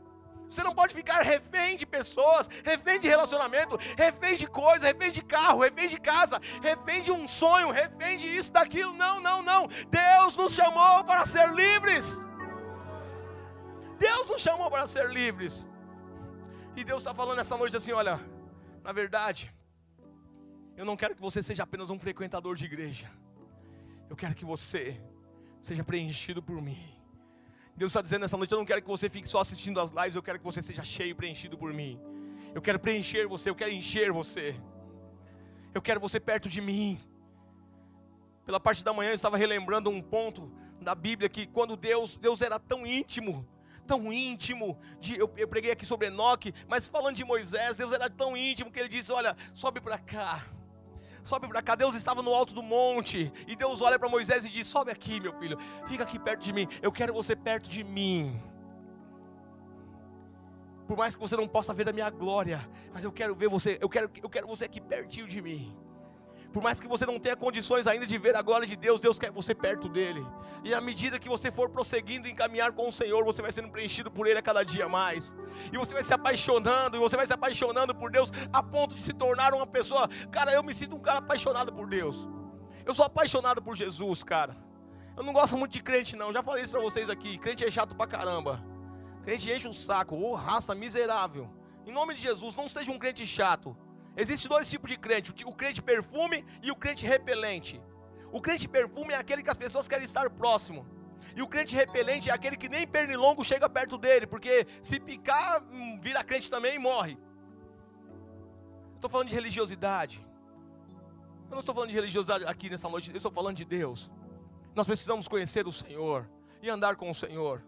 Você 0.49 0.63
não 0.63 0.73
pode 0.73 0.95
ficar 0.95 1.21
refém 1.21 1.75
de 1.75 1.85
pessoas, 1.85 2.47
refém 2.63 2.97
de 2.97 3.09
relacionamento, 3.09 3.77
refém 3.97 4.37
de 4.37 4.47
coisa, 4.47 4.87
refém 4.87 5.11
de 5.11 5.21
carro, 5.21 5.59
refém 5.59 5.89
de 5.89 5.99
casa, 5.99 6.39
refém 6.61 7.01
de 7.01 7.11
um 7.11 7.27
sonho, 7.27 7.71
refém 7.71 8.15
de 8.17 8.29
isso, 8.37 8.53
daquilo. 8.53 8.93
Não, 8.93 9.19
não, 9.19 9.41
não. 9.41 9.67
Deus 9.89 10.37
nos 10.37 10.53
chamou 10.53 11.03
para 11.03 11.25
ser 11.25 11.53
livres. 11.53 12.21
Deus 13.97 14.27
nos 14.27 14.41
chamou 14.41 14.71
para 14.71 14.87
ser 14.87 15.09
livres. 15.09 15.67
E 16.73 16.85
Deus 16.85 17.01
está 17.01 17.13
falando 17.13 17.39
essa 17.39 17.57
noite 17.57 17.75
assim: 17.75 17.91
olha, 17.91 18.17
na 18.81 18.93
verdade, 18.93 19.53
eu 20.75 20.85
não 20.85 20.97
quero 20.97 21.15
que 21.15 21.21
você 21.21 21.41
seja 21.43 21.63
apenas 21.63 21.89
um 21.89 21.99
frequentador 21.99 22.55
de 22.55 22.65
igreja. 22.65 23.09
Eu 24.09 24.15
quero 24.15 24.35
que 24.35 24.45
você 24.45 24.99
seja 25.61 25.83
preenchido 25.83 26.41
por 26.41 26.61
mim. 26.61 26.93
Deus 27.75 27.91
está 27.91 28.01
dizendo 28.01 28.21
nessa 28.21 28.37
noite: 28.37 28.51
eu 28.51 28.57
não 28.57 28.65
quero 28.65 28.81
que 28.81 28.87
você 28.87 29.09
fique 29.09 29.27
só 29.27 29.39
assistindo 29.39 29.79
as 29.79 29.91
lives, 29.91 30.15
eu 30.15 30.23
quero 30.23 30.39
que 30.39 30.45
você 30.45 30.61
seja 30.61 30.83
cheio 30.83 31.11
e 31.11 31.13
preenchido 31.13 31.57
por 31.57 31.73
mim. 31.73 31.99
Eu 32.53 32.61
quero 32.61 32.79
preencher 32.79 33.27
você, 33.27 33.49
eu 33.49 33.55
quero 33.55 33.71
encher 33.71 34.11
você. 34.11 34.55
Eu 35.73 35.81
quero 35.81 35.99
você 35.99 36.19
perto 36.19 36.49
de 36.49 36.61
mim. 36.61 36.99
Pela 38.45 38.59
parte 38.59 38.83
da 38.83 38.93
manhã 38.93 39.11
eu 39.11 39.15
estava 39.15 39.37
relembrando 39.37 39.89
um 39.89 40.01
ponto 40.01 40.51
da 40.81 40.93
Bíblia 40.93 41.29
que 41.29 41.47
quando 41.47 41.75
Deus, 41.77 42.17
Deus 42.17 42.41
era 42.41 42.59
tão 42.59 42.85
íntimo 42.85 43.47
tão 43.85 44.13
íntimo. 44.13 44.79
De, 44.99 45.19
eu, 45.19 45.31
eu 45.35 45.47
preguei 45.47 45.71
aqui 45.71 45.85
sobre 45.85 46.07
Enoque, 46.07 46.53
mas 46.67 46.87
falando 46.87 47.15
de 47.15 47.23
Moisés, 47.23 47.77
Deus 47.77 47.91
era 47.91 48.09
tão 48.09 48.35
íntimo 48.35 48.71
que 48.71 48.79
ele 48.79 48.89
disse: 48.89 49.11
Olha, 49.11 49.35
sobe 49.53 49.81
para 49.81 49.97
cá. 49.97 50.45
Sobe 51.23 51.47
para 51.47 51.61
cá, 51.61 51.73
Deus 51.75 51.95
estava 51.95 52.21
no 52.21 52.33
alto 52.33 52.53
do 52.53 52.61
monte, 52.61 53.31
e 53.47 53.55
Deus 53.55 53.81
olha 53.81 53.97
para 53.97 54.09
Moisés 54.09 54.43
e 54.43 54.49
diz: 54.49 54.67
Sobe 54.67 54.91
aqui, 54.91 55.19
meu 55.19 55.33
filho, 55.39 55.57
fica 55.87 56.03
aqui 56.03 56.19
perto 56.19 56.41
de 56.41 56.51
mim, 56.51 56.67
eu 56.81 56.91
quero 56.91 57.13
você 57.13 57.35
perto 57.35 57.69
de 57.69 57.83
mim. 57.83 58.41
Por 60.85 60.97
mais 60.97 61.15
que 61.15 61.21
você 61.21 61.35
não 61.37 61.47
possa 61.47 61.73
ver 61.73 61.87
a 61.87 61.93
minha 61.93 62.09
glória, 62.09 62.69
mas 62.93 63.03
eu 63.05 63.11
quero 63.11 63.33
ver 63.33 63.47
você, 63.47 63.77
eu 63.81 63.87
quero, 63.87 64.11
eu 64.21 64.29
quero 64.29 64.47
você 64.47 64.65
aqui 64.65 64.81
pertinho 64.81 65.25
de 65.25 65.41
mim. 65.41 65.73
Por 66.53 66.61
mais 66.61 66.79
que 66.79 66.87
você 66.87 67.03
não 67.03 67.19
tenha 67.19 67.35
condições 67.35 67.87
ainda 67.87 68.05
de 68.05 68.15
ver 68.15 68.35
a 68.35 68.41
glória 68.43 68.67
de 68.67 68.75
Deus, 68.75 69.01
Deus 69.01 69.17
quer 69.17 69.31
você 69.31 69.55
perto 69.55 69.89
dele. 69.89 70.23
E 70.63 70.71
à 70.71 70.79
medida 70.79 71.17
que 71.17 71.27
você 71.27 71.49
for 71.49 71.67
prosseguindo 71.67 72.27
em 72.27 72.35
caminhar 72.35 72.71
com 72.73 72.87
o 72.87 72.91
Senhor, 72.91 73.25
você 73.25 73.41
vai 73.41 73.51
sendo 73.51 73.69
preenchido 73.69 74.11
por 74.11 74.27
Ele 74.27 74.37
a 74.37 74.41
cada 74.41 74.63
dia 74.63 74.87
mais. 74.87 75.35
E 75.71 75.77
você 75.79 75.91
vai 75.91 76.03
se 76.03 76.13
apaixonando, 76.13 76.95
e 76.95 76.99
você 76.99 77.17
vai 77.17 77.25
se 77.25 77.33
apaixonando 77.33 77.95
por 77.95 78.11
Deus 78.11 78.31
a 78.53 78.61
ponto 78.61 78.93
de 78.93 79.01
se 79.01 79.13
tornar 79.13 79.51
uma 79.55 79.65
pessoa. 79.65 80.07
Cara, 80.31 80.53
eu 80.53 80.61
me 80.61 80.75
sinto 80.75 80.95
um 80.95 80.99
cara 80.99 81.17
apaixonado 81.17 81.73
por 81.73 81.89
Deus. 81.89 82.27
Eu 82.85 82.93
sou 82.93 83.03
apaixonado 83.03 83.59
por 83.59 83.75
Jesus, 83.75 84.21
cara. 84.21 84.55
Eu 85.17 85.23
não 85.23 85.33
gosto 85.33 85.57
muito 85.57 85.71
de 85.71 85.81
crente, 85.81 86.15
não. 86.15 86.31
Já 86.31 86.43
falei 86.43 86.63
isso 86.63 86.71
pra 86.71 86.81
vocês 86.81 87.09
aqui. 87.09 87.35
Crente 87.39 87.65
é 87.65 87.71
chato 87.71 87.95
pra 87.95 88.05
caramba. 88.05 88.63
Crente 89.23 89.51
enche 89.51 89.67
o 89.67 89.73
saco. 89.73 90.15
Ô, 90.15 90.31
oh, 90.31 90.35
raça 90.35 90.75
miserável. 90.75 91.49
Em 91.83 91.91
nome 91.91 92.13
de 92.13 92.21
Jesus, 92.21 92.55
não 92.55 92.67
seja 92.67 92.91
um 92.91 92.99
crente 92.99 93.25
chato. 93.25 93.75
Existem 94.15 94.49
dois 94.49 94.69
tipos 94.69 94.89
de 94.89 94.97
crente: 94.97 95.33
o 95.45 95.53
crente 95.53 95.81
perfume 95.81 96.45
e 96.61 96.71
o 96.71 96.75
crente 96.75 97.05
repelente. 97.05 97.81
O 98.31 98.41
crente 98.41 98.67
perfume 98.67 99.13
é 99.13 99.17
aquele 99.17 99.43
que 99.43 99.49
as 99.49 99.57
pessoas 99.57 99.87
querem 99.87 100.05
estar 100.05 100.29
próximo. 100.29 100.87
E 101.35 101.41
o 101.41 101.47
crente 101.47 101.75
repelente 101.75 102.29
é 102.29 102.33
aquele 102.33 102.55
que 102.55 102.69
nem 102.69 102.87
pernilongo 102.87 103.43
chega 103.43 103.67
perto 103.67 103.97
dele, 103.97 104.27
porque 104.27 104.67
se 104.83 104.99
picar, 104.99 105.63
hum, 105.63 105.99
vira 105.99 106.23
crente 106.23 106.49
também 106.49 106.75
e 106.75 106.79
morre. 106.79 107.17
Estou 108.95 109.09
falando 109.09 109.29
de 109.29 109.35
religiosidade. 109.35 110.25
Eu 111.45 111.51
não 111.51 111.59
estou 111.59 111.73
falando 111.73 111.89
de 111.89 111.95
religiosidade 111.95 112.45
aqui 112.45 112.69
nessa 112.69 112.89
noite, 112.89 113.09
eu 113.09 113.17
estou 113.17 113.31
falando 113.31 113.57
de 113.57 113.65
Deus. 113.65 114.11
Nós 114.75 114.85
precisamos 114.85 115.27
conhecer 115.27 115.67
o 115.67 115.71
Senhor 115.71 116.29
e 116.61 116.69
andar 116.69 116.95
com 116.95 117.09
o 117.09 117.15
Senhor. 117.15 117.63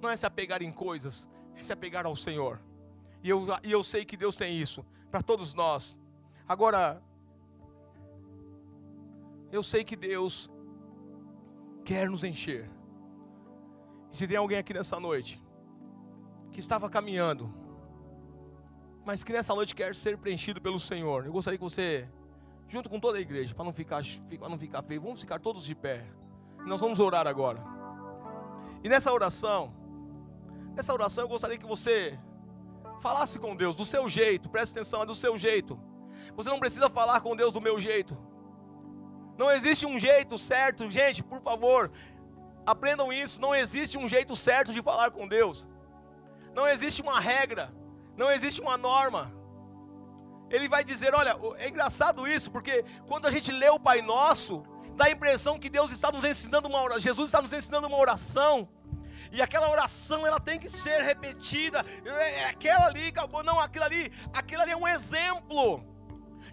Não 0.00 0.08
é 0.08 0.16
se 0.16 0.26
apegar 0.26 0.62
em 0.62 0.72
coisas, 0.72 1.28
é 1.54 1.62
se 1.62 1.72
apegar 1.72 2.06
ao 2.06 2.16
Senhor. 2.16 2.60
E 3.22 3.28
eu, 3.28 3.46
e 3.62 3.70
eu 3.70 3.84
sei 3.84 4.04
que 4.04 4.16
Deus 4.16 4.36
tem 4.36 4.58
isso 4.58 4.84
para 5.12 5.22
todos 5.22 5.52
nós. 5.52 5.94
Agora, 6.48 7.02
eu 9.52 9.62
sei 9.62 9.84
que 9.84 9.94
Deus 9.94 10.50
quer 11.84 12.08
nos 12.08 12.24
encher. 12.24 12.68
E 14.10 14.16
se 14.16 14.26
tem 14.26 14.38
alguém 14.38 14.56
aqui 14.56 14.72
nessa 14.72 14.98
noite 14.98 15.40
que 16.50 16.60
estava 16.60 16.88
caminhando, 16.88 17.52
mas 19.04 19.22
que 19.22 19.32
nessa 19.32 19.54
noite 19.54 19.74
quer 19.74 19.94
ser 19.94 20.16
preenchido 20.16 20.62
pelo 20.62 20.78
Senhor, 20.78 21.26
eu 21.26 21.32
gostaria 21.32 21.58
que 21.58 21.64
você, 21.64 22.08
junto 22.66 22.88
com 22.88 22.98
toda 22.98 23.18
a 23.18 23.20
igreja, 23.20 23.54
para 23.54 23.66
não 23.66 23.72
ficar, 23.72 24.02
para 24.38 24.48
não 24.48 24.58
ficar 24.58 24.82
feio, 24.82 25.02
vamos 25.02 25.20
ficar 25.20 25.38
todos 25.38 25.62
de 25.62 25.74
pé. 25.74 26.06
Nós 26.64 26.80
vamos 26.80 26.98
orar 26.98 27.26
agora. 27.26 27.62
E 28.82 28.88
nessa 28.88 29.12
oração, 29.12 29.74
nessa 30.74 30.90
oração 30.90 31.24
eu 31.24 31.28
gostaria 31.28 31.58
que 31.58 31.66
você 31.66 32.18
falasse 33.02 33.36
com 33.38 33.56
Deus 33.56 33.74
do 33.74 33.84
seu 33.84 34.08
jeito, 34.08 34.48
preste 34.48 34.72
atenção, 34.72 35.02
é 35.02 35.06
do 35.06 35.14
seu 35.14 35.36
jeito. 35.36 35.78
Você 36.36 36.48
não 36.48 36.60
precisa 36.60 36.88
falar 36.88 37.20
com 37.20 37.34
Deus 37.34 37.52
do 37.52 37.60
meu 37.60 37.80
jeito. 37.80 38.16
Não 39.36 39.50
existe 39.50 39.84
um 39.84 39.98
jeito 39.98 40.38
certo, 40.38 40.88
gente, 40.88 41.20
por 41.22 41.40
favor, 41.42 41.90
aprendam 42.64 43.12
isso. 43.12 43.40
Não 43.40 43.52
existe 43.54 43.98
um 43.98 44.06
jeito 44.06 44.36
certo 44.36 44.72
de 44.72 44.80
falar 44.80 45.10
com 45.10 45.26
Deus. 45.26 45.66
Não 46.54 46.68
existe 46.68 47.02
uma 47.02 47.18
regra, 47.18 47.74
não 48.16 48.30
existe 48.30 48.60
uma 48.60 48.76
norma. 48.76 49.32
Ele 50.48 50.68
vai 50.68 50.84
dizer: 50.84 51.12
olha, 51.12 51.36
é 51.58 51.68
engraçado 51.68 52.28
isso, 52.28 52.52
porque 52.52 52.84
quando 53.08 53.26
a 53.26 53.32
gente 53.32 53.50
lê 53.50 53.68
o 53.68 53.80
Pai 53.80 54.00
Nosso, 54.00 54.62
dá 54.94 55.06
a 55.06 55.10
impressão 55.10 55.58
que 55.58 55.68
Deus 55.68 55.90
está 55.90 56.12
nos 56.12 56.24
ensinando 56.24 56.68
uma 56.68 56.80
oração, 56.80 57.00
Jesus 57.00 57.28
está 57.28 57.42
nos 57.42 57.52
ensinando 57.52 57.88
uma 57.88 57.98
oração. 57.98 58.68
E 59.32 59.40
aquela 59.40 59.70
oração 59.70 60.26
ela 60.26 60.38
tem 60.38 60.58
que 60.58 60.68
ser 60.68 61.02
repetida. 61.02 61.84
É, 62.04 62.40
é 62.40 62.48
aquela 62.50 62.86
ali, 62.86 63.08
acabou, 63.08 63.42
não, 63.42 63.58
aquilo 63.58 63.84
ali, 63.84 64.12
aquilo 64.32 64.62
ali 64.62 64.72
é 64.72 64.76
um 64.76 64.86
exemplo. 64.86 65.84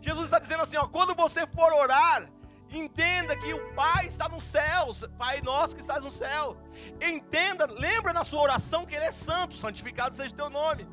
Jesus 0.01 0.25
está 0.25 0.39
dizendo 0.39 0.63
assim, 0.63 0.77
ó, 0.77 0.87
quando 0.87 1.13
você 1.13 1.45
for 1.45 1.73
orar, 1.73 2.27
Entenda 2.71 3.35
que 3.35 3.51
o 3.51 3.73
Pai 3.73 4.05
está 4.05 4.29
nos 4.29 4.43
céus, 4.43 5.03
Pai 5.17 5.41
nosso 5.41 5.75
que 5.75 5.81
estás 5.81 6.03
no 6.03 6.11
céu. 6.11 6.55
Entenda, 7.01 7.65
lembra 7.65 8.13
na 8.13 8.23
sua 8.23 8.41
oração 8.41 8.85
que 8.85 8.93
Ele 8.93 9.05
é 9.05 9.11
santo, 9.11 9.55
santificado 9.55 10.15
seja 10.15 10.33
o 10.33 10.37
teu 10.37 10.49
nome. 10.51 10.87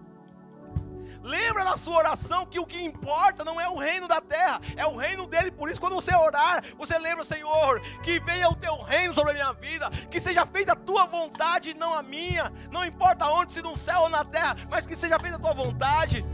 Lembra 1.26 1.64
na 1.64 1.76
sua 1.76 1.96
oração 1.96 2.46
que 2.46 2.60
o 2.60 2.64
que 2.64 2.80
importa 2.80 3.44
não 3.44 3.60
é 3.60 3.68
o 3.68 3.76
reino 3.76 4.06
da 4.06 4.20
terra, 4.20 4.60
é 4.76 4.86
o 4.86 4.96
reino 4.96 5.26
dele. 5.26 5.50
Por 5.50 5.68
isso, 5.68 5.80
quando 5.80 5.96
você 5.96 6.14
orar, 6.14 6.62
você 6.78 6.96
lembra, 6.96 7.24
Senhor, 7.24 7.80
que 8.00 8.20
venha 8.20 8.48
o 8.48 8.54
teu 8.54 8.80
reino 8.82 9.12
sobre 9.12 9.32
a 9.32 9.34
minha 9.34 9.52
vida, 9.52 9.90
que 10.08 10.20
seja 10.20 10.46
feita 10.46 10.74
a 10.74 10.76
tua 10.76 11.04
vontade 11.04 11.70
e 11.70 11.74
não 11.74 11.92
a 11.92 12.00
minha. 12.00 12.52
Não 12.70 12.84
importa 12.84 13.28
onde, 13.28 13.52
se 13.52 13.60
no 13.60 13.76
céu 13.76 14.02
ou 14.02 14.08
na 14.08 14.24
terra, 14.24 14.56
mas 14.70 14.86
que 14.86 14.94
seja 14.94 15.18
feita 15.18 15.34
a 15.34 15.40
tua 15.40 15.52
vontade. 15.52 16.24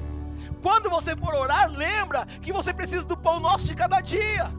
Quando 0.63 0.91
você 0.91 1.17
for 1.17 1.35
orar, 1.35 1.71
lembra 1.71 2.27
que 2.43 2.53
você 2.53 2.71
precisa 2.75 3.07
do 3.07 3.17
pão 3.17 3.41
nosso 3.41 3.65
de 3.65 3.75
cada 3.75 3.99
dia. 4.03 4.53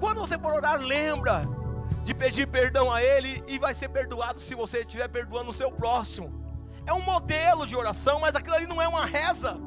Quando 0.00 0.20
você 0.20 0.38
for 0.38 0.54
orar, 0.54 0.80
lembra 0.80 1.46
de 2.04 2.14
pedir 2.14 2.46
perdão 2.46 2.90
a 2.90 3.02
Ele 3.02 3.44
e 3.46 3.58
vai 3.58 3.74
ser 3.74 3.90
perdoado 3.90 4.40
se 4.40 4.54
você 4.54 4.80
estiver 4.80 5.08
perdoando 5.08 5.50
o 5.50 5.52
seu 5.52 5.70
próximo. 5.70 6.45
É 6.86 6.92
um 6.92 7.02
modelo 7.02 7.66
de 7.66 7.76
oração, 7.76 8.20
mas 8.20 8.34
aquilo 8.34 8.54
ali 8.54 8.66
não 8.66 8.80
é 8.80 8.88
uma 8.88 9.04
reza. 9.04 9.58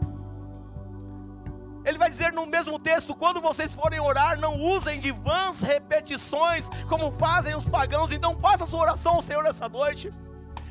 Ele 1.85 1.97
vai 1.97 2.09
dizer 2.09 2.31
no 2.31 2.45
mesmo 2.45 2.79
texto: 2.79 3.13
quando 3.13 3.41
vocês 3.41 3.75
forem 3.75 3.99
orar, 3.99 4.39
não 4.39 4.59
usem 4.59 4.99
de 4.99 5.11
vãs 5.11 5.61
repetições, 5.61 6.69
como 6.87 7.11
fazem 7.11 7.55
os 7.55 7.65
pagãos. 7.65 8.11
Então, 8.11 8.39
faça 8.39 8.63
a 8.63 8.67
sua 8.67 8.81
oração 8.81 9.15
ao 9.15 9.21
Senhor 9.21 9.43
nessa 9.43 9.67
noite. 9.67 10.11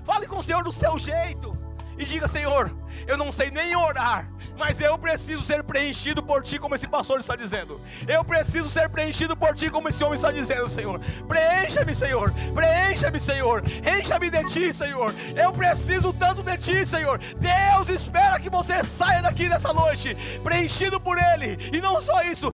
Fale 0.05 0.27
com 0.27 0.39
o 0.39 0.43
Senhor 0.43 0.65
do 0.65 0.73
seu 0.73 0.99
jeito 0.99 1.68
e 1.99 2.05
diga: 2.05 2.29
Senhor, 2.29 2.73
eu 3.07 3.17
não 3.17 3.33
sei 3.33 3.51
nem 3.51 3.75
orar, 3.75 4.29
mas 4.57 4.81
eu 4.81 4.97
preciso 4.99 5.43
ser 5.43 5.63
preenchido 5.63 6.23
por 6.23 6.43
Ti, 6.43 6.59
como 6.59 6.75
esse 6.75 6.87
pastor 6.87 7.19
está 7.19 7.35
dizendo. 7.35 7.81
Eu 8.07 8.25
preciso 8.25 8.71
ser 8.71 8.89
preenchido 8.89 9.37
por 9.37 9.55
Ti, 9.55 9.71
como 9.71 9.89
esse 9.89 10.03
homem 10.05 10.17
está 10.17 10.31
dizendo, 10.31 10.69
Senhor. 10.69 11.01
Preencha-me, 11.27 11.95
Senhor. 11.95 12.33
Preencha-me, 12.55 13.21
Senhor. 13.21 13.63
Encha-me 13.99 14.31
de 14.31 14.45
Ti, 14.45 14.73
Senhor. 14.73 15.15
Eu 15.37 15.53
preciso 15.53 16.13
tanto 16.13 16.43
de 16.43 16.57
Ti, 16.57 16.87
Senhor. 16.87 17.19
Deus 17.19 17.89
espera 17.89 18.39
que 18.39 18.51
você 18.51 18.85
saia 18.85 19.23
daqui 19.23 19.49
nessa 19.49 19.73
noite, 19.73 20.17
preenchido 20.43 21.01
por 21.01 21.19
Ele. 21.19 21.59
E 21.73 21.81
não 21.81 22.01
só 22.01 22.23
isso, 22.23 22.47